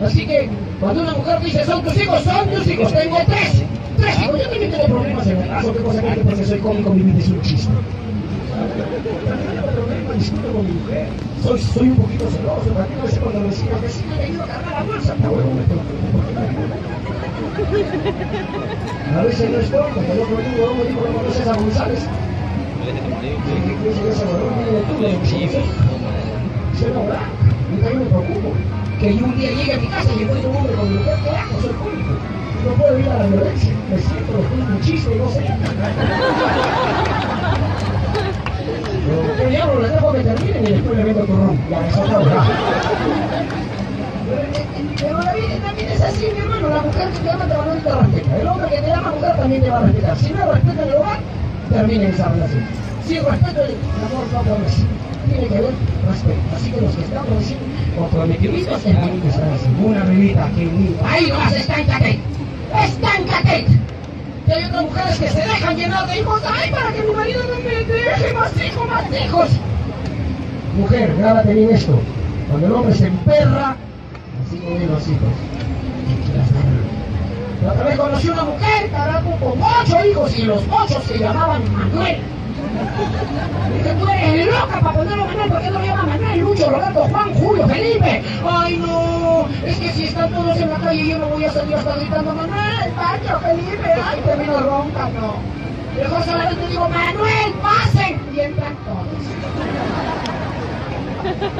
Así 0.03 0.25
que 0.25 0.49
cuando 0.79 1.03
una 1.03 1.13
mujer 1.13 1.39
dice 1.41 1.63
son 1.65 1.83
tus 1.83 1.97
hijos, 1.97 2.23
son 2.23 2.49
tus 2.49 2.67
hijos. 2.67 2.91
Tengo 2.93 3.17
tres. 3.27 3.63
Tres 3.97 4.19
hijos. 4.19 4.39
Yo 4.39 4.49
también 4.49 4.71
tengo 4.71 4.85
problemas 4.85 5.27
en 5.27 5.37
el 5.37 5.47
caso. 5.47 5.73
¿Qué 5.73 5.79
cosa 5.79 6.01
que 6.01 6.21
porque 6.21 6.45
soy 6.45 6.59
cómico, 6.59 6.93
mi 6.93 7.03
vida 7.03 7.19
es 7.19 7.29
un 7.29 7.41
chiste. 7.41 7.71
Discuto 10.17 10.53
con 10.53 10.65
mi 10.65 10.71
mujer. 10.73 11.07
Soy, 11.43 11.59
soy 11.59 11.89
un 11.89 11.95
poquito 11.97 12.29
celoso. 12.29 12.73
¿Para 12.73 12.87
no 12.87 13.07
sé 13.07 13.19
cuando 13.19 13.39
me 13.41 13.47
decía 13.47 13.71
que 13.71 14.15
me 14.15 14.23
he 14.23 14.29
ido 14.31 14.43
a 14.43 14.47
cargar 14.47 14.71
la 14.73 14.83
bolsa? 14.83 15.13
Está 15.13 15.29
bueno, 15.29 15.49
que- 15.67 15.93
A 19.15 19.23
veces 19.23 19.49
no 19.49 19.57
el 19.57 20.19
otro 20.19 20.37
día 20.37 20.65
uno 20.73 20.83
dijo, 20.83 21.01
¿no 21.07 21.17
conoces 21.17 21.47
a 21.47 21.53
González? 21.53 22.07
¿qué 22.83 23.75
crees 23.81 24.19
que 24.19 24.25
valor 24.25 24.51
tiene 24.63 24.81
tú? 24.81 24.93
Le 25.01 25.09
Yo 27.73 27.79
también 27.79 28.03
me 28.03 28.05
preocupo. 28.05 28.53
Que 28.99 29.17
yo 29.17 29.25
un 29.25 29.35
día 29.35 29.49
llegue 29.49 29.73
a 29.73 29.77
mi 29.79 29.87
casa 29.87 30.09
y 30.15 30.21
encuentre 30.21 30.49
un 30.49 30.55
hombre 30.57 30.73
con 30.75 30.93
mujer, 30.93 31.17
¿qué 31.23 31.29
hago? 31.29 31.61
Soy 31.61 31.73
cómico. 31.73 32.13
No 32.65 32.73
puedo 32.75 32.99
ir 32.99 33.09
a 33.09 33.17
la 33.17 33.25
violencia. 33.25 33.73
Me 33.89 33.97
siento, 33.97 34.31
un 34.37 34.59
y 34.83 35.17
no 35.17 35.29
sé. 35.29 35.43
¿qué 39.37 39.45
diablo? 39.47 39.81
Les 39.81 39.91
dejo 39.91 40.11
que 40.13 40.19
terminen 40.19 40.63
y 40.63 40.71
después 40.71 40.97
le 40.97 41.03
meto 41.03 41.25
tu 41.25 41.35
ron. 41.35 41.59
Ya, 41.69 41.81
me 41.81 41.91
saca 41.91 42.15
ahora. 42.15 42.45
Pero 44.99 45.21
la 45.21 45.33
vida 45.33 45.57
también 45.63 45.89
es 45.89 46.01
así, 46.01 46.25
mi 46.31 46.39
hermano. 46.39 46.69
La 46.69 46.81
mujer 46.81 47.09
que 47.09 47.19
te 47.19 47.29
ama 47.31 47.45
y 47.45 47.81
te 47.81 47.95
respeta. 47.95 48.39
El 48.39 48.47
hombre 48.47 48.69
que 48.69 48.81
te 48.81 48.91
ama, 48.93 49.11
mujer, 49.11 49.35
también 49.35 49.61
te 49.63 49.69
va 49.69 49.77
a 49.79 49.81
respetar. 49.81 50.17
Si 50.17 50.33
no 50.33 50.51
respeta 50.51 50.83
el 50.83 50.93
hogar, 50.93 51.19
termina 51.69 52.03
esa 52.07 52.29
relación. 52.29 52.63
Si 53.05 53.19
respeto 53.19 53.61
el 53.63 53.77
amor 54.05 54.25
no 54.31 54.41
promesa. 54.41 54.83
Tiene 55.33 55.47
que 55.47 55.57
haber 55.57 55.73
respeto. 56.07 56.41
Así 56.55 56.71
que 56.71 56.81
los 56.81 56.95
que 56.95 57.01
están 57.01 57.25
prometiendo 57.25 57.65
comprometidos 57.97 58.85
es 58.85 58.99
bonito 58.99 59.27
estar 59.27 59.49
así. 59.49 59.67
Una 59.83 60.05
que 60.55 60.65
lindo. 60.65 61.03
Ahí 61.05 61.27
nomás, 61.27 61.53
estáncate. 61.53 62.19
Estáncate. 62.83 63.65
Otras 64.45 64.83
mujeres 64.83 65.19
que 65.19 65.29
se 65.29 65.41
dejan 65.41 65.75
llenar 65.75 66.07
de 66.07 66.19
hijos. 66.19 66.41
¡Ay, 66.45 66.71
para 66.71 66.93
que 66.93 67.01
mi 67.01 67.11
marido 67.13 67.41
no 67.43 67.55
me 67.55 67.93
deje 67.93 68.33
más 68.33 68.51
hijos, 68.57 68.87
más 68.87 69.03
hijos! 69.25 69.49
Mujer, 70.77 71.15
grábate 71.17 71.53
bien 71.53 71.71
esto. 71.71 71.99
Cuando 72.49 72.67
el 72.67 72.73
hombre 72.73 72.95
se 72.95 73.07
emperra, 73.07 73.75
así 74.45 74.59
no 74.59 74.73
ven 74.75 74.87
los 74.91 75.07
hijos. 75.07 75.29
La 77.63 77.71
otra 77.71 77.85
vez 77.85 77.97
conocí 77.97 78.29
una 78.29 78.43
mujer, 78.43 78.91
carajo, 78.91 79.31
con 79.39 79.61
ocho 79.61 80.05
hijos 80.05 80.37
y 80.37 80.43
los 80.43 80.61
ocho 80.69 81.01
se 81.07 81.17
llamaban 81.17 81.61
Manuel. 81.71 82.17
Dije, 83.73 83.93
tú 83.99 84.07
eres 84.07 84.45
loca 84.47 84.79
para 84.79 84.93
ponerlo 84.93 85.25
Manuel, 85.25 85.49
¿por 85.49 85.61
qué 85.61 85.71
no 85.71 85.83
llama 85.83 86.03
Manuel, 86.03 86.39
Lucho, 86.39 86.69
Roberto, 86.69 86.99
Juan, 87.09 87.33
Julio, 87.33 87.67
Felipe? 87.67 88.23
Ay, 88.45 88.77
no, 88.77 89.47
es 89.65 89.77
que 89.77 89.91
si 89.91 90.03
están 90.05 90.31
todos 90.33 90.57
en 90.57 90.69
la 90.69 90.77
calle 90.77 91.07
yo 91.07 91.17
no 91.19 91.27
voy 91.27 91.45
a 91.45 91.51
salir 91.51 91.75
hasta 91.75 91.95
gritando 91.95 92.33
Manuel, 92.33 92.91
Pancho, 92.95 93.39
Felipe, 93.39 93.93
ay, 94.03 94.21
termino 94.25 94.59
ronca, 94.59 95.09
no. 95.09 95.35
Mejor 95.95 96.23
solamente 96.23 96.67
digo, 96.67 96.89
Manuel, 96.89 97.53
pasen, 97.61 98.19
y 98.33 98.39
entran 98.39 98.75
todos. 98.85 99.07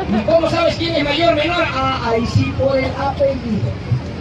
¿Y 0.10 0.22
cómo 0.24 0.50
sabes 0.50 0.76
quién 0.76 0.96
es 0.96 1.04
mayor, 1.04 1.36
menor? 1.36 1.64
Ah, 1.74 2.02
ahí 2.10 2.26
sí 2.26 2.54
por 2.58 2.78
el 2.78 2.86
apellido. 2.86 3.70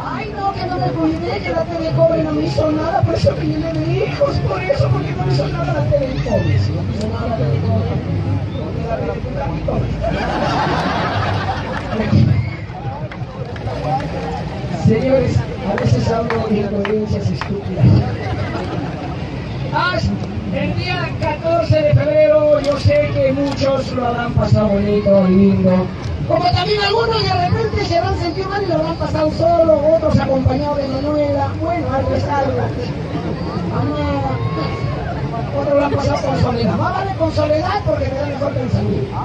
Ay, 0.06 0.34
no, 0.36 0.53
no 0.68 0.78
me 0.78 0.88
cuidé, 0.88 1.40
que 1.40 1.50
la 1.50 1.64
TV 1.66 1.92
Cobre 1.96 2.24
no 2.24 2.32
me 2.32 2.46
hizo 2.46 2.72
nada, 2.72 3.02
por 3.02 3.16
eso 3.16 3.36
que 3.36 3.46
llené 3.46 3.74
de 3.74 4.06
hijos, 4.06 4.36
por 4.48 4.62
eso, 4.62 4.90
porque 4.90 5.12
no 5.12 5.26
me 5.26 5.34
hizo 5.34 5.48
nada 5.48 5.74
la 5.74 5.86
TV 5.86 6.06
Cobre. 6.24 6.60
Si 6.60 6.72
no 6.72 6.82
me 6.84 6.96
hizo 6.96 7.08
nada 7.08 7.28
la 7.28 7.38
TV 7.38 7.60
Cobre, 7.62 7.90
porque 8.64 8.82
la 8.88 8.98
TV 8.98 9.62
Cobre. 9.66 9.88
Señores, 14.86 15.38
a 15.72 15.76
veces 15.82 16.12
hablo 16.12 16.48
de 16.50 16.60
incoherencias 16.60 17.30
estúpidas. 17.30 17.86
Ah, 19.74 19.98
el 20.54 20.76
día 20.76 21.10
14 21.20 21.82
de 21.82 21.94
febrero 21.94 22.60
yo 22.60 22.80
sé 22.80 23.10
que 23.14 23.32
muchos 23.34 23.92
lo 23.94 24.06
habrán 24.06 24.34
pasado 24.34 24.68
bonito, 24.68 25.28
lindo. 25.28 25.88
Como 26.28 26.52
también 26.52 26.82
algunos 26.82 27.24
de 27.24 27.34
repente 27.34 27.86
se 27.86 28.00
van 28.00 28.14
a 28.14 28.18
sentir 28.18 28.48
mal 28.48 28.64
y 28.64 28.68
lo 28.68 28.76
habrán 28.76 28.96
pasado 28.98 29.32
solo, 29.32 29.93
otros 30.44 30.62
acompañados 30.62 30.78
de 30.78 30.88
Manuela. 30.88 31.54
Bueno, 31.62 31.88
algo 31.94 32.16
es 32.16 32.24
algo. 32.26 32.60
Otros 35.60 35.76
lo 35.76 35.86
han 35.86 35.92
pasado 35.92 36.28
con 36.28 36.42
soledad. 36.42 36.78
Más 36.78 36.94
vale 36.94 37.16
con 37.18 37.32
soledad 37.32 37.82
porque 37.86 38.06
me 38.06 38.16
da 38.16 38.26
mejor 38.26 38.54
pensamiento. 38.54 39.18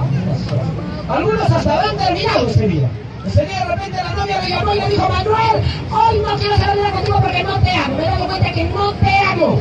Algunos 1.09 1.51
hasta 1.51 1.89
han 1.89 1.97
terminado 1.97 2.47
este 2.47 2.67
día. 2.67 2.89
Ese 3.25 3.45
día 3.45 3.59
de 3.59 3.75
repente 3.75 3.97
la 3.97 4.13
novia 4.13 4.41
le 4.41 4.49
llamó 4.49 4.73
y 4.73 4.79
le 4.79 4.89
dijo, 4.89 5.09
Manuel, 5.09 5.63
hoy 5.91 6.19
no 6.19 6.37
quiero 6.37 6.57
salir 6.57 6.91
contigo 6.91 7.19
porque 7.21 7.43
no 7.43 7.59
te 7.59 7.71
amo. 7.71 7.97
Me 7.97 8.03
he 8.03 8.09
dado 8.09 8.27
cuenta 8.27 8.51
que 8.51 8.63
no 8.63 8.93
te 8.93 9.17
amo. 9.19 9.59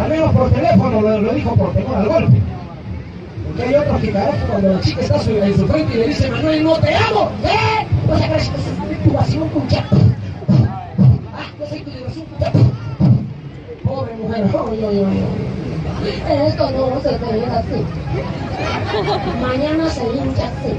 Al 0.00 0.08
menos 0.08 0.32
por 0.32 0.50
teléfono 0.50 1.00
lo, 1.00 1.32
dijo 1.32 1.54
por 1.54 1.72
temor 1.74 1.96
al 1.96 2.08
golpe. 2.08 2.42
Porque 3.46 3.62
hay 3.62 3.74
otros 3.74 4.00
que 4.00 4.10
carajo 4.10 4.38
cuando 4.50 4.72
la 4.72 4.80
chica 4.80 5.00
está 5.02 5.16
en 5.16 5.56
su 5.56 5.68
frente 5.68 5.94
y 5.94 5.98
le 5.98 6.08
dice, 6.08 6.30
Manuel, 6.30 6.64
no 6.64 6.76
te 6.78 6.94
amo. 6.96 7.30
¿Eh? 7.44 7.86
No 8.08 8.18
se 8.18 8.26
crees 8.26 8.50
que 8.50 8.94
es 8.94 9.02
tu 9.04 9.12
vacío, 9.12 9.44
pucha. 9.46 9.84
Esto 14.34 14.66
no 16.70 17.00
se 17.02 17.18
ve 17.18 17.46
así. 17.46 17.84
Mañana 19.40 19.88
se 19.88 20.02
hincha 20.02 20.46
así. 20.46 20.72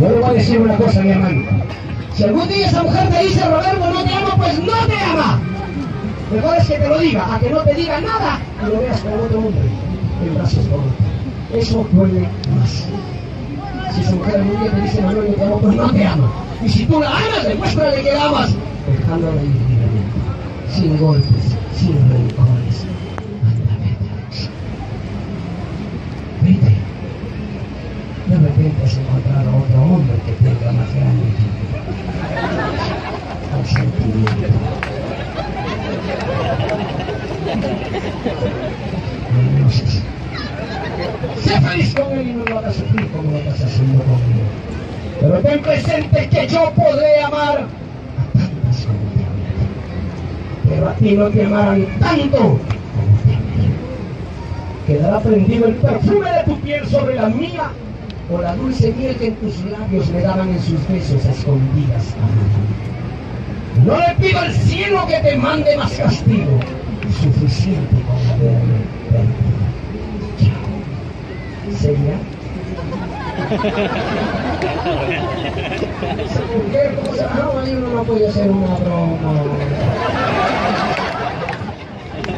Yo 0.00 0.08
voy 0.08 0.24
a 0.24 0.32
decir 0.32 0.60
una 0.60 0.76
cosa, 0.76 1.00
mi 1.00 1.10
hermano. 1.10 1.64
Si 2.14 2.22
algún 2.22 2.46
día 2.48 2.68
esa 2.68 2.84
mujer 2.84 3.10
te 3.10 3.22
dice, 3.24 3.44
Roberto, 3.48 3.90
no 3.90 4.04
te 4.04 4.14
amo, 4.14 4.36
pues 4.36 4.56
no 4.60 4.86
te 4.86 5.00
ama. 5.02 5.40
Mejor 6.32 6.56
es 6.56 6.68
que 6.68 6.78
te 6.78 6.88
lo 6.88 6.98
diga, 6.98 7.34
a 7.34 7.40
que 7.40 7.50
no 7.50 7.62
te 7.62 7.74
diga 7.74 8.00
nada 8.00 8.40
y 8.62 8.66
lo 8.66 8.80
veas 8.80 9.00
con 9.00 9.14
otro 9.14 9.38
hombre 9.38 9.62
de 10.22 10.30
otro. 10.30 10.46
Eso 11.52 11.84
duele 11.90 12.28
más. 12.54 12.86
Si 13.94 14.00
esa 14.00 14.14
mujer 14.14 14.36
algún 14.36 14.60
día 14.60 14.70
te 14.70 14.80
dice, 14.82 15.02
Manuel, 15.02 15.26
yo 15.26 15.34
te 15.34 15.42
amo, 15.42 15.58
pues 15.58 15.74
no 15.74 15.90
te 15.90 16.06
ama. 16.06 16.30
Y 16.62 16.68
si 16.68 16.84
tú 16.84 17.00
la 17.00 17.08
amas, 17.08 17.48
demuéstrale 17.48 18.02
que 18.02 18.12
la 18.12 18.24
amas. 18.26 18.50
Dejándola 18.86 19.42
libremente, 19.42 20.20
sin 20.74 20.98
golpes, 20.98 21.56
sin 21.74 21.94
rencores. 22.10 22.86
Vete. 26.42 26.76
De 28.26 28.36
repente 28.36 28.84
has 28.84 28.96
encontrado 28.96 29.56
otro 29.56 29.82
hombre 29.82 30.14
que 30.26 30.32
tenga 30.32 30.72
más 30.72 30.94
grande 30.94 31.24
consentimiento. 33.50 34.48
No, 39.32 39.64
no 39.64 39.70
sé. 39.70 39.86
Sé 41.42 41.60
feliz 41.60 41.94
con 41.94 42.18
él 42.18 42.28
y 42.28 42.32
no 42.34 42.44
lo 42.44 42.58
hagas 42.58 42.76
sufrir 42.76 43.10
como 43.10 43.30
lo 43.30 43.38
estás 43.38 43.62
haciendo 43.62 44.02
conmigo. 44.04 44.79
Pero 45.20 45.38
ten 45.40 45.60
presente 45.60 46.28
que 46.28 46.46
yo 46.48 46.72
podré 46.74 47.22
amar 47.22 47.58
a 47.58 48.38
tantas 48.38 48.86
como 48.86 49.10
te 49.14 49.24
amé. 49.24 49.52
Pero 50.68 50.88
a 50.88 50.94
ti 50.94 51.12
no 51.12 51.28
te 51.28 51.44
amarán 51.44 51.86
tanto 51.98 52.38
como 52.38 52.60
te 53.26 53.34
amé. 53.34 53.68
Quedará 54.86 55.20
prendido 55.20 55.66
el 55.68 55.74
perfume 55.74 56.32
de 56.32 56.44
tu 56.44 56.60
piel 56.60 56.86
sobre 56.86 57.16
la 57.16 57.28
mía 57.28 57.70
o 58.30 58.40
la 58.40 58.54
dulce 58.56 58.92
miel 58.92 59.16
que 59.16 59.26
en 59.26 59.36
tus 59.36 59.62
labios 59.66 60.08
me 60.10 60.22
daban 60.22 60.48
en 60.50 60.62
sus 60.62 60.88
besos 60.88 61.26
a 61.26 61.32
escondidas. 61.32 62.14
No 63.84 63.96
le 63.98 64.14
pido 64.16 64.38
al 64.38 64.52
cielo 64.52 65.06
que 65.06 65.18
te 65.18 65.36
mande 65.36 65.76
más 65.76 65.92
castigo, 65.92 66.58
suficiente 67.20 68.02
con 68.06 68.16
haberme 68.30 68.86
perdido. 69.10 69.60
Esa 70.32 70.56
mujer, 70.60 70.96
¿cómo 71.62 71.76
se 71.76 71.92
llama? 71.92 72.20
Ahí 72.58 73.34
uno 73.36 73.39
no 77.92 78.04
puede 78.04 78.28
hacer 78.28 78.48
una 78.48 78.74
broma. 78.76 79.42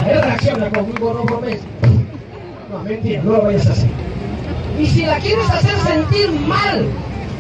Él 0.09 0.23
reacciona 0.23 0.71
conmigo, 0.71 1.13
no 1.15 1.25
bromes. 1.25 1.61
No, 2.71 2.79
mentira, 2.79 3.23
no 3.23 3.33
lo 3.33 3.43
vayas 3.43 3.67
a 3.67 3.73
hacer. 3.73 3.91
Y 4.81 4.87
si 4.87 5.05
la 5.05 5.19
quieres 5.19 5.51
hacer 5.51 5.77
sentir 5.81 6.31
mal, 6.47 6.87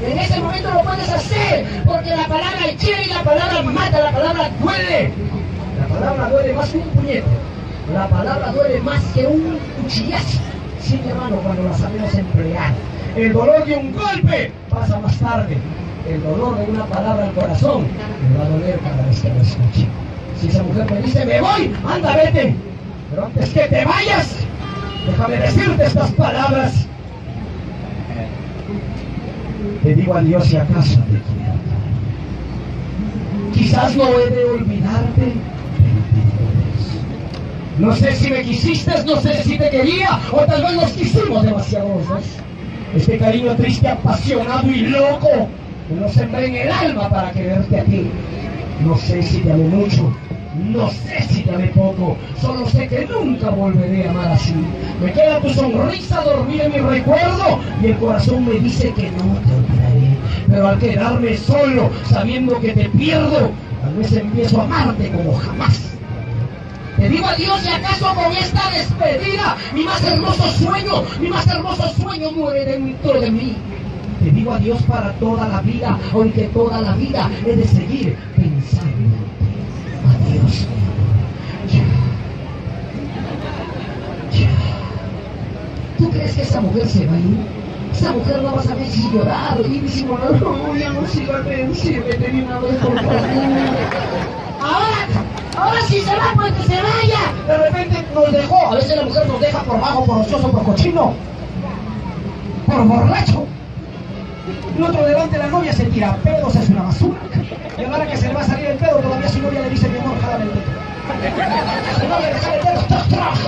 en 0.06 0.18
ese 0.18 0.38
momento 0.40 0.70
lo 0.70 0.82
puedes 0.82 1.08
hacer, 1.08 1.64
porque 1.86 2.10
la 2.10 2.28
palabra 2.28 2.66
hiere 2.78 3.04
y 3.04 3.08
la 3.08 3.22
palabra 3.22 3.62
mata, 3.62 4.00
la 4.02 4.12
palabra 4.12 4.50
duele. 4.60 5.10
La 5.80 5.86
palabra 5.86 6.28
duele 6.28 6.52
más 6.52 6.68
que 6.68 6.78
un 6.78 6.88
puñete. 6.90 7.24
La 7.94 8.06
palabra 8.08 8.52
duele 8.52 8.80
más 8.80 9.02
que 9.14 9.26
un 9.26 9.58
cuchillazo. 9.80 10.38
Sí, 10.80 11.00
hermano, 11.08 11.36
cuando 11.36 11.62
la 11.62 11.74
sabemos 11.74 12.14
emplear. 12.14 12.72
El 13.16 13.32
dolor 13.34 13.64
de 13.66 13.76
un 13.76 13.92
golpe 13.92 14.52
pasa 14.70 14.98
más 14.98 15.18
tarde. 15.18 15.58
El 16.08 16.22
dolor 16.22 16.56
de 16.56 16.64
una 16.64 16.86
palabra 16.86 17.26
al 17.26 17.32
corazón 17.34 17.86
me 18.30 18.38
va 18.38 18.44
a 18.44 18.48
doler 18.48 18.78
cada 18.80 19.06
vez 19.06 19.20
que 19.20 19.28
lo 19.28 19.40
escuche. 19.40 19.86
Si 20.40 20.48
esa 20.48 20.62
mujer 20.62 20.90
me 20.90 21.02
dice, 21.02 21.24
me 21.26 21.40
voy, 21.40 21.74
anda, 21.86 22.16
vete. 22.16 22.54
Pero 23.10 23.26
antes 23.26 23.50
que 23.50 23.60
te 23.60 23.84
vayas, 23.84 24.36
déjame 25.06 25.36
decirte 25.36 25.84
estas 25.84 26.10
palabras. 26.12 26.86
Te 29.82 29.94
digo 29.94 30.14
adiós 30.14 30.46
si 30.46 30.56
acaso 30.56 30.94
te 30.94 31.20
quiero. 31.20 31.52
Quizás 33.52 33.94
no 33.94 34.04
he 34.18 34.30
de 34.30 34.44
olvidarte. 34.46 35.32
No 37.78 37.94
sé 37.94 38.14
si 38.14 38.30
me 38.30 38.42
quisiste, 38.42 38.92
no 39.04 39.16
sé 39.20 39.42
si 39.42 39.58
te 39.58 39.68
quería, 39.68 40.18
o 40.32 40.38
tal 40.40 40.62
vez 40.62 40.74
nos 40.74 40.90
quisimos 40.92 41.44
demasiado 41.44 41.88
los 41.88 42.08
Este 42.94 43.16
cariño 43.16 43.56
triste, 43.56 43.88
apasionado 43.88 44.70
y 44.70 44.82
loco, 44.82 45.48
que 45.88 45.94
lo 45.94 46.08
sembré 46.10 46.46
en 46.46 46.56
el 46.56 46.70
alma 46.70 47.08
para 47.08 47.32
quererte 47.32 47.80
a 47.80 47.84
ti. 47.84 48.06
No 48.84 48.98
sé 48.98 49.22
si 49.22 49.38
te 49.38 49.50
amé 49.50 49.64
mucho, 49.64 50.14
no 50.70 50.90
sé 50.90 51.22
si 51.22 51.42
te 51.42 51.54
amé 51.54 51.68
poco, 51.68 52.18
solo 52.38 52.66
sé 52.66 52.86
que 52.88 53.06
nunca 53.06 53.48
volveré 53.48 54.06
a 54.06 54.10
amar 54.10 54.32
así. 54.32 54.54
Me 55.02 55.10
queda 55.10 55.40
tu 55.40 55.48
sonrisa 55.54 56.22
dormida 56.22 56.64
en 56.64 56.72
mi 56.72 56.78
recuerdo 56.80 57.60
y 57.82 57.86
el 57.86 57.96
corazón 57.96 58.44
me 58.44 58.60
dice 58.60 58.92
que 58.92 59.10
no 59.12 59.38
te 59.40 59.54
olvidaré. 59.54 60.18
Pero 60.48 60.68
al 60.68 60.78
quedarme 60.78 61.36
solo, 61.38 61.90
sabiendo 62.10 62.60
que 62.60 62.72
te 62.72 62.90
pierdo, 62.90 63.52
tal 63.82 63.94
vez 63.94 64.12
empiezo 64.12 64.60
a 64.60 64.64
amarte 64.64 65.10
como 65.10 65.32
jamás. 65.32 65.96
Te 66.96 67.08
digo 67.08 67.26
adiós 67.26 67.64
y 67.64 67.68
acaso 67.68 68.14
con 68.14 68.32
esta 68.32 68.70
despedida, 68.70 69.56
mi 69.72 69.82
más 69.84 70.02
hermoso 70.04 70.50
sueño, 70.52 71.04
mi 71.20 71.28
más 71.28 71.46
hermoso 71.46 71.88
sueño 72.00 72.30
muere 72.32 72.64
dentro 72.64 73.20
de 73.20 73.30
mí. 73.30 73.56
Te 74.22 74.30
digo 74.30 74.52
adiós 74.52 74.80
para 74.82 75.12
toda 75.14 75.48
la 75.48 75.60
vida, 75.62 75.98
aunque 76.12 76.42
toda 76.48 76.80
la 76.80 76.92
vida 76.94 77.30
he 77.44 77.56
de 77.56 77.66
seguir 77.66 78.16
pensando. 78.36 79.16
Adiós. 80.06 80.66
Ya. 81.72 81.84
Ya. 84.38 84.50
¿Tú 85.98 86.10
crees 86.10 86.34
que 86.34 86.42
esa 86.42 86.60
mujer 86.60 86.86
se 86.88 87.06
va 87.06 87.14
a 87.14 87.18
ir? 87.18 87.38
Esa 87.92 88.12
mujer 88.12 88.42
no 88.42 88.54
va 88.54 88.60
a 88.60 88.64
saber 88.64 88.86
si 88.86 89.10
llorar 89.10 89.58
y 89.64 89.80
disimular. 89.80 90.40
No, 90.40 90.76
ya 90.76 90.90
no 90.90 91.06
siga 91.06 91.38
venciéndome 91.40 92.28
ni 92.32 92.40
una 92.42 92.58
vez, 92.60 92.76
por 92.76 92.94
favor. 92.94 94.41
Ahora, 94.62 95.08
ahora 95.56 95.80
sí 95.88 96.00
se 96.00 96.14
va, 96.14 96.32
pues 96.36 96.52
que 96.52 96.62
se 96.62 96.80
vaya. 96.80 97.32
De 97.46 97.58
repente 97.58 98.04
nos 98.14 98.32
dejó. 98.32 98.66
A 98.68 98.74
veces 98.76 98.96
la 98.96 99.02
mujer 99.02 99.26
nos 99.26 99.40
deja 99.40 99.58
por 99.62 99.80
bajo, 99.80 100.04
por 100.04 100.18
ocioso, 100.18 100.50
por 100.50 100.62
cochino, 100.62 101.14
por 102.66 102.84
borracho. 102.86 103.46
El 104.76 104.84
otro 104.84 105.04
delante 105.04 105.36
de 105.36 105.42
la 105.44 105.50
novia 105.50 105.72
se 105.72 105.84
tira 105.86 106.16
pedos, 106.16 106.54
es 106.56 106.68
una 106.70 106.82
basura. 106.82 107.18
Y 107.76 107.84
ahora 107.84 108.06
que 108.06 108.16
se 108.16 108.28
le 108.28 108.34
va 108.34 108.40
a 108.40 108.44
salir 108.44 108.66
el 108.66 108.78
pedo, 108.78 108.98
todavía 108.98 109.28
su 109.28 109.42
novia 109.42 109.60
le 109.60 109.70
dice, 109.70 109.88
mi 109.88 109.98
amor, 109.98 110.20
jálame 110.20 110.44
el 110.44 110.50
dedo. 110.50 110.62
Su 111.98 112.08
novia 112.08 112.30
le 112.32 112.38
jala 112.40 112.56
el 112.56 112.64
dedo, 112.64 112.82
¡tras, 112.88 113.08
tras! 113.08 113.38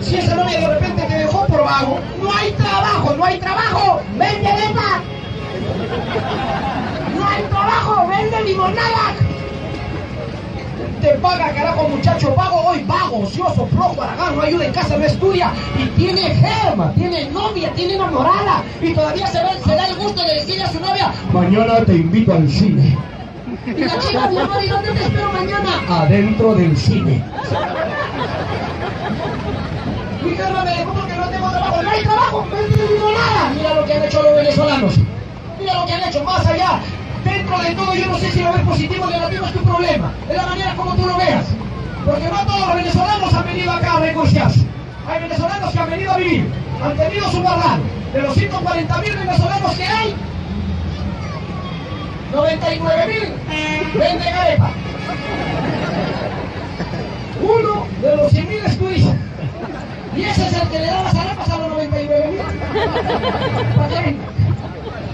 Si 0.00 0.16
esa 0.16 0.34
novia 0.34 0.60
de 0.60 0.68
repente 0.68 1.02
te 1.02 1.14
dejó 1.14 1.46
por 1.46 1.64
vago, 1.64 1.98
no 2.22 2.30
hay 2.32 2.52
trabajo, 2.52 3.14
no 3.16 3.24
hay 3.24 3.38
trabajo, 3.38 4.00
vende 4.16 4.52
neta. 4.52 5.00
No 7.40 7.48
trabajo, 7.48 8.08
vende 8.08 8.42
limonada. 8.44 9.14
Te 11.00 11.08
paga, 11.14 11.52
carajo, 11.52 11.88
muchacho, 11.88 12.34
vago 12.34 12.60
hoy, 12.68 12.84
vago, 12.86 13.20
ocioso, 13.22 13.66
flojo, 13.66 14.02
aragán, 14.02 14.36
no 14.36 14.42
ayuda 14.42 14.66
en 14.66 14.72
casa, 14.72 14.96
no 14.96 15.04
estudia. 15.04 15.50
Y 15.76 15.86
tiene 15.98 16.22
germa, 16.34 16.92
tiene 16.92 17.28
novia, 17.30 17.72
tiene 17.74 17.94
enamorada. 17.94 18.62
Y 18.80 18.92
todavía 18.94 19.26
se, 19.26 19.38
ve, 19.42 19.50
se 19.64 19.74
da 19.74 19.86
el 19.88 19.96
gusto 19.96 20.22
de 20.22 20.34
decirle 20.34 20.62
a 20.62 20.68
su 20.70 20.78
novia, 20.78 21.12
mañana 21.32 21.84
te 21.84 21.94
invito 21.94 22.32
al 22.32 22.48
cine. 22.48 22.96
Y 23.66 23.84
la 23.84 23.98
chica, 23.98 24.28
mi 24.28 24.38
amor, 24.38 24.62
¿y 24.64 24.68
dónde 24.68 24.92
te 24.92 25.02
espero 25.02 25.32
mañana? 25.32 25.70
Adentro 25.88 26.54
del 26.54 26.76
cine. 26.76 27.24
Mi 30.22 30.30
germa 30.36 30.64
me 30.64 30.70
dejó 30.70 30.92
porque 30.92 31.16
no 31.16 31.28
tengo 31.28 31.50
trabajo. 31.50 31.82
No 31.82 31.90
hay 31.90 32.02
trabajo, 32.02 32.46
vende 32.50 32.92
limonada. 32.94 33.50
Mira 33.56 33.74
lo 33.74 33.84
que 33.84 33.94
han 33.94 34.04
hecho 34.04 34.22
los 34.22 34.34
venezolanos. 34.36 34.94
Mira 35.58 35.74
lo 35.74 35.86
que 35.86 35.92
han 35.92 36.08
hecho, 36.08 36.24
más 36.24 36.46
allá. 36.46 36.80
De 37.60 37.74
todo, 37.76 37.94
yo 37.94 38.06
no 38.06 38.18
sé 38.18 38.30
si 38.32 38.42
lo 38.42 38.52
ves 38.52 38.62
positivo 38.62 39.04
o 39.04 39.10
negativo, 39.10 39.46
es 39.46 39.52
tu 39.52 39.62
problema. 39.62 40.12
Es 40.28 40.36
la 40.36 40.46
manera 40.46 40.74
como 40.74 40.94
tú 40.94 41.06
lo 41.06 41.16
veas. 41.16 41.44
Porque 42.04 42.28
no 42.28 42.44
todos 42.44 42.60
los 42.60 42.74
venezolanos 42.76 43.34
han 43.34 43.44
venido 43.44 43.70
acá 43.70 43.96
a 43.96 44.00
negociarse. 44.00 44.66
Hay 45.06 45.22
venezolanos 45.22 45.70
que 45.70 45.78
han 45.78 45.90
venido 45.90 46.12
a 46.12 46.16
vivir, 46.16 46.52
han 46.82 46.96
tenido 46.96 47.30
su 47.30 47.42
barral. 47.42 47.80
De 48.12 48.22
los 48.22 48.34
140 48.34 48.98
mil 48.98 49.16
venezolanos 49.16 49.74
que 49.74 49.84
hay, 49.84 50.14
99 52.32 53.06
mil 53.06 53.34
venden 53.98 54.34
arepa. 54.34 54.70
Uno 57.42 57.86
de 58.00 58.16
los 58.16 58.32
100 58.32 58.48
mil 58.48 58.64
es 58.64 58.78
turista. 58.78 59.16
Y 60.16 60.22
ese 60.24 60.46
es 60.46 60.52
el 60.54 60.68
que 60.68 60.78
le 60.78 60.86
dabas 60.86 61.14
arepas 61.14 61.50
a 61.50 61.58
los 61.58 61.68
99 61.68 62.42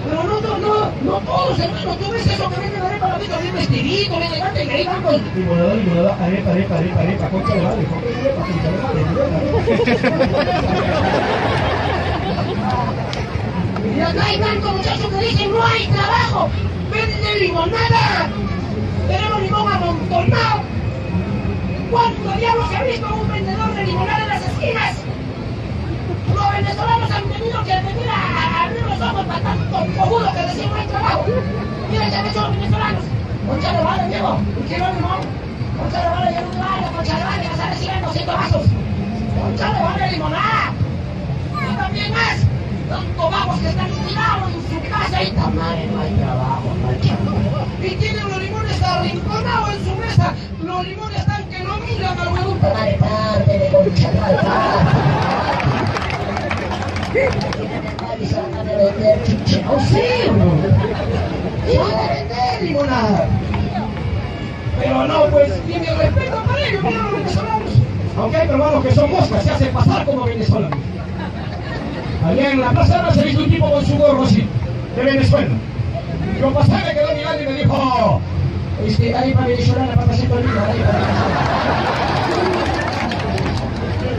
Pero 0.09 0.23
no, 0.23 0.41
no, 0.41 0.59
no, 0.59 0.91
no 1.05 1.21
todos, 1.21 1.59
hermano. 1.59 1.95
Tú 1.97 2.11
ves 2.11 2.27
eso 2.27 2.49
que 2.49 2.61
venden 2.61 2.83
arepa, 2.83 3.09
la 3.09 3.19
vida 3.19 3.37
bien 3.39 3.55
vestidito, 3.55 4.17
bien 4.17 4.33
elegante, 4.33 4.65
y 4.65 4.71
ahí 4.71 4.85
van 4.87 5.03
con 5.03 5.21
limonada, 5.35 5.75
limonada, 5.75 6.17
arepa, 6.25 6.51
arepa, 6.51 6.77
arepa, 6.77 7.01
arepa, 7.01 7.29
concha 7.29 7.55
de 7.55 7.61
madre, 7.61 7.85
concha 7.85 8.09
de 8.09 8.19
arepa, 8.21 8.43
concha 8.43 8.63
de 8.63 8.79
madre, 8.79 9.05
Y 13.97 14.01
acá 14.01 14.25
hay 14.25 14.41
tantos 14.41 14.77
muchachos 14.77 15.13
que 15.13 15.21
dicen, 15.21 15.51
no 15.51 15.63
hay 15.63 15.87
trabajo, 15.89 16.49
venden 16.91 17.39
limonada. 17.41 18.31
Tenemos 19.09 19.43
limón 19.43 19.73
amontonado. 19.73 20.63
¿Cuánto 21.91 22.33
diablos 22.33 22.69
se 22.71 22.77
ha 22.77 22.85
visto 22.85 23.15
un 23.15 23.29
vendedor 23.29 23.75
de 23.75 23.85
limonada 23.85 24.23
en 24.23 24.29
las 24.29 24.43
esquinas? 24.43 24.97
Los 26.39 26.53
venezolanos 26.53 27.11
han 27.11 27.25
tenido 27.25 27.65
que 27.65 27.75
venir 27.75 28.09
a 28.09 28.63
abrir 28.63 28.83
los 28.83 29.01
ojos 29.01 29.27
para 29.27 29.41
tanto 29.41 29.77
cojudo 29.99 30.33
que 30.33 30.43
decían 30.43 30.71
no 30.71 30.77
hay 30.77 30.87
trabajo. 30.87 31.25
Mira 31.91 32.05
han 32.05 32.27
hecho 32.27 32.41
los 32.43 32.51
venezolanos. 32.53 33.05
Concha 33.49 33.73
de 33.73 33.83
vale, 33.83 34.09
Diego. 34.09 34.35
Un 34.35 34.69
kilo 34.69 34.87
de 34.87 34.93
limón. 34.95 35.21
Concha 35.79 35.99
de 36.01 36.09
vale, 36.11 36.31
Diego, 36.31 36.49
vale. 36.59 36.87
Concha 36.95 37.19
de 37.19 37.25
vale, 37.25 37.49
vas 37.49 37.61
a 37.61 37.71
recibir 37.71 38.01
200 38.05 38.35
vasos. 38.35 38.67
Concha 39.43 39.73
de 39.73 39.83
vale, 39.83 40.13
limonada. 40.13 40.73
Y 41.51 41.77
también 41.77 42.13
más. 42.13 42.39
Tanto 42.89 43.31
vagos 43.31 43.59
que 43.59 43.69
están 43.69 43.91
tirados 43.91 44.49
en 44.55 44.63
su 44.71 44.89
casa 44.89 45.23
y 45.23 45.33
madre 45.33 45.87
no 45.93 46.01
hay 46.01 46.13
trabajo, 46.15 46.73
no. 46.83 47.85
Y 47.85 47.91
tienen 47.97 48.29
los 48.29 48.39
limones 48.39 48.83
arrinconados 48.83 49.71
en 49.71 49.85
su 49.85 49.97
mesa. 49.97 50.35
Los 50.63 50.87
limones 50.87 51.19
están 51.19 51.45
que 51.51 51.59
no 51.65 51.77
miran 51.79 52.19
al 52.19 53.47
de 53.47 53.71
concha 53.71 54.11
de 54.11 55.58
Pero 64.79 65.07
no, 65.07 65.25
pues, 65.27 65.53
mi 65.67 65.75
respeto 65.75 66.43
para 66.45 66.67
ellos, 66.67 66.83
mira 66.85 67.03
los 67.03 67.13
venezolanos. 67.13 67.73
Aunque 68.17 68.37
hay 68.37 68.49
peruanos 68.49 68.85
que 68.85 68.93
son 68.93 69.11
moscas, 69.11 69.45
se 69.45 69.51
hacen 69.51 69.73
pasar 69.73 70.05
como 70.05 70.25
venezolanos. 70.25 70.79
Allá 72.25 72.53
en 72.53 72.61
la 72.61 72.71
plaza 72.71 73.13
se 73.15 73.25
visto 73.25 73.43
un 73.43 73.51
tipo 73.51 73.71
con 73.71 73.85
su 73.85 73.97
gorro 73.97 74.23
así, 74.25 74.47
de 74.97 75.03
Venezuela. 75.03 75.55
Yo 76.41 76.53
pasé, 76.53 76.73
me 76.73 76.95
quedó 76.95 77.15
mirando 77.17 77.43
y 77.43 77.47
me 77.47 77.53
dijo, 77.55 77.75
"Oh, 77.75 78.21
este, 78.87 79.15
ahí 79.15 79.33
para 79.33 79.47
venezolana, 79.47 79.95
para 79.95 80.13
hacer 80.13 80.33
ahí 80.33 80.39
para 80.39 82.08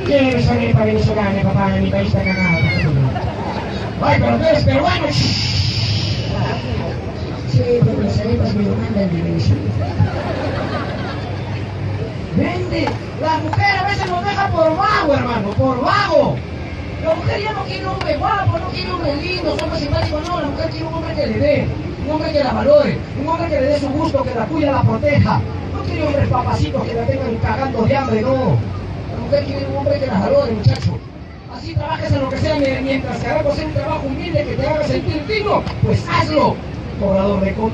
¿Quién 0.10 0.26
es 0.26 0.50
arepa 0.50 0.86
venezolana, 0.86 1.44
papá? 1.44 1.76
En 1.78 1.84
mi 1.84 1.92
país 1.92 2.08
está 2.08 2.24
cagado. 2.24 2.58
Ay, 4.02 4.18
pero 4.20 4.38
tú 4.38 4.44
eres 4.44 4.64
peruano. 4.64 5.08
Sí, 7.52 7.62
pero 7.86 8.02
las 8.02 8.20
arepas 8.20 8.56
me 8.56 8.64
mandan 8.64 9.12
de 9.14 9.22
Venezuela. 9.22 9.62
Vende. 12.36 12.90
La 13.22 13.38
mujer 13.38 13.78
a 13.78 13.84
veces 13.88 14.10
nos 14.10 14.24
deja 14.26 14.48
por 14.48 14.78
vago, 14.78 15.14
hermano, 15.14 15.50
por 15.52 15.80
vago. 15.80 16.36
La 17.04 17.14
mujer 17.14 17.44
ya 17.44 17.54
no 17.54 17.64
quiere 17.66 17.86
un 17.86 17.92
hombre 17.92 18.18
guapo, 18.18 18.58
no 18.58 18.68
quiere 18.70 18.88
un 18.90 18.96
hombre 18.96 19.16
lindo, 19.18 19.52
hombre 19.52 19.80
simpático, 19.80 20.22
no. 20.28 20.42
La 20.42 20.48
mujer 20.48 20.70
quiere 20.72 20.86
un 20.88 20.94
hombre 20.96 21.14
que 21.14 21.28
le 21.28 21.38
dé, 21.38 21.68
un 22.04 22.12
hombre 22.12 22.32
que 22.32 22.44
la 22.44 22.54
valore, 22.54 22.98
un 23.22 23.28
hombre 23.28 23.48
que 23.48 23.62
le 23.62 23.68
dé 23.68 23.80
su 23.80 23.90
gusto, 23.90 24.24
que 24.24 24.34
la 24.34 24.46
cuida, 24.46 24.72
la 24.72 24.82
proteja. 24.82 25.40
No 25.72 25.84
quiere 25.84 26.08
hombres 26.08 26.30
papacitos 26.30 26.84
que 26.84 26.94
la 26.96 27.06
tengan 27.06 27.36
cagando 27.44 27.84
de 27.84 27.96
hambre, 27.96 28.22
no. 28.24 28.80
Mujer 29.30 29.46
quiere 29.46 29.68
un 29.68 29.78
hombre 29.78 30.00
que 30.00 30.08
valore, 30.08 30.52
muchacho. 30.54 30.98
Así 31.54 31.76
trabajes 31.76 32.12
en 32.12 32.20
lo 32.20 32.30
que 32.32 32.38
sea 32.40 32.56
mie- 32.56 32.82
mientras 32.82 33.20
te 33.20 33.28
haga 33.28 33.52
hacer 33.52 33.66
un 33.68 33.74
trabajo 33.74 34.08
humilde 34.08 34.44
que 34.44 34.56
te 34.56 34.68
haga 34.68 34.88
sentir 34.88 35.28
digno, 35.28 35.64
pues 35.84 36.04
hazlo. 36.10 36.56
Cobrador 37.00 37.42
de 37.42 37.54
con, 37.54 37.72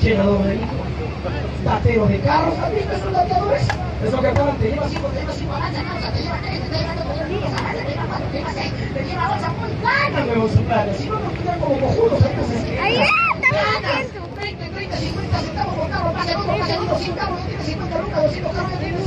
llenador 0.00 0.44
de 0.44 0.54
hijo, 0.54 2.06
de 2.06 2.20
carros, 2.20 2.58
¿has 2.58 2.74
visto 2.74 2.92
esos 2.92 3.12
dateadores? 3.12 3.62
Eso 4.02 4.22
que 4.22 4.28
te 4.28 4.70
lleva 4.70 4.88
cinco, 4.88 5.08
te 5.08 5.20
lleva 5.20 5.32
cinco, 5.34 5.52
avanza, 5.52 5.80
avanza, 5.80 6.12
te 6.12 6.22
lleva 6.22 6.38
tres, 6.40 6.70
te 6.70 6.78
lleva 6.78 6.94
cuatro, 6.94 7.12
te 7.12 7.52
avanza, 7.52 7.84
te 7.84 7.94
cuatro, 8.06 8.26
te 8.32 8.38
lleva 8.38 8.52
seis, 8.54 8.72
te 8.94 9.04
lleva 9.04 9.36
ocho, 9.36 9.52
muy 9.60 9.70
ganas, 9.82 10.26
nuevos 10.26 10.50
planes. 10.52 10.96
Si 10.96 11.06
no 11.10 11.20
nos 11.20 11.32
quedan 11.34 11.60
como 11.60 11.80
cojudos, 11.80 12.22
ahí 12.24 12.34
nos 12.34 12.50
escriben. 12.50 12.82
Ahí 12.82 12.94
está, 12.96 13.12
Ganas. 13.52 14.06
20, 14.40 14.64
30, 14.70 14.96
50 14.96 15.38
centavos 15.38 15.74
por 15.74 15.90
carro, 15.90 16.12
pase 16.14 16.34
uno, 16.34 16.56
pase 16.58 16.78
uno, 16.80 16.94
100 16.98 17.12
carros, 17.14 17.40
ya 17.40 17.46
tienes 17.46 17.66
50 17.66 17.98
lucas, 18.00 18.22
200 18.24 18.52
carros, 18.54 18.70
ya 18.72 18.78
tienes 18.78 19.06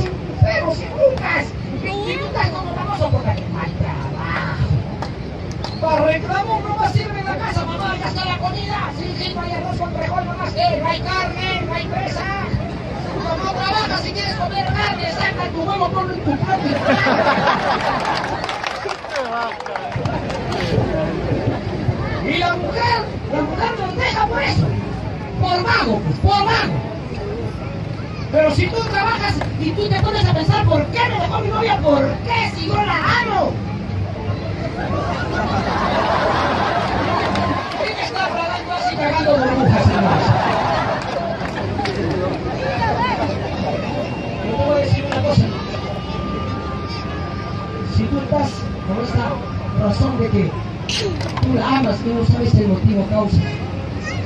pero 0.50 0.72
100 0.72 0.90
lucas. 0.90 1.46
Y 1.82 2.16
tú 2.16 2.26
estás 2.26 2.48
como 2.48 2.74
famoso 2.74 3.10
porque 3.10 3.40
no 3.52 3.60
hay 3.60 3.70
trabajo. 3.78 4.66
Para 5.80 6.04
reclamo 6.06 6.60
no 6.66 6.76
va 6.76 6.86
a 6.86 6.90
en 6.90 7.24
la 7.24 7.36
casa, 7.38 7.64
mamá, 7.64 7.96
ya 7.98 8.08
está 8.08 8.24
la 8.24 8.38
comida. 8.38 8.92
Sí, 8.98 9.14
sí, 9.18 9.32
no 9.34 9.40
hay 9.42 9.52
arroz 9.52 9.78
con 9.78 9.94
frijol, 9.94 10.24
sí, 10.52 10.60
no 10.80 10.88
hay 10.88 11.00
carne, 11.00 11.62
no 11.66 11.74
hay 11.74 11.86
presa. 11.86 12.24
Mamá, 13.22 13.52
trabaja 13.52 13.98
si 13.98 14.12
quieres 14.12 14.34
comer 14.34 14.66
carne, 14.66 15.12
saca 15.12 15.48
tu 15.52 15.62
huevo, 15.62 15.88
ponlo 15.88 16.14
en 16.14 16.20
tu 16.20 16.36
plato. 16.36 16.68
Y 22.26 22.38
la 22.38 22.56
mujer, 22.56 23.04
la 23.32 23.42
mujer 23.42 23.80
nos 23.80 23.96
deja 23.96 24.26
por 24.26 24.42
eso. 24.42 24.66
Por 25.40 25.62
vago, 25.64 26.00
por 26.22 26.44
vago. 26.44 26.89
Pero 28.32 28.54
si 28.54 28.66
tú 28.68 28.76
trabajas 28.92 29.34
y 29.58 29.72
tú 29.72 29.88
te 29.88 30.00
pones 30.00 30.24
a 30.24 30.32
pensar, 30.32 30.64
¿por 30.64 30.86
qué 30.86 31.00
me 31.08 31.20
dejó 31.20 31.40
mi 31.40 31.48
novia? 31.48 31.80
¿Por 31.80 32.06
qué 32.18 32.52
si 32.54 32.68
yo 32.68 32.76
la 32.76 33.22
amo? 33.22 33.52
¿Quién 37.82 37.98
está 37.98 38.26
hablando 38.26 38.72
así 38.72 38.96
cagando 38.96 39.36
burbujas, 39.36 39.90
hermanos? 39.90 40.26
Yo 44.46 44.56
te 44.56 44.64
voy 44.64 44.80
decir 44.80 45.04
una 45.06 45.22
cosa. 45.22 45.42
Si 47.96 48.04
tú 48.04 48.18
estás 48.18 48.50
con 48.86 49.04
esa 49.04 49.84
razón 49.84 50.18
de 50.20 50.30
que 50.30 50.52
tú 51.42 51.54
la 51.54 51.78
amas 51.78 51.96
y 52.04 52.08
no 52.10 52.24
sabes 52.26 52.54
el 52.54 52.68
motivo 52.68 53.06
causa, 53.10 53.40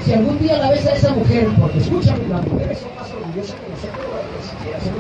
si 0.05 0.13
algún 0.13 0.39
día 0.39 0.59
la 0.59 0.71
ves 0.71 0.87
a 0.87 0.95
esa 0.95 1.13
mujer, 1.15 1.49
porque 1.59 1.79
escúchame, 1.79 2.29
las 2.29 2.47
mujeres 2.47 2.87
más 3.37 3.51
orgullosas 3.51 3.61
que 3.61 3.69
nosotros, 3.69 4.05
si 4.43 4.57
quieres, 4.57 4.83
si. 4.83 4.91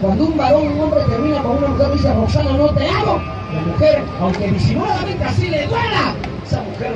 Cuando 0.00 0.24
un 0.24 0.36
varón, 0.36 0.68
un 0.68 0.80
hombre 0.80 1.00
termina 1.08 1.42
con 1.42 1.58
una 1.58 1.68
mujer 1.68 1.92
dice, 1.92 2.14
Roxana, 2.14 2.52
no 2.52 2.68
te 2.70 2.88
amo, 2.88 3.20
la 3.52 3.60
mujer, 3.62 4.04
aunque 4.20 4.50
disimuladamente 4.52 5.24
así 5.24 5.48
le 5.48 5.66
duela, 5.66 6.14
esa 6.44 6.62
mujer 6.62 6.92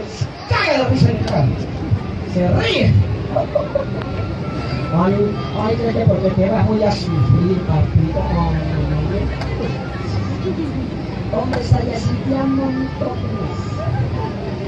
caga 0.49 0.79
de 0.79 0.89
risa 0.89 1.11
en 1.11 1.17
el 1.17 1.27
carro. 1.27 1.49
Se 2.33 2.49
ríe. 2.49 2.93
Ay, 4.99 5.15
ay, 5.61 5.75
creo 5.75 5.93
que 5.93 6.05
porque 6.07 6.31
te 6.37 6.49
vas 6.49 6.65
muy 6.65 6.83
a 6.83 6.93
sufrir, 6.93 7.61
papito. 7.67 8.21
Hombres 11.33 11.73
hay 11.73 11.93
así 11.93 12.15
de 12.29 12.37
montones. 12.37 13.59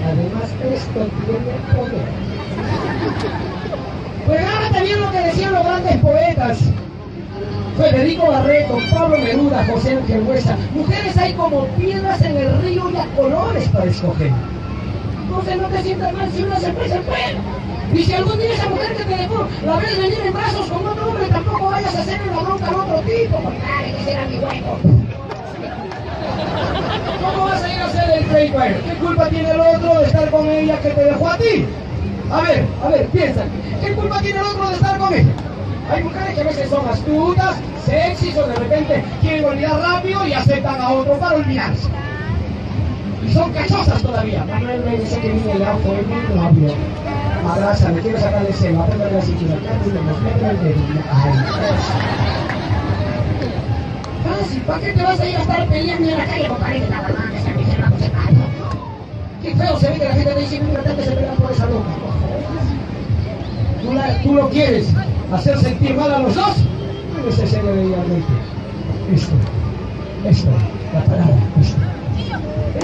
Además, 0.05 0.51
esto 0.61 1.07
tiene 1.25 1.55
poder. 1.73 2.09
Pues 4.29 4.43
grábate 4.43 4.83
bien 4.83 5.01
lo 5.01 5.11
que 5.11 5.23
poetas. 6.49 6.59
Federico 7.77 8.27
Barreto, 8.27 8.79
Pablo 8.93 9.19
Neruda, 9.19 9.65
José 9.67 9.97
Ángel 9.97 10.23
Huesa. 10.23 10.57
Mujeres 10.75 11.17
hay 11.17 11.33
como 11.35 11.67
piedras 11.77 12.21
en 12.23 12.37
el 12.37 12.63
río 12.63 12.91
y 12.91 12.97
a 12.97 13.07
colores 13.15 13.69
para 13.69 13.85
escoger. 13.85 14.33
Entonces 15.23 15.57
no 15.57 15.69
te 15.69 15.83
sientas 15.83 16.13
mal 16.13 16.33
si 16.33 16.43
una 16.43 16.59
se 16.59 16.73
pelo. 16.73 17.41
Y 17.95 18.05
si 18.05 18.13
algún 18.13 18.39
día 18.39 18.53
esa 18.53 18.69
mujer 18.69 18.97
que 18.97 19.05
te 19.05 19.17
dejó 19.17 19.47
la 19.65 19.77
ves 19.77 19.99
venir 19.99 20.19
en 20.27 20.33
brazos 20.33 20.67
con 20.67 20.87
otro 20.87 21.09
hombre, 21.09 21.27
tampoco 21.27 21.71
vayas 21.71 21.95
a 21.95 22.01
hacerle 22.01 22.27
la 22.27 22.43
bronca 22.43 22.67
al 22.67 22.75
otro 22.75 23.01
tipo. 23.01 23.37
Porque, 23.39 23.59
ay, 23.63 23.93
que 23.93 24.05
será 24.05 24.27
mi 24.27 24.39
hueco. 24.39 24.79
¿Cómo 27.23 27.45
vas 27.45 27.63
a 27.63 27.75
ir 27.75 27.81
a 27.81 27.87
hacer 27.87 28.11
el 28.11 28.25
trade 28.27 28.77
¿Qué 28.85 28.95
culpa 28.95 29.29
tiene 29.29 29.51
el 29.51 29.61
otro 29.61 30.01
de 30.01 30.07
estar 30.07 30.31
con 30.31 30.47
ella 30.49 30.81
que 30.81 30.91
te 30.91 31.05
dejó 31.05 31.29
a 31.29 31.39
ti? 31.39 31.65
A 32.31 32.41
ver, 32.43 32.67
a 32.85 32.89
ver, 32.89 33.07
piensa. 33.07 33.45
¿Qué 33.81 33.93
culpa 33.93 34.21
tiene 34.21 34.41
el 34.41 34.47
otro 34.47 34.69
de 34.69 34.75
estar 34.75 34.99
con 34.99 35.15
ella? 35.15 35.48
Hay 35.91 36.05
mujeres 36.05 36.35
que 36.35 36.41
a 36.41 36.45
veces 36.45 36.69
son 36.71 36.87
astutas, 36.89 37.57
sexys 37.87 38.37
o 38.37 38.47
de 38.47 38.55
repente 38.57 39.05
quieren 39.23 39.45
olvidar 39.45 39.81
rápido 39.81 40.27
y 40.27 40.33
aceptan 40.35 40.81
a 40.81 40.91
otro 40.93 41.19
para 41.19 41.37
olvidarse. 41.37 41.89
Y 43.27 43.33
son 43.33 43.53
cachosas 43.53 44.03
todavía. 44.03 44.45
Manuel 44.45 44.83
me 44.85 44.99
dice 44.99 45.19
que 45.21 45.29
viene 45.31 45.53
el 45.53 45.65
auto, 45.65 45.95
es 45.97 46.07
muy 46.07 46.21
rápido. 46.39 46.75
Abraza, 47.49 47.89
me 47.91 48.01
quiero 48.01 48.21
sacarle 48.21 48.53
celo, 48.53 48.83
apriétame 48.83 49.13
la 49.13 49.23
cintura, 49.23 49.55
cántale, 49.67 50.03
nos 50.03 50.21
mete 50.23 50.51
el 50.51 50.59
dedo. 50.61 50.81
Ay, 54.25 54.63
¿para 54.67 54.81
qué 54.81 54.93
te 54.93 55.03
vas 55.03 55.21
a 55.21 55.27
ir 55.29 55.37
a 55.37 55.41
estar 55.41 55.69
peleando 55.69 56.09
en 56.11 56.19
la 56.19 56.27
calle 56.27 56.49
con 56.49 56.57
pareja? 56.59 56.87
La 56.91 57.01
verdad, 57.03 57.25
mujer 57.57 57.83
va 57.83 57.87
a 57.97 57.99
secar. 57.99 58.33
Qué 59.43 59.55
feo 59.55 59.79
se 59.79 59.89
ve 59.91 59.99
que 59.99 60.05
la 60.05 60.13
gente 60.15 60.35
te 60.35 60.41
dice, 60.41 60.61
mira, 60.61 60.83
tanto 60.83 61.03
se 61.03 61.11
pelean 61.13 61.37
por 61.37 61.53
esa 61.53 61.67
loca. 61.67 61.91
¿Tú, 63.83 63.93
la- 63.93 64.23
tú 64.23 64.35
lo 64.35 64.49
quieres 64.51 64.93
hacer 65.33 65.59
sentir 65.59 65.95
mal 65.95 66.13
a 66.13 66.19
los 66.21 66.35
dos? 66.35 66.57
Ser 67.35 67.49
serio 67.49 67.71
realmente. 67.73 68.33
Esto. 69.13 69.35
Esto, 70.25 70.49
la 70.95 71.05
palabra, 71.05 71.37
esto. 71.61 71.77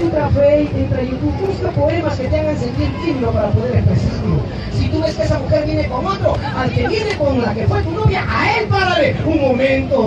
Entra 0.03 0.29
Facebook, 0.31 0.77
entra 0.77 1.03
YouTube, 1.03 1.47
busca 1.47 1.71
poemas 1.71 2.19
que 2.19 2.29
te 2.29 2.41
hagan 2.41 2.59
sentir 2.59 2.89
digno 3.05 3.31
para 3.31 3.49
poder 3.51 3.77
expresarlo. 3.77 4.41
Si 4.73 4.89
tú 4.89 5.01
ves 5.01 5.15
que 5.15 5.23
esa 5.23 5.39
mujer 5.39 5.65
viene 5.67 5.89
con 5.89 6.07
otro, 6.07 6.37
al 6.57 6.71
que 6.71 6.89
viene 6.89 7.17
con 7.17 7.41
la 7.41 7.55
que 7.55 7.67
fue 7.67 7.83
tu 7.83 7.91
novia, 7.93 8.25
a 8.29 8.59
él 8.59 8.67
párale. 8.69 9.17
Un 9.25 9.41
momento. 9.41 10.07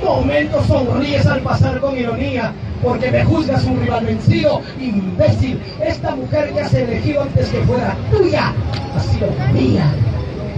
Un 0.00 0.04
momento 0.04 0.64
sonríes 0.64 1.26
al 1.26 1.40
pasar 1.40 1.80
con 1.80 1.96
ironía, 1.96 2.52
porque 2.82 3.10
me 3.10 3.24
juzgas 3.24 3.64
un 3.64 3.80
rival 3.80 4.06
vencido, 4.06 4.60
imbécil. 4.80 5.60
Esta 5.84 6.14
mujer 6.14 6.52
que 6.52 6.60
has 6.60 6.74
elegido 6.74 7.22
antes 7.22 7.48
que 7.48 7.58
fuera 7.60 7.96
tuya, 8.10 8.52
ha 8.96 9.00
sido 9.00 9.28
mía. 9.52 9.92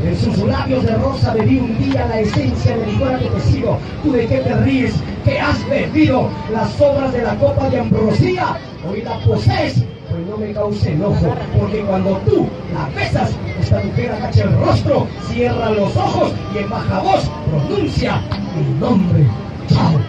En 0.04 0.16
sus 0.16 0.36
labios 0.38 0.84
de 0.84 0.96
rosa 0.96 1.32
bebí 1.32 1.58
un 1.58 1.78
día 1.78 2.06
la 2.08 2.18
esencia 2.20 2.76
del 2.76 2.92
licor 2.92 3.18
que 3.20 3.26
te 3.26 3.40
sigo. 3.40 3.78
¿Tú 4.02 4.12
de 4.12 4.26
qué 4.26 4.38
te 4.38 4.54
ríes? 4.56 4.94
¿Qué 5.24 5.38
has 5.38 5.68
bebido? 5.68 6.28
Las 6.52 6.72
sobras 6.72 7.12
de 7.12 7.22
la 7.22 7.36
copa 7.36 7.68
de 7.70 7.80
ambrosía. 7.80 8.56
Hoy 8.90 9.02
la 9.02 9.16
posees, 9.20 9.84
pues 10.10 10.26
no 10.28 10.36
me 10.38 10.52
cause 10.52 10.90
enojo. 10.90 11.34
Porque 11.56 11.82
cuando 11.82 12.16
tú 12.26 12.48
la 12.74 12.88
besas, 12.96 13.30
esta 13.60 13.80
mujer 13.80 14.10
agacha 14.10 14.42
el 14.42 14.58
rostro, 14.58 15.06
cierra 15.30 15.70
los 15.70 15.96
ojos 15.96 16.32
y 16.52 16.58
en 16.58 16.68
baja 16.68 16.98
voz 16.98 17.30
pronuncia 17.48 18.20
mi 18.56 18.80
nombre. 18.80 19.24
Chao. 19.68 20.00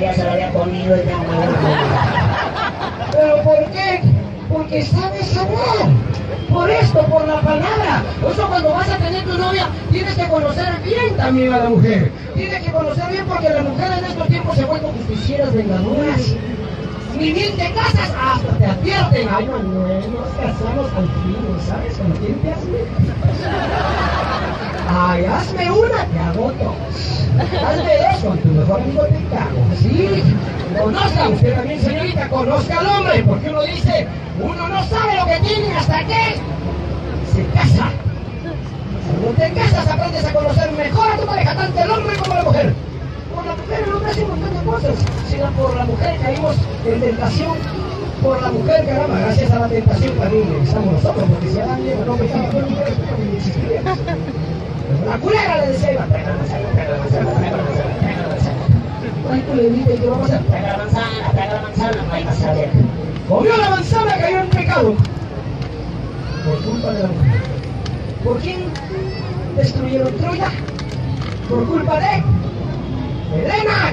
Ya 0.00 0.14
se 0.14 0.24
lo 0.24 0.30
había 0.30 0.52
comido 0.52 0.96
y 0.96 1.00
¿Pero 3.12 3.42
por 3.42 3.64
qué? 3.72 4.17
Porque 4.58 4.82
sabes 4.82 5.36
hablar. 5.36 5.88
Por 6.52 6.68
esto, 6.68 7.00
por 7.06 7.24
la 7.28 7.40
palabra. 7.40 8.02
Por 8.20 8.32
eso 8.32 8.48
cuando 8.48 8.70
vas 8.70 8.90
a 8.90 8.96
tener 8.96 9.22
tu 9.24 9.38
novia, 9.38 9.68
tienes 9.92 10.16
que 10.16 10.26
conocer 10.26 10.80
bien 10.82 11.16
también 11.16 11.52
a 11.52 11.58
la 11.58 11.70
mujer. 11.70 12.10
Tienes 12.34 12.64
que 12.64 12.72
conocer 12.72 13.08
bien 13.08 13.24
porque 13.26 13.50
las 13.50 13.62
mujeres 13.62 13.98
en 13.98 14.04
estos 14.06 14.26
tiempos 14.26 14.56
se 14.56 14.64
vuelven 14.64 14.92
justicieras 14.94 15.54
vengadoras. 15.54 16.34
Ni 17.16 17.32
bien 17.32 17.56
te 17.56 17.72
casas, 17.72 18.10
hasta 18.20 18.58
te 18.58 18.66
advierten. 18.66 19.28
Ay, 19.30 19.46
Manuel, 19.46 20.12
nos 20.12 20.28
casamos 20.30 20.90
al 20.96 21.06
fin, 21.06 21.36
¿sabes? 21.64 21.96
¿Con 21.96 22.10
quién 22.14 22.40
Ay, 24.90 25.26
hazme 25.26 25.70
una, 25.70 26.04
te 26.06 26.18
hago 26.18 26.50
dos. 26.52 26.74
Hazme 27.62 28.26
con 28.26 28.38
tu 28.38 28.48
mejor 28.48 28.80
amigo 28.80 29.02
te 29.04 29.36
cago. 29.36 29.60
Sí, 29.82 30.22
conozca 30.80 31.28
usted 31.28 31.54
también, 31.54 31.82
señorita, 31.82 32.28
conozca 32.30 32.80
al 32.80 32.86
hombre, 32.86 33.22
porque 33.24 33.50
uno 33.50 33.62
dice, 33.62 34.08
uno 34.42 34.68
no 34.68 34.82
sabe 34.84 35.16
lo 35.16 35.26
que 35.26 35.40
tiene 35.46 35.74
hasta 35.76 36.04
que 36.06 36.40
se 37.34 37.44
casa. 37.54 37.90
Cuando 39.20 39.30
te 39.38 39.52
casas 39.52 39.88
aprendes 39.88 40.24
a 40.24 40.32
conocer 40.32 40.72
mejor 40.72 41.08
a 41.08 41.16
tu 41.16 41.26
pareja, 41.26 41.54
tanto 41.54 41.80
el 41.82 41.90
hombre 41.90 42.16
como 42.16 42.34
la 42.34 42.42
mujer. 42.44 42.74
Por 43.34 43.46
la 43.46 43.56
mujer 43.56 43.84
el 43.86 43.92
hombre 43.92 44.10
hace 44.10 44.24
un 44.24 44.30
montón 44.30 44.54
de 44.54 44.64
cosas, 44.70 44.94
sino 45.28 45.50
por 45.50 45.76
la 45.76 45.84
mujer 45.84 46.18
caímos 46.22 46.56
en 46.86 47.00
tentación. 47.00 47.56
Por 48.22 48.42
la 48.42 48.50
mujer, 48.50 48.84
caramba, 48.84 49.18
gracias 49.20 49.50
a 49.52 49.58
la 49.60 49.68
tentación 49.68 50.16
también 50.16 50.60
estamos 50.62 50.92
nosotros, 50.94 51.24
porque 51.30 51.48
si 51.50 51.60
Adán 51.60 51.80
y 51.86 52.06
no 52.06 52.16
pecaban 52.16 52.50
por 52.50 52.62
no. 52.62 54.57
La 55.04 55.18
culera 55.18 55.58
le 55.58 55.72
decía, 55.72 55.92
iba, 55.92 56.06
pega 56.06 56.34
manzana, 56.34 56.68
pega 56.70 56.90
la 56.90 56.98
manzana, 56.98 57.30
pega 57.34 57.56
la 57.56 57.62
manzana, 57.62 57.94
pega 58.00 58.22
la 58.22 58.28
manzana. 58.28 58.56
Ay, 59.30 59.40
culerita, 59.42 59.92
¿y 59.92 60.08
vamos 60.08 60.30
a 60.30 60.34
hacer? 60.36 60.46
Pega 60.46 60.68
la 60.68 60.76
manzana, 60.78 61.30
pega 61.30 61.52
la 61.52 61.62
manzana, 61.62 62.02
no 62.02 62.12
hay 62.12 62.24
más 62.24 62.42
a 62.42 62.52
ver. 62.54 62.70
Comió 63.28 63.56
la 63.56 63.70
manzana, 63.70 64.18
cayó 64.18 64.38
en 64.40 64.48
pecado. 64.48 64.94
Por 66.44 66.64
culpa 66.64 66.92
de 66.92 67.02
la 67.02 67.08
mujer. 67.08 67.42
¿Por 68.24 68.38
quién 68.38 68.64
destruyeron 69.56 70.16
Troya? 70.16 70.50
Por 71.48 71.66
culpa 71.66 72.00
de 72.00 72.22
Helena. 73.34 73.92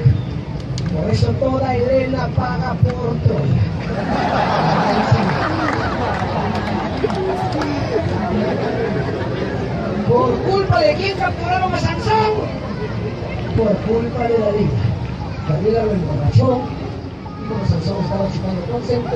Por 0.95 1.11
eso 1.11 1.27
toda 1.31 1.75
Helena 1.75 2.29
paga 2.35 2.73
por 2.75 3.17
Troya. 3.25 3.61
¿Por 10.16 10.32
culpa 10.43 10.80
de 10.80 10.93
quién 10.95 11.18
capturaron 11.18 11.74
a 11.74 11.78
Sansón? 11.78 12.36
Por 13.57 13.76
culpa 13.80 14.24
de 14.24 14.38
David. 14.38 14.70
David 15.49 15.74
lo 15.74 15.91
emborrachó. 15.91 16.61
Y 17.43 17.47
como 17.49 17.66
Sansón 17.66 17.97
estaba 18.01 18.32
chupando 18.32 18.61
concepto, 18.72 19.16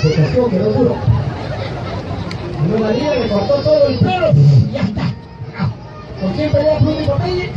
se 0.00 0.12
casó, 0.12 0.48
quedó 0.48 0.72
duro. 0.72 0.94
Una 2.68 2.86
David 2.86 3.02
le 3.02 3.28
cortó 3.28 3.54
todo 3.64 3.88
el 3.88 3.98
pelo 3.98 4.30
y 4.36 4.70
ya 4.70 4.82
está. 4.82 5.12
¿Con 6.20 6.32
quién 6.34 6.52
pelea 6.52 6.78
Pluto 6.78 7.02
y 7.02 7.04
Popeye? 7.04 7.52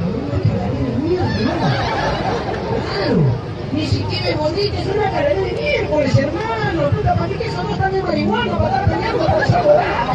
Con 0.00 0.14
una 0.24 0.38
calavera 0.48 0.90
de 0.92 0.96
mierda, 1.02 1.28
Claro. 2.94 3.45
Ni 3.72 3.86
siquiera 3.86 4.28
es 4.28 4.38
bonita, 4.38 4.80
es 4.80 4.86
una 4.86 5.10
calavera 5.10 5.40
de 5.40 5.52
miércoles, 5.52 6.16
hermano. 6.16 6.90
Puta, 6.90 7.14
¿para 7.14 7.28
qué 7.28 7.46
eso 7.46 7.62
no 7.62 7.70
está 7.70 7.90
de 7.90 8.02
marihuana? 8.02 8.58
Para 8.58 8.68
estar 8.68 8.86
peleando 8.86 9.26
por 9.26 9.42
esa 9.42 9.62
huevada. 9.62 10.14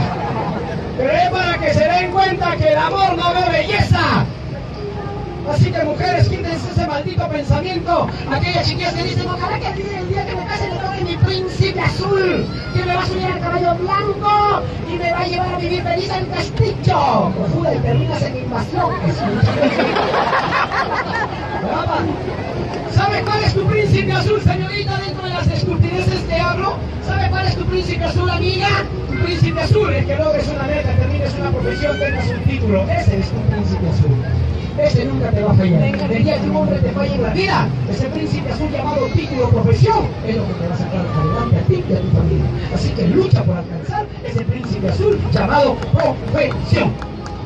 Pero 0.97 1.11
es 1.11 1.29
para 1.29 1.57
que 1.57 1.73
se 1.73 1.85
den 1.85 2.11
cuenta 2.11 2.57
que 2.57 2.67
el 2.69 2.77
amor 2.77 3.17
no 3.17 3.33
ve 3.33 3.49
belleza. 3.51 4.25
Así 5.49 5.71
que 5.71 5.83
mujeres, 5.83 6.29
quítense 6.29 6.71
ese 6.71 6.87
maldito 6.87 7.27
pensamiento. 7.27 8.07
Aquellas 8.31 8.67
chiquillas 8.67 8.93
que 8.93 9.03
dicen, 9.03 9.27
ojalá 9.27 9.59
que 9.59 9.67
el 9.67 10.09
día 10.09 10.25
que 10.25 10.35
me 10.35 10.45
case 10.45 10.69
le 10.69 10.75
toque 10.75 11.01
mi 11.03 11.17
príncipe 11.17 11.79
azul, 11.79 12.45
que 12.73 12.85
me 12.85 12.95
va 12.95 13.01
a 13.01 13.05
subir 13.05 13.25
al 13.25 13.39
caballo 13.39 13.75
blanco 13.75 14.61
y 14.89 14.97
me 14.97 15.11
va 15.11 15.19
a 15.19 15.27
llevar 15.27 15.53
a 15.53 15.57
vivir 15.57 15.83
feliz 15.83 16.11
al 16.11 16.27
castillo. 16.29 17.31
Y 17.73 17.77
terminas 17.79 18.21
en 18.21 18.37
invasión. 18.37 18.91
¿Sabe 23.01 23.23
cuál 23.23 23.43
es 23.43 23.53
tu 23.55 23.65
príncipe 23.65 24.11
azul, 24.11 24.39
señorita, 24.41 24.95
dentro 24.99 25.23
de 25.23 25.29
las 25.31 25.47
estupidezes 25.47 26.19
que 26.29 26.35
hablo? 26.35 26.75
¿Sabe 27.03 27.31
cuál 27.31 27.47
es 27.47 27.55
tu 27.55 27.65
príncipe 27.65 28.03
azul, 28.03 28.29
amiga? 28.29 28.67
Tu 29.09 29.15
príncipe 29.23 29.59
azul, 29.59 29.91
el 29.91 30.05
que 30.05 30.15
logres 30.17 30.47
una 30.49 30.63
meta, 30.65 30.95
termines 30.95 31.33
una 31.33 31.49
profesión, 31.49 31.97
tengas 31.97 32.29
un 32.29 32.43
título. 32.43 32.83
Ese 32.83 33.17
es 33.17 33.29
tu 33.29 33.41
príncipe 33.49 33.89
azul. 33.89 34.11
Ese 34.77 35.05
nunca 35.05 35.31
te 35.31 35.41
va 35.41 35.51
a 35.51 35.55
fallar. 35.55 35.81
El 35.81 36.23
día 36.23 36.39
que 36.39 36.47
un 36.47 36.55
hombre 36.55 36.77
te 36.77 36.91
falle 36.91 37.15
en 37.15 37.23
la 37.23 37.29
vida, 37.29 37.67
ese 37.89 38.05
príncipe 38.05 38.51
azul 38.51 38.69
llamado 38.69 39.07
título 39.07 39.49
profesión 39.49 40.05
es 40.27 40.35
lo 40.35 40.47
que 40.47 40.53
te 40.53 40.67
va 40.67 40.75
a 40.75 40.77
sacar 40.77 41.05
adelante 41.17 41.57
a 41.57 41.63
ti 41.63 41.83
y 41.89 41.93
a 41.93 42.01
tu 42.01 42.07
familia. 42.11 42.45
Así 42.75 42.89
que 42.91 43.07
lucha 43.07 43.43
por 43.43 43.57
alcanzar 43.57 44.05
ese 44.23 44.45
príncipe 44.45 44.87
azul 44.89 45.19
llamado 45.31 45.75
profesión. 45.75 46.93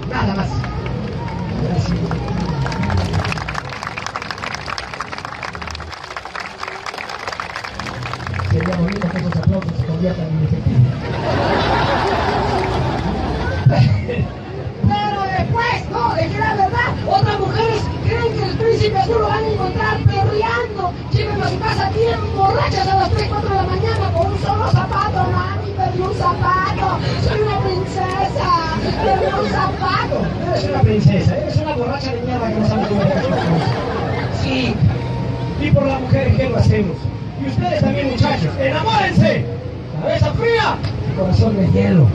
Nada 0.10 0.36
más. 0.36 0.50
Gracias. 1.64 3.45
Sería 8.56 8.78
bonito 8.78 9.10
que 9.10 9.18
esos 9.18 9.36
aplausos 9.36 9.78
se 9.78 9.86
conviertan 9.86 10.28
en 10.28 10.44
efectivos. 10.46 10.82
Pero 14.88 15.22
después, 15.38 15.90
no, 15.92 16.16
es 16.16 16.32
que 16.32 16.40
la 16.40 16.56
verdad, 16.56 16.90
otras 17.06 17.40
mujeres 17.42 17.82
creen 18.06 18.34
que 18.34 18.44
el 18.46 18.58
príncipe 18.58 18.98
azul 18.98 19.20
lo 19.20 19.28
van 19.28 19.44
a 19.44 19.48
encontrar 19.50 19.98
perreando. 20.06 20.94
Llévenlo 21.12 21.44
a 21.44 21.50
su 21.50 21.60
casa 21.60 21.90
bien 21.90 22.18
borrachas 22.34 22.88
a 22.88 22.96
las 22.96 23.12
3, 23.12 23.28
4 23.28 23.50
de 23.50 23.56
la 23.56 23.64
mañana 23.64 24.14
con 24.14 24.28
un 24.32 24.40
solo 24.40 24.72
zapato. 24.72 25.32
Mami, 25.36 25.72
perdí 25.76 26.00
un 26.00 26.16
zapato. 26.16 27.00
Soy 27.28 27.42
una 27.42 27.60
princesa. 27.60 28.48
Perdí 29.04 29.26
un 29.38 29.50
zapato. 29.50 30.22
No 30.40 30.52
eres 30.54 30.64
una 30.64 30.80
princesa, 30.80 31.38
eres 31.40 31.58
una 31.58 31.76
borracha 31.76 32.14
de 32.14 32.22
mierda 32.22 32.48
que 32.48 32.56
no 32.56 32.68
sabe 32.70 32.88
cómo 32.88 33.02
Sí. 34.42 34.74
Y 35.60 35.72
por 35.72 35.86
las 35.86 36.00
mujeres, 36.00 36.38
¿qué 36.38 36.50
lo 36.50 36.56
hacemos? 36.56 36.96
Y 37.46 37.50
ustedes 37.50 37.82
también, 37.82 38.10
muchachos, 38.12 38.50
enamórense. 38.60 39.46
Cabeza 40.02 40.34
fría, 40.34 40.78
corazón 41.16 41.56
de 41.58 41.68
hielo. 41.72 42.08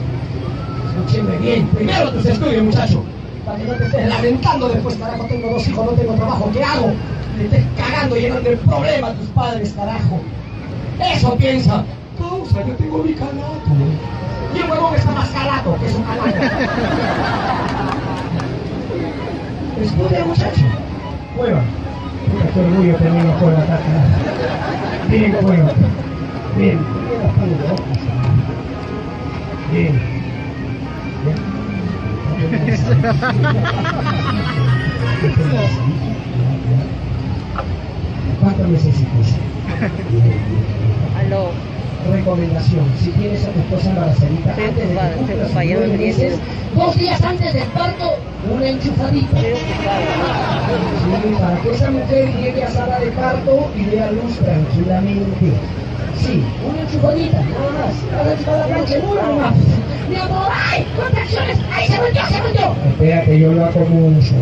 Escúchenme 0.89 1.37
bien. 1.37 1.67
Primero 1.67 2.11
tus 2.11 2.25
estudios, 2.25 2.63
muchacho. 2.63 3.01
Para 3.45 3.57
que 3.57 3.63
no 3.63 3.73
te 3.75 3.85
estés 3.85 4.07
lamentando 4.09 4.67
después, 4.69 4.95
carajo, 4.95 5.23
tengo 5.25 5.49
dos 5.51 5.65
hijos, 5.67 5.85
no 5.85 5.91
tengo 5.93 6.13
trabajo, 6.15 6.49
¿qué 6.51 6.63
hago? 6.63 6.91
Le 7.37 7.45
estés 7.45 7.63
cagando, 7.77 8.15
llenando 8.17 8.49
el 8.49 8.57
problema 8.57 9.07
a 9.07 9.13
tus 9.13 9.27
padres, 9.29 9.71
carajo. 9.73 10.19
Eso 10.99 11.35
piensa. 11.35 11.85
Causa, 12.19 12.65
yo 12.67 12.73
tengo 12.75 12.97
mi 12.99 13.13
calato. 13.13 13.71
Y 14.53 14.59
el 14.59 14.69
huevón 14.69 14.93
está 14.95 15.11
más 15.11 15.29
calato 15.29 15.77
que 15.79 15.89
su 15.89 16.03
calato. 16.03 16.29
Estudia, 19.81 20.25
muchacho. 20.25 20.65
Prueba. 21.35 21.63
Qué 22.53 22.59
orgullo 22.59 22.95
termino 22.95 23.37
por 23.39 23.53
la 23.53 23.65
tarde. 23.65 23.83
Bien, 25.09 25.31
cómo 25.33 25.53
iba. 25.53 25.71
Bien. 26.57 26.79
Bien. 29.71 30.01
¿Cuánto 38.41 38.67
necesitas? 38.67 39.35
Aló. 41.19 41.51
recomendación, 42.11 42.85
si 42.99 43.11
tienes 43.11 43.45
a 43.45 43.51
tu 43.51 43.59
esposa 43.59 43.89
embarazadita 43.89 44.51
antes 44.51 44.75
de 44.75 44.95
que 44.95 45.15
cumpla 45.17 45.45
sus 45.45 45.53
nueve 45.53 45.97
meses, 45.97 46.39
dos 46.75 46.97
días 46.97 47.21
antes 47.21 47.53
del 47.53 47.67
parto, 47.67 48.17
una 48.49 48.67
enchufadita. 48.67 49.39
Sí, 49.39 49.53
para 51.39 51.61
que 51.61 51.71
esa 51.71 51.91
mujer 51.91 52.29
llegue 52.37 52.63
a 52.63 52.71
sala 52.71 52.99
de 52.99 53.11
parto 53.11 53.69
y 53.75 53.83
dé 53.85 54.01
a 54.01 54.11
luz 54.11 54.37
tranquilamente. 54.37 55.53
Sí, 56.19 56.43
una 56.67 56.81
enchufadita, 56.81 57.41
nada 57.41 57.71
más. 57.71 57.95
Una 58.21 58.31
enchufada 58.31 58.65
plancha, 58.65 58.95
una 58.99 59.21
nomás. 59.21 59.55
Mi 60.09 60.15
amor, 60.15 60.47
¡ay! 60.51 60.87
¡Contracciones! 60.95 61.57
¡Ay, 61.71 61.87
se 61.87 61.97
volteó, 61.99 62.25
se 62.25 62.41
volteó! 62.41 62.75
Espérate, 62.89 63.39
yo 63.39 63.53
lo 63.53 63.65
hago 63.65 63.85
mucho. 63.85 64.33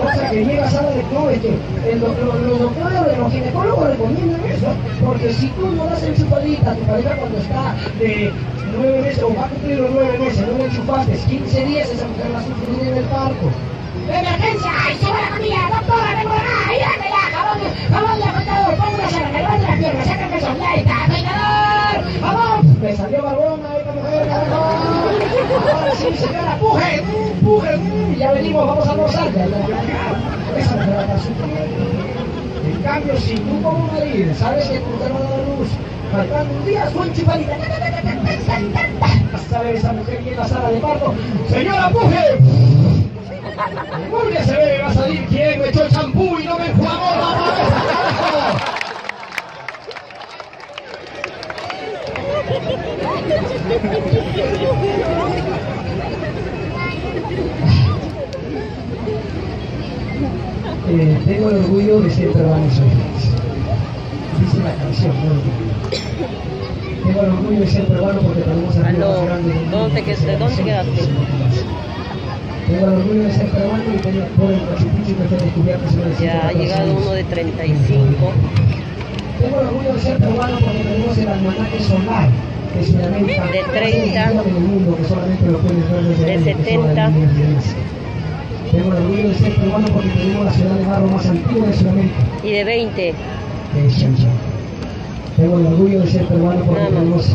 Cosa 0.00 0.30
que 0.30 0.44
llega 0.44 0.64
a 0.64 0.70
sala 0.70 0.90
de 0.90 1.02
no, 1.12 1.30
es 1.30 1.40
que 1.40 1.48
el 1.90 2.00
los, 2.00 2.18
los 2.18 2.58
doctores 2.58 3.18
los 3.18 3.32
ginecólogos 3.32 3.88
recomiendan 3.88 4.44
eso, 4.46 4.68
porque 5.04 5.32
si 5.32 5.48
tú 5.48 5.72
no 5.72 5.84
das 5.86 6.02
enchupadita 6.02 6.70
a 6.70 6.74
tu 6.74 6.82
pareja 6.84 7.16
cuando 7.16 7.38
está 7.38 7.74
de 7.98 8.32
nueve 8.76 9.02
meses 9.02 9.22
o 9.22 9.34
va 9.34 9.46
a 9.46 9.48
cumplir 9.48 9.78
los 9.78 9.90
nueve 9.90 10.18
meses, 10.18 10.46
no 10.46 10.58
le 10.58 10.64
enchufaste, 10.64 11.12
15 11.28 11.64
días 11.64 11.90
esa 11.90 12.06
mujer 12.06 12.34
va 12.34 12.38
a 12.38 12.42
sufrir 12.42 12.88
en 12.88 12.96
el 12.98 13.04
parto. 13.04 13.46
¡Emergencia! 14.08 14.70
¡Ay, 14.84 14.96
sube 15.00 15.20
la 15.20 15.30
comida! 15.36 15.68
¡Doctora, 15.74 16.14
vengo 16.16 16.34
acá! 16.34 16.56
¡Ayúdamela! 16.70 17.22
¡Jabón, 17.34 17.58
jabón 17.90 18.18
de 18.18 18.24
afeitador! 18.24 18.76
¡Pongo 18.76 18.94
una 18.94 19.08
cerca! 19.08 19.38
¡Levante 19.38 19.66
las 19.66 19.78
piernas! 19.78 20.06
¡Saca 20.06 20.24
el 20.24 20.30
pezón! 20.30 20.56
¡Ahí 20.62 20.78
está! 20.80 20.96
¡Vamos! 22.20 22.64
Me 22.80 22.96
salió 22.96 23.22
barbona 23.22 23.76
esta 23.76 23.92
mujer, 23.92 24.28
carajo. 24.28 24.54
Ahora 25.74 25.92
sí, 25.96 26.06
señora, 26.16 26.56
puje, 26.60 27.02
puje, 27.42 27.78
ya 28.18 28.32
venimos, 28.32 28.66
vamos 28.66 28.86
a 28.86 28.90
almorzar. 28.92 29.32
Ya, 29.32 29.46
ya, 29.46 29.58
ya. 29.66 30.58
Esa 30.58 30.76
mujer 30.76 30.98
acá 30.98 31.18
sufre. 31.18 31.46
En 32.64 32.82
cambio, 32.82 33.16
si 33.16 33.34
tú 33.34 33.62
como 33.62 33.88
marido 33.92 34.34
sabes 34.34 34.68
que 34.68 34.78
tu 34.78 34.90
mujer 34.90 35.12
va 35.12 35.18
a 35.18 35.30
dar 35.30 35.40
luz, 35.58 35.68
un 36.22 36.64
día, 36.64 36.90
esa 39.74 39.92
mujer 39.92 40.22
llega 40.22 40.36
a 40.36 40.46
la 40.46 40.48
sala 40.48 40.70
de 40.70 40.80
parto. 40.80 41.14
¡Señora, 41.48 41.90
puje! 41.90 42.38
¿Por 44.10 44.30
qué 44.30 44.44
se 44.44 44.56
ve? 44.56 44.78
Va 44.82 44.88
a 44.88 44.94
salir 44.94 45.26
quién 45.26 45.60
me 45.60 45.68
echó 45.68 45.84
el 45.84 45.90
champú 45.90 46.38
y 46.38 46.44
no 46.44 46.58
me 46.58 46.66
enjuagó 46.66 47.10
la 47.16 47.36
cabeza, 47.44 47.84
carajo? 47.86 48.58
Eh, 60.88 61.20
tengo 61.26 61.50
el 61.50 61.56
orgullo 61.56 62.00
de 62.00 62.10
ser 62.10 62.32
peruano 62.32 62.70
soy 62.70 62.88
feliz. 62.88 63.30
Dice 64.40 64.58
la 64.62 64.74
canción, 64.76 65.14
no. 65.24 65.75
Tengo 67.06 67.20
el 67.22 67.28
orgullo 67.30 67.60
de 67.60 67.66
ser 67.68 67.84
peruano 67.86 68.20
porque 68.20 68.42
tenemos 68.42 68.76
a 68.76 68.88
Aló, 68.88 69.26
¿dónde, 69.70 70.02
que- 70.02 70.16
¿de 70.16 70.36
dónde 70.36 70.62
quedaste? 70.64 71.02
Tengo 72.66 72.86
el 72.86 72.92
orgullo 72.94 73.22
de 73.22 73.32
ser 73.32 73.46
peruano 73.46 73.84
y 73.94 73.98
tengo 73.98 74.26
por 74.36 74.50
el 74.50 74.60
Machu 74.62 74.88
Picchu 74.88 75.16
que 75.16 75.22
está 75.24 75.36
descubierto 75.36 75.86
hace 75.86 75.96
de 75.96 76.24
Ya 76.24 76.48
ha 76.48 76.50
114 76.50 76.58
llegado 76.58 76.96
uno 76.96 77.12
de 77.12 77.24
35. 77.24 78.32
Tengo 79.40 79.60
el 79.60 79.66
orgullo 79.66 79.92
de 79.94 80.00
ser 80.00 80.18
peruano 80.18 80.58
porque 80.58 80.78
tenemos 80.78 81.18
el 81.18 81.28
almanaque 81.28 81.80
solar 81.80 82.28
de 82.74 82.84
Sudamérica. 82.84 83.46
De 83.46 83.62
más 83.62 83.72
30. 83.72 84.22
antiguo 84.24 84.42
del 84.44 84.54
mundo, 84.54 84.96
que 84.96 85.04
solamente 85.04 85.46
lo 85.46 85.58
puedes 85.58 85.90
ver 85.92 86.02
desde 86.04 86.24
De 86.24 86.32
ahí, 86.32 86.38
que 86.44 86.52
son 86.52 86.64
70. 86.64 86.94
las 86.94 87.12
líneas 87.14 87.36
de 87.36 87.42
Grecia. 87.46 87.76
Tengo 88.72 88.88
el 88.90 88.96
orgullo 88.96 89.28
de 89.28 89.34
ser 89.34 89.52
peruano 89.54 89.88
porque 89.88 90.08
tenemos 90.08 90.44
la 90.44 90.52
ciudad 90.52 90.74
de 90.74 90.84
barro 90.86 91.06
más 91.08 91.26
antigua 91.26 91.66
de 91.68 91.72
Sudamérica, 91.76 92.14
Y 92.42 92.50
de 92.50 92.64
20. 92.64 93.14
que 93.72 93.86
es 93.86 93.98
Chan 94.00 94.16
Chan. 94.16 94.35
Tengo 95.46 95.60
el 95.60 95.66
orgullo 95.66 96.00
de 96.00 96.06
ser 96.08 96.26
peruano 96.26 96.60
porque 96.64 96.86
tenemos 96.86 97.28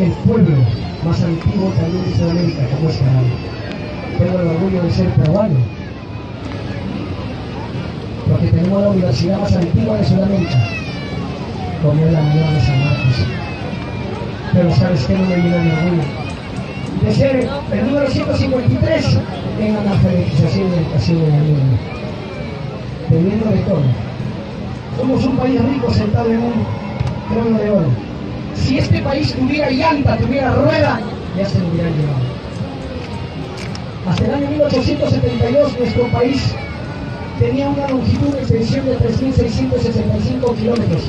el 0.00 0.10
pueblo 0.26 0.56
más 1.04 1.22
antiguo 1.22 1.70
también 1.78 2.02
de 2.02 2.16
Sudamérica, 2.16 2.62
como 2.74 2.88
es 2.88 2.96
Caral. 2.96 3.24
Tengo 4.18 4.40
el 4.40 4.46
orgullo 4.46 4.82
de 4.84 4.90
ser 4.90 5.08
peruano 5.10 5.56
porque 8.26 8.46
tenemos 8.46 8.82
la 8.82 8.88
universidad 8.88 9.38
más 9.38 9.54
antigua 9.54 9.98
de 9.98 10.04
Sudamérica, 10.06 10.58
como 11.82 12.06
es 12.06 12.10
la 12.10 12.20
Universidad 12.20 12.52
de 12.54 12.60
San 12.62 12.80
Marcos. 12.80 13.16
Pero 14.54 14.74
sabes 14.76 15.04
que 15.04 15.12
no 15.12 15.24
me 15.26 15.36
llena 15.36 15.56
de 15.58 15.72
orgullo. 15.72 16.02
De 17.04 17.14
ser 17.14 17.48
el 17.70 17.86
número 17.86 18.08
153 18.08 19.18
en 19.60 19.76
analfabetización 19.76 20.68
y 20.68 20.78
educación 20.78 21.18
en 21.18 21.34
el 21.34 21.42
mundo. 21.42 21.76
Teniendo 23.10 23.50
de 23.50 23.58
todo. 23.58 24.07
Somos 24.98 25.24
un 25.24 25.36
país 25.36 25.62
rico 25.64 25.94
sentado 25.94 26.28
en 26.28 26.42
un 26.42 26.66
trono 27.30 27.58
de 27.58 27.70
oro. 27.70 27.86
Si 28.56 28.78
este 28.78 29.00
país 29.00 29.32
tuviera 29.32 29.70
llanta, 29.70 30.16
tuviera 30.16 30.52
rueda, 30.52 31.00
ya 31.36 31.46
se 31.46 31.60
lo 31.60 31.68
hubieran 31.68 31.92
llevado. 31.96 32.18
Hasta 34.08 34.24
el 34.24 34.34
año 34.34 34.50
1872 34.50 35.78
nuestro 35.78 36.08
país 36.08 36.54
tenía 37.38 37.68
una 37.68 37.88
longitud 37.88 38.28
de 38.28 38.40
extensión 38.40 38.86
de 38.86 38.98
3.665 38.98 40.56
kilómetros. 40.56 41.02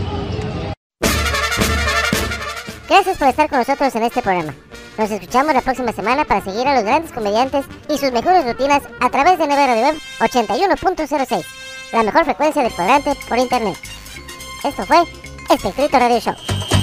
Gracias 2.88 3.18
por 3.18 3.28
estar 3.28 3.50
con 3.50 3.60
nosotros 3.60 3.96
en 3.96 4.04
este 4.04 4.22
programa. 4.22 4.54
Nos 5.00 5.10
escuchamos 5.10 5.54
la 5.54 5.62
próxima 5.62 5.92
semana 5.94 6.26
para 6.26 6.44
seguir 6.44 6.68
a 6.68 6.76
los 6.76 6.84
grandes 6.84 7.12
comediantes 7.12 7.66
y 7.88 7.98
sus 7.98 8.12
mejores 8.12 8.46
rutinas 8.46 8.84
a 9.00 9.10
través 9.10 9.40
de 9.40 9.48
NB 9.48 9.56
Radio 9.56 9.84
Web 9.84 9.96
81.06, 10.20 11.46
la 11.92 12.04
mejor 12.04 12.26
frecuencia 12.26 12.64
del 12.64 12.74
cuadrante 12.74 13.16
por 13.28 13.38
internet. 13.38 13.78
Esto 14.64 14.86
fue 14.86 15.04
Este 15.50 15.70
Escrito 15.70 16.00
Radio 16.00 16.20
Show. 16.20 16.79